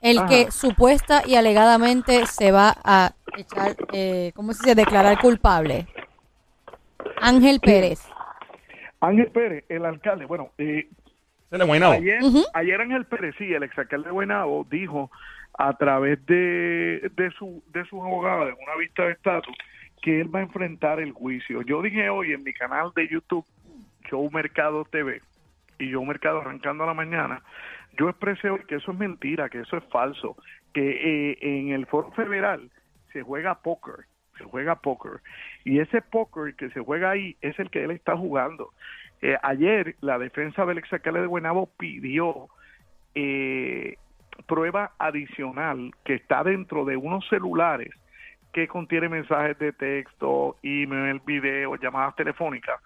El 0.00 0.18
Ajá. 0.18 0.28
que 0.28 0.50
supuesta 0.50 1.22
y 1.26 1.34
alegadamente 1.36 2.26
se 2.26 2.52
va 2.52 2.76
a 2.84 3.12
echar, 3.38 3.76
eh, 3.92 4.32
¿cómo 4.34 4.52
se 4.52 4.62
dice? 4.64 4.74
Declarar 4.74 5.18
culpable. 5.20 5.86
Ángel 7.20 7.60
Pérez. 7.60 8.00
Ángel 9.00 9.30
Pérez, 9.30 9.64
el 9.68 9.84
alcalde, 9.84 10.24
bueno, 10.26 10.50
eh, 10.58 10.88
Se 11.50 11.58
le 11.58 11.64
Guaynabo. 11.64 11.94
Ayer, 11.94 12.20
ayer 12.54 12.80
Ángel 12.80 13.04
Pérez, 13.04 13.34
sí, 13.38 13.52
el 13.52 13.62
exalcalde 13.62 14.06
de 14.06 14.12
Guaynabo, 14.12 14.66
dijo 14.70 15.10
a 15.56 15.76
través 15.76 16.24
de, 16.26 17.10
de, 17.14 17.30
su, 17.32 17.62
de 17.72 17.84
sus 17.84 18.00
abogados 18.00 18.48
en 18.48 18.56
una 18.62 18.76
vista 18.76 19.04
de 19.04 19.12
estatus 19.12 19.56
que 20.02 20.20
él 20.20 20.34
va 20.34 20.40
a 20.40 20.42
enfrentar 20.42 21.00
el 21.00 21.12
juicio. 21.12 21.62
Yo 21.62 21.80
dije 21.80 22.10
hoy 22.10 22.32
en 22.32 22.42
mi 22.42 22.52
canal 22.52 22.92
de 22.94 23.08
YouTube, 23.08 23.46
Show 24.08 24.28
Mercado 24.30 24.84
TV 24.84 25.20
y 25.78 25.86
Show 25.86 26.04
Mercado 26.04 26.40
Arrancando 26.40 26.84
a 26.84 26.88
la 26.88 26.94
Mañana, 26.94 27.42
yo 27.98 28.08
expresé 28.08 28.50
hoy 28.50 28.60
que 28.68 28.76
eso 28.76 28.92
es 28.92 28.98
mentira, 28.98 29.48
que 29.48 29.60
eso 29.60 29.76
es 29.76 29.84
falso, 29.84 30.36
que 30.72 31.30
eh, 31.32 31.38
en 31.40 31.70
el 31.70 31.86
foro 31.86 32.10
federal 32.12 32.70
se 33.12 33.22
juega 33.22 33.60
póker, 33.62 34.06
se 34.36 34.44
juega 34.44 34.76
póker, 34.76 35.20
y 35.64 35.78
ese 35.78 36.02
póker 36.02 36.54
que 36.56 36.70
se 36.70 36.80
juega 36.80 37.10
ahí 37.10 37.36
es 37.40 37.58
el 37.58 37.70
que 37.70 37.84
él 37.84 37.92
está 37.92 38.16
jugando. 38.16 38.72
Eh, 39.24 39.38
ayer 39.42 39.96
la 40.02 40.18
defensa 40.18 40.66
del 40.66 40.76
exalcalde 40.76 41.22
de 41.22 41.26
Guaynabo 41.26 41.70
pidió 41.78 42.48
eh, 43.14 43.96
prueba 44.46 44.92
adicional 44.98 45.92
que 46.04 46.12
está 46.12 46.44
dentro 46.44 46.84
de 46.84 46.98
unos 46.98 47.26
celulares 47.30 47.88
que 48.52 48.68
contiene 48.68 49.08
mensajes 49.08 49.58
de 49.58 49.72
texto, 49.72 50.58
email, 50.62 51.22
video, 51.24 51.74
llamadas 51.76 52.14
telefónicas 52.16 52.78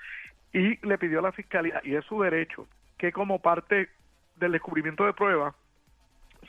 y 0.52 0.78
le 0.86 0.96
pidió 0.96 1.18
a 1.18 1.22
la 1.22 1.32
fiscalía 1.32 1.80
y 1.82 1.96
es 1.96 2.04
su 2.04 2.22
derecho 2.22 2.68
que 2.98 3.10
como 3.10 3.40
parte 3.40 3.88
del 4.36 4.52
descubrimiento 4.52 5.04
de 5.06 5.14
pruebas 5.14 5.56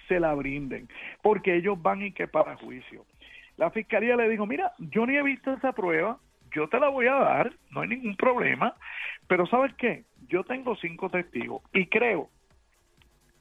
se 0.08 0.20
la 0.20 0.36
brinden 0.36 0.88
porque 1.24 1.56
ellos 1.56 1.82
van 1.82 2.04
y 2.04 2.12
que 2.12 2.28
para 2.28 2.56
juicio. 2.58 3.08
La 3.58 3.72
fiscalía 3.72 4.16
le 4.16 4.30
dijo, 4.30 4.46
mira, 4.46 4.72
yo 4.78 5.08
ni 5.08 5.18
he 5.18 5.24
visto 5.24 5.52
esa 5.52 5.72
prueba, 5.72 6.20
yo 6.54 6.68
te 6.68 6.80
la 6.80 6.90
voy 6.90 7.08
a 7.08 7.14
dar, 7.16 7.54
no 7.72 7.82
hay 7.82 7.90
ningún 7.90 8.16
problema, 8.16 8.76
pero 9.28 9.46
¿sabes 9.48 9.74
qué? 9.76 10.04
Yo 10.28 10.44
tengo 10.44 10.76
cinco 10.76 11.10
testigos 11.10 11.62
y 11.74 11.86
creo, 11.88 12.30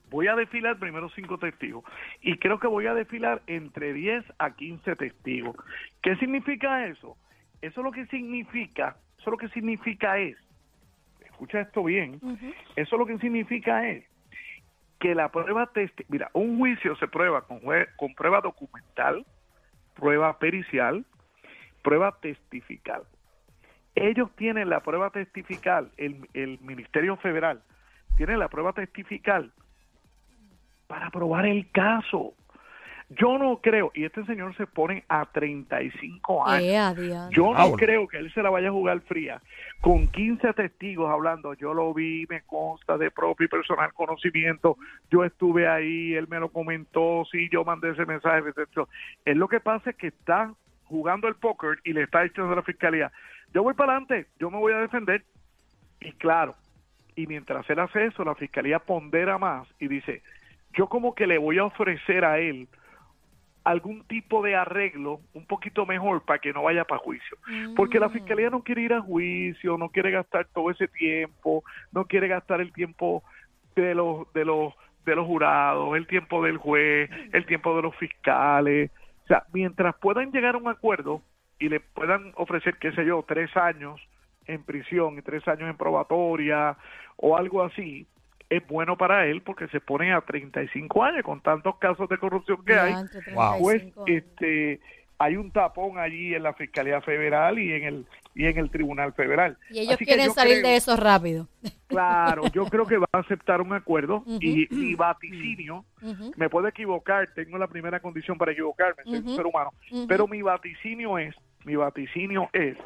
voy 0.09 0.27
a 0.27 0.35
desfilar 0.35 0.77
primero 0.79 1.09
cinco 1.09 1.37
testigos 1.37 1.83
y 2.21 2.37
creo 2.37 2.59
que 2.59 2.67
voy 2.67 2.87
a 2.87 2.93
desfilar 2.93 3.41
entre 3.47 3.93
10 3.93 4.25
a 4.39 4.55
15 4.55 4.95
testigos. 4.95 5.55
¿Qué 6.01 6.15
significa 6.15 6.85
eso? 6.87 7.15
Eso 7.61 7.83
lo 7.83 7.91
que 7.91 8.05
significa, 8.07 8.97
eso 9.19 9.31
lo 9.31 9.37
que 9.37 9.49
significa 9.49 10.17
es, 10.17 10.37
escucha 11.25 11.61
esto 11.61 11.83
bien, 11.83 12.19
eso 12.75 12.97
lo 12.97 13.05
que 13.05 13.17
significa 13.19 13.87
es 13.89 14.05
que 14.99 15.13
la 15.15 15.29
prueba 15.29 15.67
testi 15.67 16.03
mira, 16.09 16.29
un 16.33 16.57
juicio 16.57 16.95
se 16.97 17.07
prueba 17.07 17.41
con, 17.45 17.61
jue- 17.61 17.87
con 17.97 18.13
prueba 18.15 18.41
documental, 18.41 19.25
prueba 19.95 20.37
pericial, 20.39 21.05
prueba 21.89 22.15
testifical. 22.21 23.01
Ellos 23.95 24.29
tienen 24.35 24.69
la 24.69 24.81
prueba 24.81 25.09
testifical, 25.09 25.89
el, 25.97 26.29
el 26.35 26.59
Ministerio 26.59 27.17
Federal 27.17 27.63
tiene 28.15 28.37
la 28.37 28.47
prueba 28.47 28.73
testifical 28.73 29.51
para 30.85 31.09
probar 31.09 31.47
el 31.47 31.71
caso. 31.71 32.33
Yo 33.09 33.39
no 33.39 33.57
creo, 33.59 33.91
y 33.95 34.05
este 34.05 34.23
señor 34.25 34.55
se 34.55 34.67
pone 34.67 35.03
a 35.09 35.25
35 35.25 36.47
años. 36.47 36.63
Eh, 36.63 36.77
adiós. 36.77 37.29
Yo 37.31 37.45
no 37.47 37.53
Pablo. 37.53 37.75
creo 37.77 38.07
que 38.07 38.17
él 38.17 38.31
se 38.33 38.43
la 38.43 38.51
vaya 38.51 38.67
a 38.67 38.71
jugar 38.71 39.01
fría. 39.01 39.41
Con 39.81 40.09
15 40.09 40.53
testigos 40.53 41.09
hablando, 41.09 41.55
yo 41.55 41.73
lo 41.73 41.91
vi, 41.91 42.27
me 42.29 42.43
consta 42.43 42.99
de 42.99 43.09
propio 43.09 43.45
y 43.45 43.49
personal 43.49 43.93
conocimiento, 43.93 44.77
yo 45.09 45.23
estuve 45.23 45.67
ahí, 45.67 46.13
él 46.13 46.27
me 46.27 46.39
lo 46.39 46.49
comentó, 46.49 47.23
sí, 47.31 47.49
yo 47.51 47.65
mandé 47.65 47.89
ese 47.89 48.05
mensaje. 48.05 48.43
Es 49.25 49.35
lo 49.35 49.47
que 49.47 49.59
pasa 49.59 49.89
es 49.89 49.95
que 49.95 50.07
está 50.07 50.53
jugando 50.89 51.27
el 51.27 51.35
póker 51.35 51.79
y 51.83 51.93
le 51.93 52.03
está 52.03 52.23
diciendo 52.23 52.51
a 52.51 52.57
la 52.57 52.63
fiscalía, 52.63 53.11
yo 53.53 53.63
voy 53.63 53.73
para 53.75 53.93
adelante, 53.93 54.27
yo 54.39 54.51
me 54.51 54.57
voy 54.57 54.73
a 54.73 54.79
defender. 54.79 55.23
Y 56.01 56.11
claro, 56.13 56.55
y 57.15 57.27
mientras 57.27 57.69
él 57.69 57.79
hace 57.79 58.05
eso, 58.05 58.23
la 58.23 58.35
fiscalía 58.35 58.79
pondera 58.79 59.37
más 59.37 59.67
y 59.79 59.87
dice, 59.87 60.21
yo 60.73 60.87
como 60.87 61.15
que 61.15 61.27
le 61.27 61.37
voy 61.37 61.57
a 61.57 61.65
ofrecer 61.65 62.25
a 62.25 62.39
él 62.39 62.67
algún 63.63 64.03
tipo 64.05 64.41
de 64.41 64.55
arreglo 64.55 65.19
un 65.33 65.45
poquito 65.45 65.85
mejor 65.85 66.23
para 66.23 66.39
que 66.39 66.53
no 66.53 66.63
vaya 66.63 66.85
para 66.85 67.01
juicio. 67.01 67.37
Porque 67.75 67.99
la 67.99 68.09
fiscalía 68.09 68.49
no 68.49 68.63
quiere 68.63 68.81
ir 68.83 68.93
a 68.93 69.01
juicio, 69.01 69.77
no 69.77 69.89
quiere 69.89 70.11
gastar 70.11 70.47
todo 70.53 70.71
ese 70.71 70.87
tiempo, 70.87 71.63
no 71.91 72.05
quiere 72.05 72.27
gastar 72.27 72.61
el 72.61 72.73
tiempo 72.73 73.23
de 73.75 73.93
los 73.93 74.31
de 74.33 74.45
los 74.45 74.73
de 75.05 75.15
los 75.15 75.25
jurados, 75.25 75.95
el 75.95 76.07
tiempo 76.07 76.43
del 76.43 76.57
juez, 76.57 77.09
el 77.33 77.45
tiempo 77.45 77.75
de 77.75 77.81
los 77.81 77.95
fiscales. 77.95 78.91
O 79.29 79.31
sea, 79.31 79.45
mientras 79.53 79.95
puedan 79.97 80.31
llegar 80.31 80.55
a 80.55 80.57
un 80.57 80.67
acuerdo 80.67 81.21
y 81.59 81.69
le 81.69 81.79
puedan 81.79 82.33
ofrecer, 82.35 82.77
qué 82.79 82.91
sé 82.93 83.05
yo, 83.05 83.23
tres 83.27 83.55
años 83.55 84.01
en 84.47 84.63
prisión 84.63 85.19
y 85.19 85.21
tres 85.21 85.47
años 85.47 85.69
en 85.69 85.77
probatoria 85.77 86.75
o 87.15 87.37
algo 87.37 87.63
así, 87.63 88.07
es 88.49 88.65
bueno 88.67 88.97
para 88.97 89.27
él 89.27 89.43
porque 89.43 89.67
se 89.67 89.79
pone 89.79 90.11
a 90.11 90.21
35 90.21 91.03
años 91.03 91.21
con 91.23 91.41
tantos 91.41 91.77
casos 91.77 92.09
de 92.09 92.17
corrupción 92.17 92.65
que 92.65 92.73
hay 92.73 92.93
pues 93.59 93.81
35 93.91 94.03
años. 94.03 94.23
este 94.23 94.81
hay 95.21 95.35
un 95.35 95.51
tapón 95.51 95.99
allí 95.99 96.33
en 96.33 96.43
la 96.43 96.53
fiscalía 96.53 97.01
federal 97.01 97.59
y 97.59 97.73
en 97.73 97.83
el 97.83 98.05
y 98.35 98.45
en 98.45 98.57
el 98.57 98.69
tribunal 98.69 99.11
federal. 99.13 99.57
Y 99.69 99.79
ellos 99.79 99.95
Así 99.95 100.05
quieren 100.05 100.31
salir 100.31 100.59
creo- 100.61 100.69
de 100.71 100.75
eso 100.77 100.95
rápido. 100.95 101.47
claro 101.87 102.43
yo 102.53 102.65
creo 102.67 102.85
que 102.85 102.97
va 102.97 103.07
a 103.11 103.17
aceptar 103.19 103.59
un 103.61 103.73
acuerdo 103.73 104.23
y 104.39 104.67
mi 104.71 104.95
vaticinio. 104.95 105.83
Me 106.37 106.49
puedo 106.49 106.67
equivocar 106.67 107.27
tengo 107.35 107.57
la 107.57 107.67
primera 107.67 107.99
condición 107.99 108.37
para 108.37 108.53
equivocarme 108.53 109.03
soy 109.03 109.17
un 109.19 109.35
ser 109.35 109.45
humano. 109.45 109.71
Pero 110.07 110.27
mi 110.27 110.41
vaticinio 110.41 111.17
es 111.17 111.35
mi 111.65 111.75
vaticinio 111.75 112.49
es 112.53 112.77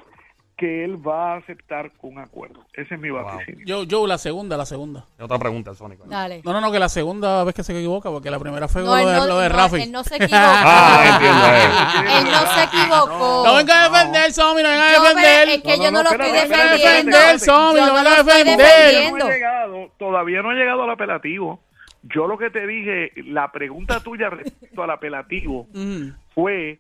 que 0.56 0.84
él 0.86 0.96
va 1.06 1.34
a 1.34 1.38
aceptar 1.38 1.92
un 2.02 2.20
acuerdo 2.20 2.64
ese 2.74 2.94
es 2.94 3.00
mi 3.02 3.10
Wow. 3.10 3.24
vaticinio 3.26 3.66
Yo, 3.66 3.84
yo, 3.84 4.06
la 4.08 4.18
segunda, 4.20 4.56
la 4.56 4.66
segunda. 4.66 5.06
Otra 5.20 5.40
pregunta, 5.40 5.74
Sónico. 5.74 6.06
Dale. 6.08 6.42
No, 6.46 6.54
no, 6.54 6.62
no, 6.62 6.72
que 6.72 6.80
la 6.80 6.90
segunda 6.90 7.44
vez 7.44 7.56
que 7.56 7.64
se 7.64 7.74
equivoca, 7.78 8.10
porque 8.12 8.30
la 8.30 8.38
primera 8.40 8.68
fue 8.68 8.84
No, 8.84 8.96
lo, 8.96 9.08
de, 9.08 9.18
no, 9.18 9.26
lo 9.28 9.40
de 9.40 9.50
no, 9.50 9.56
Rafi. 9.56 9.82
él 9.82 9.92
no 9.92 10.04
se 10.04 10.16
equivocó. 10.18 10.38
Ah, 10.38 11.04
entiendo. 11.14 11.46
eh. 11.48 12.18
Él 12.20 12.26
no 12.32 12.54
se 12.54 12.64
equivocó. 12.64 13.44
No 13.46 13.56
venga 13.56 13.86
a 13.86 13.90
defender, 13.90 14.32
Somi, 14.34 14.62
no 14.64 14.70
venga 14.70 14.90
a 14.90 14.92
defender. 14.92 15.50
es 15.50 15.62
que 15.64 15.78
No, 15.78 15.84
yo 15.84 15.92
no, 15.92 16.04
no, 16.04 16.04
no, 16.04 16.04
lo 16.04 16.24
estoy 16.24 16.32
defendiendo. 16.50 17.18
no 17.48 17.66
no 17.66 17.88
venga 17.98 18.12
a 18.14 18.24
defender. 18.24 18.58
todavía 18.58 19.12
no 19.12 19.28
he 19.28 19.34
llegado, 19.34 19.92
todavía 19.98 20.42
no 20.42 20.52
he 20.52 20.56
llegado 20.56 20.84
al 20.84 20.90
apelativo. 20.92 21.60
Yo 22.04 22.28
lo 22.28 22.38
que 22.38 22.50
te 22.50 22.68
dije, 22.68 23.12
la 23.28 23.52
pregunta 23.52 24.02
tuya 24.02 24.30
respecto 24.30 24.84
al 24.84 24.90
apelativo 24.92 25.68
fue 26.36 26.80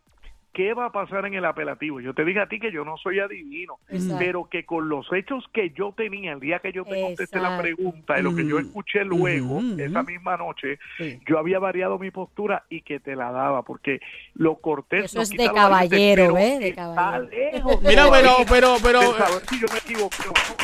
qué 0.53 0.73
va 0.73 0.85
a 0.85 0.91
pasar 0.91 1.25
en 1.25 1.33
el 1.33 1.45
apelativo. 1.45 1.99
Yo 1.99 2.13
te 2.13 2.23
dije 2.23 2.39
a 2.39 2.47
ti 2.47 2.59
que 2.59 2.71
yo 2.71 2.85
no 2.85 2.95
soy 2.97 3.19
adivino, 3.19 3.79
Exacto. 3.89 4.15
pero 4.19 4.49
que 4.49 4.65
con 4.65 4.87
los 4.87 5.11
hechos 5.11 5.43
que 5.51 5.71
yo 5.71 5.93
tenía 5.97 6.33
el 6.33 6.39
día 6.39 6.59
que 6.59 6.71
yo 6.71 6.85
te 6.85 7.01
contesté 7.01 7.37
la 7.39 7.55
Exacto. 7.55 7.63
pregunta 7.63 8.19
y 8.19 8.23
lo 8.23 8.35
que 8.35 8.45
yo 8.45 8.57
Ujú. 8.57 8.67
escuché 8.67 9.03
luego, 9.03 9.57
Ujú, 9.57 9.75
esa 9.79 10.03
misma 10.03 10.37
noche, 10.37 10.77
Sí. 10.97 11.19
yo 11.27 11.39
había 11.39 11.59
variado 11.59 11.97
mi 11.97 12.11
postura 12.11 12.63
y 12.69 12.81
que 12.81 12.99
te 12.99 13.15
la 13.15 13.31
daba, 13.31 13.63
porque 13.63 13.99
lo 14.35 14.55
cortés 14.55 15.05
Eso 15.05 15.17
no 15.17 15.23
es 15.23 15.29
de 15.31 15.51
caballero, 15.51 16.33
¿ves? 16.33 16.59
De 16.59 16.67
está 16.69 16.81
caballero. 16.83 17.29
lejos 17.51 17.81
Mira, 17.83 18.11
pero, 18.11 18.31
pero, 18.47 18.75
pero, 18.83 19.01
saber 19.17 19.41
si 19.49 19.59
yo 19.59 19.67
me 19.71 19.79
equivoqué. 19.79 20.17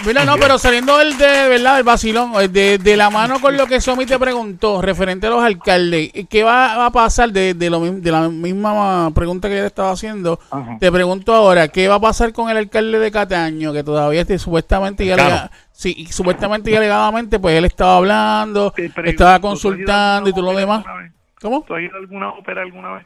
Mira, 0.05 0.23
no, 0.23 0.35
pero 0.37 0.57
saliendo 0.59 0.97
del 0.97 1.17
de 1.17 1.49
verdad 1.49 1.75
del 1.75 1.83
vacilón, 1.83 2.33
eh, 2.39 2.47
de, 2.47 2.77
de 2.77 2.95
la 2.95 3.09
mano 3.09 3.39
con 3.41 3.57
lo 3.57 3.65
que 3.65 3.81
Somi 3.81 4.05
te 4.05 4.19
preguntó 4.19 4.81
referente 4.81 5.27
a 5.27 5.31
los 5.31 5.43
alcaldes, 5.43 6.11
¿qué 6.29 6.43
va, 6.43 6.85
a 6.85 6.91
pasar 6.91 7.31
de, 7.31 7.53
de, 7.53 7.69
lo, 7.69 7.79
de 7.81 8.11
la 8.11 8.29
misma 8.29 9.11
pregunta 9.13 9.49
que 9.49 9.55
yo 9.55 9.61
le 9.61 9.67
estaba 9.79 9.91
haciendo? 9.91 10.39
Ajá. 10.51 10.77
Te 10.79 10.91
pregunto 10.91 11.33
ahora, 11.33 11.69
¿qué 11.69 11.87
va 11.87 11.95
a 11.95 11.99
pasar 12.01 12.33
con 12.33 12.49
el 12.49 12.57
alcalde 12.57 12.99
de 12.99 13.11
Cataño 13.11 13.71
que 13.71 13.81
todavía 13.83 14.21
este, 14.21 14.37
supuestamente 14.37 15.05
y, 15.05 15.11
alega- 15.11 15.49
sí, 15.71 15.95
y 15.97 16.07
supuestamente 16.07 16.69
y 16.69 16.75
alegadamente 16.75 17.39
pues 17.39 17.57
él 17.57 17.63
estaba 17.65 17.95
hablando, 17.95 18.73
estaba 18.75 18.93
¿tú 18.93 19.01
has 19.01 19.13
ido 19.15 19.29
a 19.29 19.39
consultando 19.39 20.29
y 20.29 20.33
todo 20.33 20.51
lo 20.51 20.57
demás? 20.59 20.81
ópera? 20.81 21.11
¿Cómo? 21.41 21.61
¿Tú 21.65 21.75
has 21.75 21.81
ido 21.81 21.95
a 21.95 21.99
alguna 21.99 22.29
ópera 22.33 22.61
alguna 22.61 22.91
vez? 22.95 23.05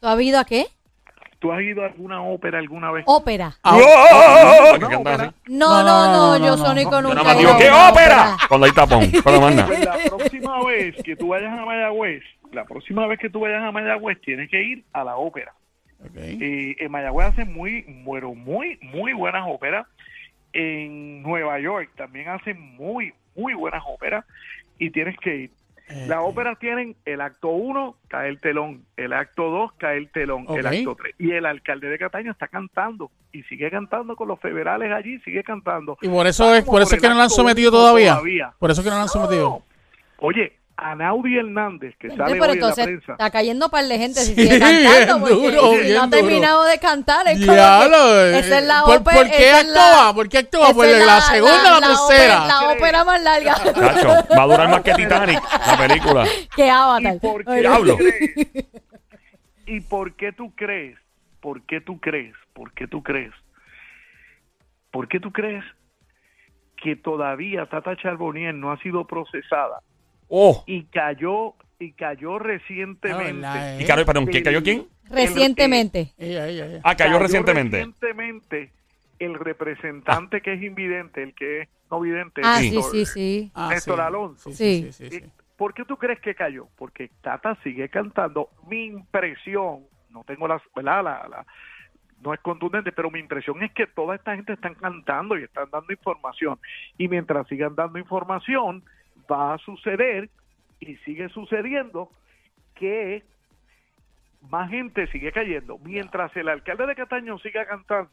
¿Tú 0.00 0.06
has 0.08 0.20
ido 0.20 0.38
a 0.38 0.44
qué? 0.44 0.66
¿Tú 1.40 1.50
has 1.52 1.60
ido 1.60 1.82
a 1.82 1.86
alguna 1.86 2.22
ópera 2.22 2.58
alguna 2.60 2.92
vez? 2.92 3.02
Ópera. 3.08 3.52
Ah, 3.64 3.74
¡Oh! 3.76 4.78
no, 4.78 4.88
¿Qué 4.88 4.94
andas 4.94 5.20
así? 5.20 5.30
No, 5.48 5.68
no, 5.68 5.82
No, 5.82 5.82
no, 5.82 6.12
no, 6.12 6.38
no, 6.38 6.44
yo 6.46 6.56
no, 6.56 6.64
Sónico 6.64 7.02
no. 7.02 7.08
Yo 7.08 7.14
nunca 7.16 7.32
he 7.34 7.38
digo, 7.38 7.58
¿qué 7.58 7.68
una 7.68 7.90
ópera? 7.90 8.36
Cuando 8.48 8.66
hay 8.66 8.72
tapón. 8.72 9.10
Cuando 9.24 9.40
manda. 9.40 9.66
Pues 9.66 9.84
la 9.84 9.98
próxima 10.16 10.64
vez 10.64 10.94
que 11.02 11.16
tú 11.16 11.26
vayas 11.28 11.52
a 11.58 11.64
Mayagüez, 11.64 12.22
la 12.52 12.64
próxima 12.64 13.08
vez 13.08 13.18
que 13.18 13.28
tú 13.28 13.40
vayas 13.40 13.60
a 13.64 13.72
Mayagüez, 13.72 14.20
tienes 14.20 14.48
que 14.48 14.62
ir 14.62 14.84
a 14.92 15.02
la 15.02 15.16
ópera. 15.16 15.52
Ok. 16.04 16.16
Y 16.40 16.76
en 16.82 16.90
Mayagüez 16.90 17.28
hacen 17.28 17.52
muy, 17.52 17.84
bueno, 18.04 18.34
muy, 18.34 18.78
muy 18.82 19.12
buenas 19.12 19.44
óperas. 19.46 19.86
En 20.52 21.22
Nueva 21.22 21.58
York 21.60 21.90
también 21.96 22.28
hacen 22.28 22.60
muy, 22.76 23.14
muy 23.34 23.54
buenas 23.54 23.82
óperas 23.86 24.24
y 24.78 24.90
tienes 24.90 25.16
que 25.18 25.36
ir. 25.36 25.50
Eh, 25.88 26.06
Las 26.08 26.20
óperas 26.22 26.58
tienen 26.58 26.94
el 27.04 27.20
acto 27.20 27.48
1, 27.48 27.96
cae 28.08 28.28
el 28.28 28.40
telón, 28.40 28.84
el 28.96 29.12
acto 29.12 29.50
2, 29.50 29.72
cae 29.78 29.98
el 29.98 30.10
telón, 30.10 30.46
el 30.56 30.66
acto 30.66 30.94
3. 30.94 31.14
Y 31.18 31.32
el 31.32 31.44
alcalde 31.44 31.88
de 31.88 31.98
Cataño 31.98 32.30
está 32.30 32.48
cantando 32.48 33.10
y 33.32 33.42
sigue 33.44 33.70
cantando 33.70 34.14
con 34.16 34.28
los 34.28 34.38
federales 34.40 34.92
allí, 34.92 35.18
sigue 35.20 35.42
cantando. 35.42 35.98
Y 36.00 36.08
por 36.08 36.26
eso 36.26 36.54
es, 36.54 36.64
por 36.64 36.80
eso 36.80 36.90
por 36.90 36.96
es 36.96 37.02
que 37.02 37.08
no 37.08 37.14
lo 37.14 37.22
han 37.22 37.30
sometido 37.30 37.70
todavía. 37.70 38.12
todavía. 38.12 38.52
Por 38.58 38.70
eso 38.70 38.80
es 38.80 38.84
que 38.84 38.90
no 38.90 38.96
lo 38.96 39.02
han 39.02 39.08
sometido. 39.08 39.48
No. 39.48 39.62
Oye, 40.18 40.52
Anaudi 40.90 41.38
Hernández, 41.38 41.94
que 41.98 42.10
Sí, 42.10 42.16
sale 42.16 42.32
pero 42.38 42.44
hoy 42.44 42.58
en 42.58 42.60
la 42.60 42.66
entonces 42.68 42.84
prensa. 42.84 43.12
está 43.12 43.30
cayendo 43.30 43.68
par 43.70 43.84
de 43.84 43.98
gente 43.98 44.20
si 44.20 44.34
Sí, 44.34 44.42
sigue 44.42 44.58
cantando 44.58 44.90
bien 44.90 45.08
porque 45.20 45.34
duro, 45.34 45.62
no 45.62 46.02
ha 46.02 46.06
duro. 46.06 46.10
terminado 46.10 46.64
de 46.64 46.78
cantar 46.78 47.26
es 47.28 47.38
como 47.40 47.52
que 47.52 47.58
eh, 47.58 48.38
esa 48.38 48.58
es 48.58 48.64
la 48.66 48.82
¿por- 48.84 48.96
ópera 48.98 49.16
por 49.16 49.30
qué 49.30 49.48
esa 49.48 49.60
es 49.60 49.64
acto 49.66 49.74
la-? 49.74 50.12
¿Por 50.14 50.28
qué 50.28 50.38
acto 50.38 50.60
va? 50.60 50.64
esa 50.66 50.74
¿Por 50.74 50.86
es 50.86 51.06
la 51.06 51.20
segunda 51.20 51.76
o 51.76 51.80
la 51.80 51.86
tercera? 51.88 52.42
ópera- 52.42 52.46
La 52.46 52.72
ópera 52.72 53.04
más 53.04 53.22
larga 53.22 53.54
Chacho, 53.64 54.08
va 54.36 54.42
a 54.42 54.46
durar 54.46 54.68
más 54.68 54.80
que 54.82 54.94
Titanic, 54.94 55.40
la 55.66 55.76
película. 55.78 56.24
que 56.56 56.70
Avatar. 56.70 57.14
¿Y 57.16 57.18
por 57.20 57.44
qué 57.44 57.52
Diablo. 57.60 57.92
tú 57.96 57.98
crees? 57.98 58.66
¿Y 59.66 59.80
por 59.80 60.16
qué 60.16 60.32
tú 60.32 60.54
crees? 60.54 60.98
¿Por 61.40 61.62
qué 61.66 61.80
tú 61.80 61.98
crees? 62.00 62.34
¿Por 62.52 62.72
qué 62.74 62.86
tú 62.86 63.02
crees? 63.02 63.32
¿Por 64.90 65.08
qué 65.08 65.20
tú 65.20 65.32
crees 65.32 65.64
que 66.76 66.96
todavía 66.96 67.66
Tata 67.66 67.96
Charbonnier 67.96 68.54
no 68.54 68.72
ha 68.72 68.78
sido 68.78 69.06
procesada 69.06 69.80
Oh. 70.34 70.64
y 70.66 70.84
cayó 70.84 71.54
y 71.78 71.92
cayó 71.92 72.36
Ah, 72.36 72.38
recientemente? 72.38 73.32
verdad, 73.34 73.78
¿Y 73.80 73.84
cayó, 73.84 74.06
perdón, 74.06 74.26
¿quién 74.26 74.42
cayó 74.44 74.62
quién? 74.62 74.86
Recientemente. 75.10 76.12
Ella, 76.16 76.48
ella, 76.48 76.66
ella. 76.66 76.80
Ah, 76.84 76.96
cayó 76.96 77.18
recientemente. 77.18 77.76
recientemente 77.76 78.72
el 79.18 79.34
representante 79.34 80.40
que 80.40 80.54
es 80.54 80.62
invidente, 80.62 81.22
el 81.22 81.34
que 81.34 81.62
es 81.62 81.68
no 81.90 82.00
vidente, 82.00 82.40
Ah, 82.44 82.58
Sí. 82.60 82.70
sí, 82.70 82.76
Néstor- 82.76 82.90
sí, 82.92 83.06
sí. 83.06 83.52
Ah, 83.54 83.68
Néstor 83.70 83.96
sí. 83.96 84.02
Alonso. 84.02 84.50
Sí, 84.50 84.54
Sí. 84.56 84.82
sí, 84.84 84.92
sí, 84.92 85.10
sí, 85.10 85.16
Eh, 85.16 85.20
sí. 85.26 85.30
¿Por 85.56 85.74
qué 85.74 85.84
tú 85.84 85.96
crees 85.98 86.18
que 86.20 86.34
cayó? 86.34 86.66
Porque 86.76 87.10
Tata 87.20 87.56
sigue 87.62 87.88
cantando. 87.90 88.48
Mi 88.68 88.86
impresión, 88.86 89.80
no 90.10 90.24
tengo 90.24 90.48
las, 90.48 90.62
¿verdad? 90.74 91.04
La, 91.04 91.28
la- 91.28 91.46
no 92.22 92.32
es 92.32 92.40
contundente, 92.40 92.90
pero 92.92 93.10
mi 93.10 93.18
impresión 93.20 93.62
es 93.62 93.72
que 93.72 93.86
toda 93.86 94.14
esta 94.16 94.34
gente 94.34 94.54
están 94.54 94.74
cantando 94.76 95.36
y 95.38 95.42
están 95.44 95.68
dando 95.70 95.92
información. 95.92 96.58
Y 96.96 97.08
mientras 97.08 97.46
sigan 97.48 97.74
dando 97.74 97.98
información, 97.98 98.82
va 99.30 99.54
a 99.54 99.58
suceder 99.58 100.28
y 100.80 100.96
sigue 100.96 101.28
sucediendo 101.28 102.10
que 102.74 103.22
más 104.48 104.70
gente 104.70 105.06
sigue 105.08 105.32
cayendo. 105.32 105.78
Mientras 105.78 106.34
el 106.36 106.48
alcalde 106.48 106.86
de 106.86 106.94
Cataño 106.94 107.38
siga 107.38 107.66
cantando. 107.66 108.10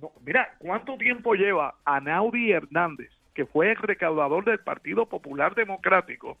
No, 0.00 0.10
mira, 0.24 0.54
¿cuánto 0.58 0.96
tiempo 0.96 1.34
lleva 1.34 1.74
Anaudi 1.84 2.52
Hernández, 2.52 3.10
que 3.34 3.46
fue 3.46 3.70
el 3.70 3.76
recaudador 3.76 4.44
del 4.44 4.58
Partido 4.58 5.06
Popular 5.06 5.54
Democrático, 5.54 6.36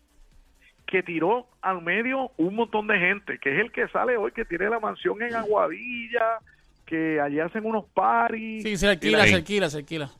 que 0.86 1.02
tiró 1.02 1.46
al 1.62 1.82
medio 1.82 2.32
un 2.36 2.56
montón 2.56 2.86
de 2.86 2.98
gente, 2.98 3.38
que 3.38 3.54
es 3.54 3.60
el 3.60 3.72
que 3.72 3.88
sale 3.88 4.16
hoy, 4.16 4.32
que 4.32 4.44
tiene 4.44 4.68
la 4.68 4.80
mansión 4.80 5.22
en 5.22 5.34
Aguadilla, 5.34 6.38
que 6.84 7.20
allí 7.20 7.40
hacen 7.40 7.64
unos 7.64 7.84
paris. 7.86 8.62
Sí, 8.62 8.76
se 8.76 8.88
alquila, 8.88 9.24
se 9.24 9.34
alquila, 9.34 9.70
se 9.70 9.78
alquila. 9.78 10.10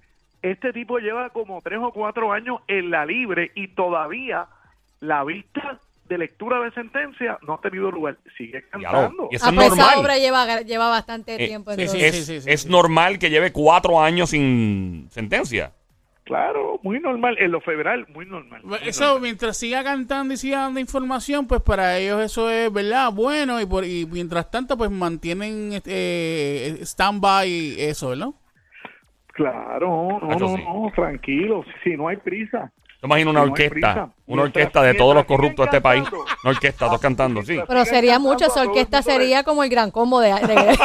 Este 0.45 0.73
tipo 0.75 0.99
lleva 0.99 1.31
como 1.31 1.61
tres 1.63 1.79
o 1.83 1.91
cuatro 1.93 2.31
años 2.33 2.61
en 2.69 2.91
la 2.91 3.07
libre 3.07 3.51
y 3.55 3.69
todavía 3.69 4.47
la 5.01 5.25
vista 5.25 5.79
de 6.07 6.19
lectura 6.19 6.61
de 6.61 6.71
sentencia 6.73 7.39
no 7.47 7.55
ha 7.55 7.61
tenido 7.63 7.91
lugar. 7.91 8.19
Sigue 8.37 8.63
cantando. 8.69 9.29
y 9.31 9.37
eso 9.37 9.47
Ah, 9.47 9.49
es 9.49 9.55
pues 9.55 9.67
esa 9.69 9.77
normal. 9.77 9.99
obra 9.99 10.19
lleva, 10.19 10.61
lleva 10.61 10.89
bastante 10.91 11.43
Eh, 11.43 11.49
tiempo. 11.49 11.73
sí, 11.75 11.89
sí, 11.89 12.05
es 12.05 12.27
sí, 12.27 12.41
sí, 12.41 12.51
es 12.51 12.61
sí. 12.63 12.69
normal 12.69 13.19
que 13.19 13.31
lleve 13.31 13.53
cuatro 13.53 13.99
años 14.03 14.31
sin 14.31 15.09
sentencia. 15.11 15.73
Claro, 16.25 16.79
muy 16.83 17.01
normal. 17.01 17.37
En 17.39 17.51
lo 17.51 17.61
federal, 17.63 18.07
muy 18.15 18.27
normal. 18.27 18.61
muy 18.65 18.79
Eso, 18.85 19.05
normal. 19.05 19.23
mientras 19.23 19.57
siga 19.57 19.83
cantando 19.83 20.35
y 20.35 20.37
siga 20.37 20.59
dando 20.61 20.79
información, 20.81 21.47
pues 21.47 21.63
para 21.63 21.99
ellos 21.99 22.21
eso 22.23 22.51
es, 22.51 22.71
¿verdad? 22.73 23.11
Bueno, 23.13 23.61
y, 23.63 23.67
por, 23.67 23.85
y 23.87 24.07
mientras 24.11 24.51
tanto, 24.51 24.77
pues 24.77 24.91
mantienen 24.91 25.73
este, 25.73 25.91
eh, 26.69 26.79
stand-by 26.85 27.77
eso, 27.79 28.11
¿verdad? 28.11 28.29
Claro, 29.35 30.19
no, 30.23 30.31
Eso 30.31 30.39
no, 30.39 30.57
sí. 30.57 30.65
no, 30.65 30.93
tranquilo, 30.95 31.65
si 31.83 31.97
no 31.97 32.09
hay 32.09 32.17
prisa. 32.19 32.73
Yo 33.03 33.07
imagino 33.09 33.31
una 33.31 33.41
No 33.41 33.45
hay 33.47 33.51
orquesta. 33.51 34.11
Una 34.27 34.43
orquesta 34.43 34.83
de 34.83 34.95
todos 34.95 35.15
los 35.15 35.25
corruptos 35.27 35.65
de 35.67 35.69
este 35.71 35.81
país. 35.81 36.05
Una 36.43 36.51
orquesta, 36.51 36.87
todos 36.87 37.01
cantando, 37.01 37.43
sí. 37.43 37.59
Pero 37.69 37.85
sería 37.85 38.19
mucho, 38.19 38.47
esa 38.47 38.63
orquesta 38.63 39.03
sería 39.03 39.43
como 39.45 39.63
el 39.65 39.69
gran 39.71 39.91
combo 39.91 40.21
de... 40.21 40.29
de- 40.33 40.35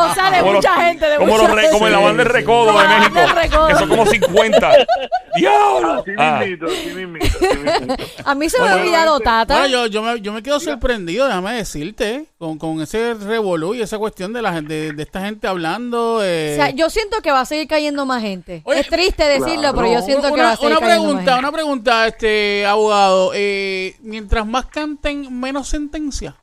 o 0.00 0.14
sea, 0.14 0.30
de 0.30 0.38
Como 0.40 0.52
los- 0.52 0.64
mucha 0.64 0.74
gente, 0.84 1.06
de 1.08 1.16
como, 1.16 1.32
mucha 1.32 1.48
los 1.48 1.56
re- 1.56 1.70
como 1.70 1.88
la 1.88 1.98
banda 1.98 2.22
del 2.24 2.32
sí. 2.32 2.38
recodo 2.38 2.66
La 2.66 2.72
de 2.72 2.76
banda 2.78 2.98
México. 2.98 3.18
del 3.20 3.30
Recodo. 3.30 3.68
Que 3.68 3.74
son 3.74 3.88
como 3.88 4.06
50. 4.06 4.72
¡Diablo! 5.36 5.92
Así 6.00 6.10
Ah, 6.18 6.38
mismito, 6.40 6.66
así 6.66 6.86
mismito, 6.94 7.26
así 7.26 7.58
mismito. 7.58 8.04
A 8.24 8.34
mí 8.34 8.50
se 8.50 8.60
me 8.60 8.68
ha 8.68 8.74
olvidado 8.76 9.14
este- 9.14 9.24
Tata. 9.24 9.54
Bueno, 9.60 9.68
yo, 9.68 9.86
yo, 9.86 10.02
me, 10.02 10.20
yo 10.20 10.32
me 10.32 10.42
quedo 10.42 10.58
sorprendido, 10.60 11.26
déjame 11.26 11.54
decirte, 11.54 12.14
¿eh? 12.14 12.24
con, 12.38 12.58
con 12.58 12.80
ese 12.80 13.14
revolú 13.14 13.74
y 13.74 13.82
esa 13.82 13.98
cuestión 13.98 14.32
de, 14.32 14.42
la, 14.42 14.52
gente- 14.52 14.74
de, 14.74 14.92
de 14.92 15.02
esta 15.02 15.20
gente 15.20 15.46
hablando. 15.46 16.20
eh, 16.22 16.52
O 16.52 16.56
sea, 16.62 16.70
yo 16.70 16.90
siento 16.90 17.20
que 17.22 17.30
va 17.30 17.40
a 17.40 17.44
seguir 17.44 17.68
cayendo 17.68 18.06
más 18.06 18.22
gente. 18.22 18.62
Oye, 18.64 18.80
es 18.80 18.88
triste 18.88 19.24
decirlo, 19.24 19.72
pero 19.74 19.92
yo 19.92 20.00
siento 20.02 20.28
que 20.28 20.34
una, 20.34 20.42
va 20.44 20.50
a 20.52 20.56
seguir 20.56 20.70
una 20.72 20.80
cayendo 20.80 21.04
pregunta, 21.08 21.30
más 21.32 21.40
una 21.40 21.52
pregunta, 21.52 22.06
este 22.20 22.66
abogado. 22.66 23.32
Eh, 23.34 23.94
mientras 24.02 24.46
más 24.46 24.66
canten, 24.66 25.40
menos 25.40 25.68
sentencia. 25.68 26.34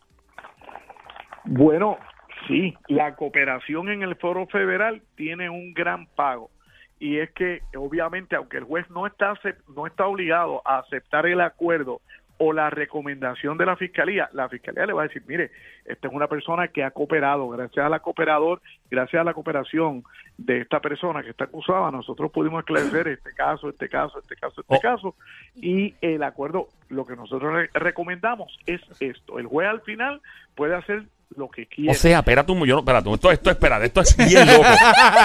Bueno, 1.45 1.97
sí, 2.47 2.73
la 2.87 3.15
cooperación 3.15 3.89
en 3.89 4.01
el 4.01 4.15
foro 4.15 4.47
federal 4.47 5.03
tiene 5.15 5.51
un 5.51 5.75
gran 5.75 6.07
pago. 6.07 6.49
Y 6.99 7.19
es 7.19 7.29
que, 7.33 7.61
obviamente, 7.75 8.35
aunque 8.35 8.57
el 8.57 8.63
juez 8.63 8.89
no 8.89 9.05
está, 9.05 9.33
no 9.75 9.85
está 9.85 10.07
obligado 10.07 10.63
a 10.65 10.79
aceptar 10.79 11.27
el 11.27 11.41
acuerdo 11.41 12.01
o 12.39 12.53
la 12.53 12.69
recomendación 12.69 13.57
de 13.57 13.65
la 13.65 13.75
fiscalía, 13.75 14.29
la 14.33 14.47
fiscalía 14.47 14.85
le 14.85 14.93
va 14.93 15.01
a 15.03 15.07
decir, 15.07 15.23
mire, 15.27 15.49
esta 15.85 16.07
es 16.07 16.13
una 16.13 16.27
persona 16.27 16.67
que 16.67 16.83
ha 16.83 16.91
cooperado, 16.91 17.49
gracias 17.49 17.85
a 17.85 17.89
la 17.89 17.99
cooperador, 17.99 18.61
gracias 18.91 19.19
a 19.21 19.23
la 19.23 19.33
cooperación 19.33 20.03
de 20.37 20.61
esta 20.61 20.79
persona 20.79 21.23
que 21.23 21.31
está 21.31 21.45
acusada, 21.45 21.89
nosotros 21.89 22.31
pudimos 22.31 22.59
esclarecer 22.59 23.07
este 23.07 23.33
caso, 23.33 23.69
este 23.69 23.89
caso, 23.89 24.19
este 24.19 24.35
caso, 24.35 24.61
este 24.61 24.75
Oh. 24.75 24.79
caso, 24.79 25.15
y 25.55 25.95
el 26.01 26.21
acuerdo, 26.21 26.67
lo 26.89 27.05
que 27.05 27.15
nosotros 27.15 27.51
re- 27.53 27.69
recomendamos 27.73 28.57
es 28.67 28.81
esto, 29.01 29.39
el 29.39 29.47
juez 29.47 29.67
al 29.67 29.81
final 29.81 30.21
puede 30.55 30.75
hacer 30.75 31.05
lo 31.35 31.49
que 31.49 31.67
quiera. 31.67 31.91
O 31.91 31.95
sea, 31.95 32.19
espérate 32.19 32.51
un 32.51 32.65
yo 32.65 32.75
no, 32.75 32.79
espérate, 32.79 33.11
esto, 33.11 33.31
esto, 33.31 33.49
espérate, 33.51 33.85
esto 33.85 34.01
es 34.01 34.17
bien 34.17 34.47
loco. 34.47 34.63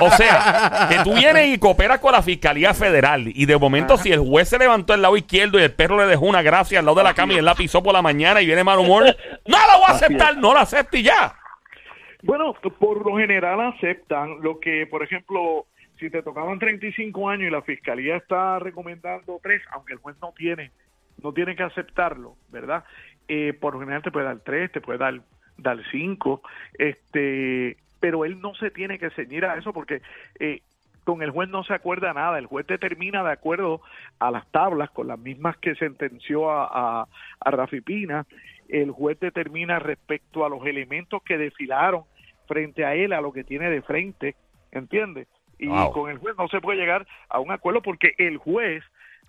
O 0.03 0.11
sea, 0.11 0.89
que 0.89 0.97
tú 1.05 1.15
vienes 1.15 1.55
y 1.55 1.59
cooperas 1.59 2.01
con 2.01 2.13
la 2.13 2.23
Fiscalía 2.23 2.75
Federal 2.75 3.25
y 3.27 3.47
de 3.47 3.57
momento 3.57 3.97
si 3.97 4.13
el 4.13 4.21
juez 4.21 4.49
se 4.49 4.59
levantó 4.59 4.93
del 4.93 5.03
lado 5.03 5.17
izquierdo 5.17 5.59
y 5.59 5.63
el 5.63 5.73
perro 5.73 5.99
le 5.99 6.07
dejó 6.07 6.27
una 6.27 6.43
gracia 6.43 6.81
al 6.81 6.85
lado 6.85 6.99
de 6.99 7.05
la 7.05 7.15
cama 7.15 7.35
y 7.35 7.37
él 7.39 7.45
la 7.45 7.55
pisó 7.55 7.83
por 7.83 7.93
la 7.93 8.03
mañana 8.03 8.41
y 8.43 8.47
viene 8.47 8.65
mal 8.65 8.79
humor, 8.79 9.05
no 9.47 9.57
la 9.57 9.77
voy 9.77 9.87
a 9.89 9.93
aceptar, 9.93 10.37
no 10.37 10.55
la 10.55 10.63
acepte 10.63 10.99
y 10.99 11.05
ya. 11.05 11.35
Bueno, 12.23 12.55
por 12.79 13.05
lo 13.05 13.17
general 13.17 13.61
aceptan 13.61 14.41
lo 14.43 14.61
que, 14.61 14.87
por 14.87 15.03
ejemplo, 15.03 15.67
si 15.99 16.11
te 16.11 16.23
tocaban 16.23 16.59
35 16.59 17.29
años 17.29 17.49
y 17.49 17.51
la 17.51 17.63
fiscalía 17.63 18.17
está 18.17 18.59
recomendando 18.59 19.41
tres, 19.43 19.63
aunque 19.73 19.95
el 19.95 19.99
juez 19.99 20.17
no 20.21 20.33
tiene, 20.37 20.71
no 21.23 21.33
tiene 21.33 21.57
que 21.57 21.63
aceptarlo, 21.63 22.37
¿verdad? 22.51 22.85
Eh, 23.29 23.53
por 23.61 23.75
lo 23.75 23.81
general 23.81 24.03
te 24.03 24.11
puede 24.11 24.27
dar 24.27 24.41
tres, 24.41 24.71
te 24.73 24.81
puede 24.81 24.99
dar 24.99 25.21
dar 25.63 25.79
cinco, 25.91 26.43
este, 26.75 27.77
pero 28.01 28.25
él 28.25 28.41
no 28.41 28.55
se 28.55 28.71
tiene 28.71 28.99
que 28.99 29.11
ceñir 29.11 29.45
a 29.45 29.57
eso 29.57 29.73
porque 29.73 30.03
eh, 30.39 30.61
con 31.05 31.23
el 31.23 31.31
juez 31.31 31.49
no 31.49 31.65
se 31.65 31.75
acuerda 31.75 32.13
nada, 32.13 32.39
el 32.39 32.47
juez 32.47 32.67
determina 32.67 33.23
de 33.25 33.33
acuerdo 33.33 33.81
a 34.19 34.31
las 34.31 34.47
tablas, 34.51 34.91
con 34.91 35.09
las 35.09 35.19
mismas 35.19 35.57
que 35.59 35.75
sentenció 35.75 36.51
a, 36.51 36.67
a, 37.03 37.07
a 37.41 37.51
Rafi 37.51 37.81
Pina, 37.81 38.27
el 38.69 38.91
juez 38.91 39.19
determina 39.21 39.79
respecto 39.79 40.45
a 40.45 40.49
los 40.49 40.65
elementos 40.67 41.23
que 41.23 41.39
desfilaron 41.39 42.05
frente 42.47 42.85
a 42.85 42.95
él, 42.95 43.13
a 43.13 43.21
lo 43.21 43.33
que 43.33 43.45
tiene 43.45 43.69
de 43.71 43.83
frente, 43.83 44.37
¿entiendes? 44.71 45.29
Y 45.59 45.69
Wow. 45.69 45.93
con 45.93 46.11
el 46.11 46.19
juez 46.19 46.35
no 46.37 46.49
se 46.49 46.61
puede 46.61 46.79
llegar 46.81 47.07
a 47.29 47.39
un 47.39 47.53
acuerdo 47.53 47.83
porque 47.83 48.15
el 48.19 48.37
juez 48.37 48.83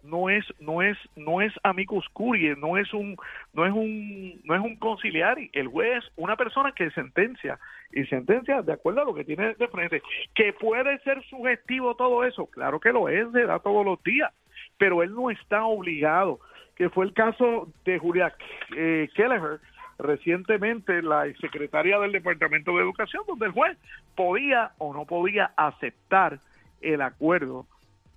no 0.03 0.29
es 0.29 0.45
no 0.59 0.81
es 0.81 0.97
no 1.15 1.41
es 1.41 1.53
amicus 1.63 2.07
curiae, 2.09 2.55
no 2.55 2.77
es 2.77 2.93
un 2.93 3.15
no 3.53 3.65
es 3.65 3.71
un 3.71 4.41
no 4.43 4.55
es 4.55 4.61
un 4.61 4.75
conciliari, 4.75 5.49
el 5.53 5.67
juez 5.67 6.03
es 6.03 6.11
una 6.15 6.35
persona 6.35 6.73
que 6.73 6.91
sentencia 6.91 7.59
y 7.91 8.05
sentencia 8.05 8.61
de 8.61 8.73
acuerdo 8.73 9.01
a 9.01 9.05
lo 9.05 9.13
que 9.13 9.23
tiene 9.23 9.55
de 9.55 9.67
frente, 9.67 10.01
que 10.35 10.53
puede 10.53 10.99
ser 10.99 11.23
sugestivo 11.23 11.95
todo 11.95 12.23
eso, 12.23 12.45
claro 12.47 12.79
que 12.79 12.91
lo 12.91 13.09
es, 13.09 13.31
se 13.31 13.45
da 13.45 13.59
todos 13.59 13.85
los 13.85 14.01
días, 14.03 14.31
pero 14.77 15.03
él 15.03 15.13
no 15.13 15.29
está 15.31 15.63
obligado, 15.65 16.39
que 16.75 16.89
fue 16.89 17.05
el 17.05 17.13
caso 17.13 17.69
de 17.85 17.97
Julia 17.99 18.35
eh, 18.75 19.09
Kelleher 19.15 19.59
recientemente 19.99 21.01
la 21.01 21.25
secretaria 21.39 21.99
del 21.99 22.11
Departamento 22.11 22.75
de 22.75 22.83
Educación, 22.83 23.23
donde 23.27 23.45
el 23.45 23.51
juez 23.51 23.77
podía 24.15 24.71
o 24.79 24.93
no 24.93 25.05
podía 25.05 25.51
aceptar 25.55 26.39
el 26.81 27.01
acuerdo, 27.01 27.65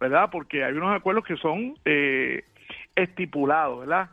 ¿verdad? 0.00 0.28
Porque 0.30 0.64
hay 0.64 0.72
unos 0.74 0.94
acuerdos 0.94 1.24
que 1.24 1.36
son 1.36 1.74
eh, 1.84 2.44
estipulados, 2.94 3.80
¿verdad? 3.80 4.08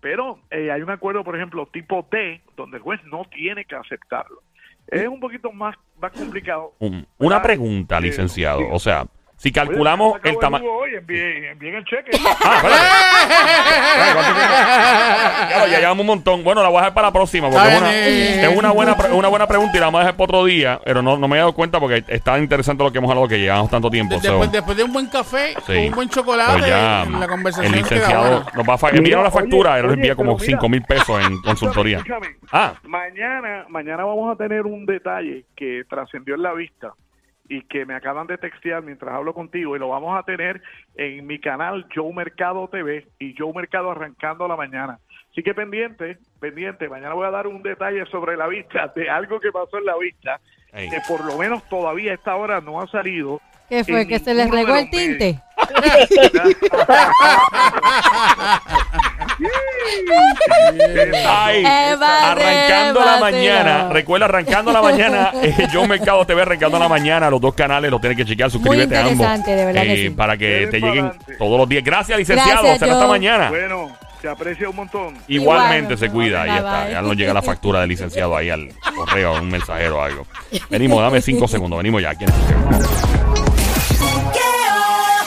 Pero 0.00 0.38
eh, 0.50 0.70
hay 0.70 0.82
un 0.82 0.90
acuerdo, 0.90 1.24
por 1.24 1.34
ejemplo, 1.36 1.66
tipo 1.72 2.04
T, 2.10 2.40
donde 2.56 2.76
el 2.76 2.82
juez 2.82 3.00
no 3.04 3.24
tiene 3.26 3.64
que 3.64 3.74
aceptarlo. 3.74 4.42
Es 4.86 5.08
un 5.08 5.18
poquito 5.18 5.50
más, 5.50 5.76
más 6.00 6.12
complicado. 6.12 6.74
Un- 6.78 7.06
una 7.18 7.40
pregunta, 7.40 7.98
Eh, 7.98 8.02
licenciado. 8.02 8.58
sí. 8.60 8.66
O 8.70 8.78
sea, 8.78 9.06
si 9.36 9.52
calculamos 9.52 10.14
el 10.24 10.38
tamaño. 10.38 10.64
Hoy, 10.70 10.94
envíen, 10.94 11.44
envíen 11.44 11.74
el 11.74 11.84
cheque. 11.84 12.12
Ah, 12.44 12.62
ya 15.70 15.78
llevamos 15.78 16.00
un 16.02 16.06
montón. 16.06 16.44
Bueno, 16.44 16.62
la 16.62 16.68
voy 16.68 16.78
a 16.78 16.80
dejar 16.82 16.94
para 16.94 17.08
la 17.08 17.12
próxima 17.12 17.50
porque 17.50 17.68
es 17.68 17.78
una, 17.78 17.94
es 17.94 18.58
una 18.58 18.70
buena, 18.72 18.96
pre- 18.96 19.12
una 19.12 19.28
buena 19.28 19.46
pregunta 19.46 19.76
y 19.76 19.80
la 19.80 19.86
vamos 19.86 19.98
a 20.00 20.04
dejar 20.04 20.16
para 20.16 20.24
otro 20.24 20.44
día. 20.44 20.80
Pero 20.84 21.02
no, 21.02 21.16
no 21.18 21.28
me 21.28 21.36
he 21.36 21.40
dado 21.40 21.52
cuenta 21.52 21.80
porque 21.80 22.04
está 22.08 22.38
interesante 22.38 22.82
lo 22.84 22.92
que 22.92 22.98
hemos 22.98 23.10
hablado 23.10 23.28
que 23.28 23.38
llevamos 23.38 23.70
tanto 23.70 23.90
tiempo. 23.90 24.14
so- 24.16 24.20
Después, 24.30 24.52
después 24.52 24.76
de 24.76 24.84
un 24.84 24.92
buen 24.92 25.06
café, 25.06 25.54
Sí. 25.66 25.88
un 25.88 25.94
buen 25.94 26.08
chocolate, 26.08 26.52
Pues 26.58 26.66
ya, 26.66 27.04
la 27.18 27.28
conversación 27.28 27.74
el 27.74 27.80
licenciado 27.80 28.44
nos 28.54 28.68
va 28.68 28.74
a 28.80 28.90
enviar 28.92 29.22
la 29.22 29.30
factura, 29.30 29.78
él 29.78 29.86
nos 29.86 29.94
envía 29.94 30.14
como 30.16 30.36
pero 30.36 30.46
mira. 30.46 30.58
5 30.58 30.68
mil 30.68 30.82
pesos 30.82 31.24
en 31.24 31.38
consultoría. 31.42 31.98
Escúchame, 31.98 32.26
escúchame. 32.26 32.48
Ah, 32.52 32.74
Mañana, 32.84 33.64
mañana 33.68 34.04
vamos 34.04 34.32
a 34.32 34.36
tener 34.36 34.62
un 34.62 34.84
detalle 34.86 35.44
que 35.56 35.82
trascendió 35.88 36.34
en 36.34 36.42
la 36.42 36.52
vista 36.52 36.92
y 37.48 37.62
que 37.62 37.84
me 37.84 37.94
acaban 37.94 38.26
de 38.26 38.38
textear 38.38 38.82
mientras 38.82 39.14
hablo 39.14 39.34
contigo 39.34 39.76
y 39.76 39.78
lo 39.78 39.88
vamos 39.88 40.18
a 40.18 40.22
tener 40.22 40.62
en 40.96 41.26
mi 41.26 41.38
canal 41.38 41.86
Joe 41.94 42.12
Mercado 42.12 42.68
TV 42.68 43.06
y 43.18 43.34
Joe 43.36 43.52
Mercado 43.52 43.90
arrancando 43.90 44.48
la 44.48 44.56
mañana. 44.56 44.98
Así 45.30 45.42
que 45.42 45.52
pendiente, 45.52 46.18
pendiente, 46.40 46.88
mañana 46.88 47.14
voy 47.14 47.26
a 47.26 47.30
dar 47.30 47.46
un 47.46 47.62
detalle 47.62 48.06
sobre 48.06 48.36
la 48.36 48.46
vista 48.46 48.92
de 48.94 49.10
algo 49.10 49.40
que 49.40 49.50
pasó 49.50 49.78
en 49.78 49.84
la 49.84 49.96
vista 49.96 50.40
Ey. 50.72 50.88
que 50.88 50.98
por 51.08 51.24
lo 51.24 51.36
menos 51.36 51.68
todavía 51.68 52.12
a 52.12 52.14
esta 52.14 52.36
hora 52.36 52.60
no 52.60 52.80
ha 52.80 52.86
salido. 52.86 53.40
¿Qué 53.68 53.84
fue? 53.84 54.06
¿Que 54.06 54.18
se 54.18 54.34
les 54.34 54.50
regó 54.50 54.74
el 54.76 54.90
tinte? 54.90 55.40
Ay, 61.26 61.64
arrancando 61.64 63.00
la 63.04 63.18
mañana. 63.20 63.88
Recuerda, 63.90 64.26
arrancando 64.26 64.72
la 64.72 64.82
mañana. 64.82 65.30
Eh, 65.44 65.66
Yo 65.72 65.86
Mercado 65.86 66.24
TV, 66.24 66.42
arrancando 66.42 66.78
la 66.78 66.88
mañana. 66.88 67.28
Los 67.28 67.40
dos 67.40 67.54
canales 67.54 67.90
los 67.90 68.00
tienes 68.00 68.16
que 68.16 68.24
chequear. 68.24 68.50
Suscríbete 68.50 68.96
a 68.96 69.00
ambos. 69.00 69.12
interesante, 69.12 69.50
de 69.54 69.64
verdad 69.66 69.82
que 69.82 69.96
sí. 69.96 70.10
Para 70.10 70.36
que 70.36 70.68
te 70.70 70.80
lleguen 70.80 71.06
adelante. 71.06 71.36
todos 71.36 71.58
los 71.58 71.68
días. 71.68 71.84
Gracias, 71.84 72.18
licenciado. 72.18 72.62
Gracias, 72.62 72.90
hasta 72.90 73.06
mañana. 73.06 73.50
Bueno, 73.50 73.90
se 74.22 74.28
aprecia 74.28 74.68
un 74.70 74.76
montón. 74.76 75.14
Igualmente 75.28 75.94
Igual, 75.94 75.98
se 75.98 76.10
cuida. 76.10 76.42
Ahí 76.42 76.56
está. 76.56 76.90
Ya 76.90 77.02
nos 77.02 77.16
llega 77.16 77.34
la 77.34 77.42
factura 77.42 77.80
del 77.80 77.90
licenciado 77.90 78.36
ahí 78.36 78.48
al 78.50 78.68
correo, 78.94 79.34
un 79.34 79.48
mensajero 79.48 79.98
o 79.98 80.02
algo. 80.02 80.26
Venimos, 80.70 81.00
dame 81.02 81.20
cinco 81.20 81.46
segundos. 81.46 81.76
Venimos 81.78 82.00
ya. 82.00 82.10
Aquí 82.10 82.24
en 82.24 82.30
el- 82.30 83.13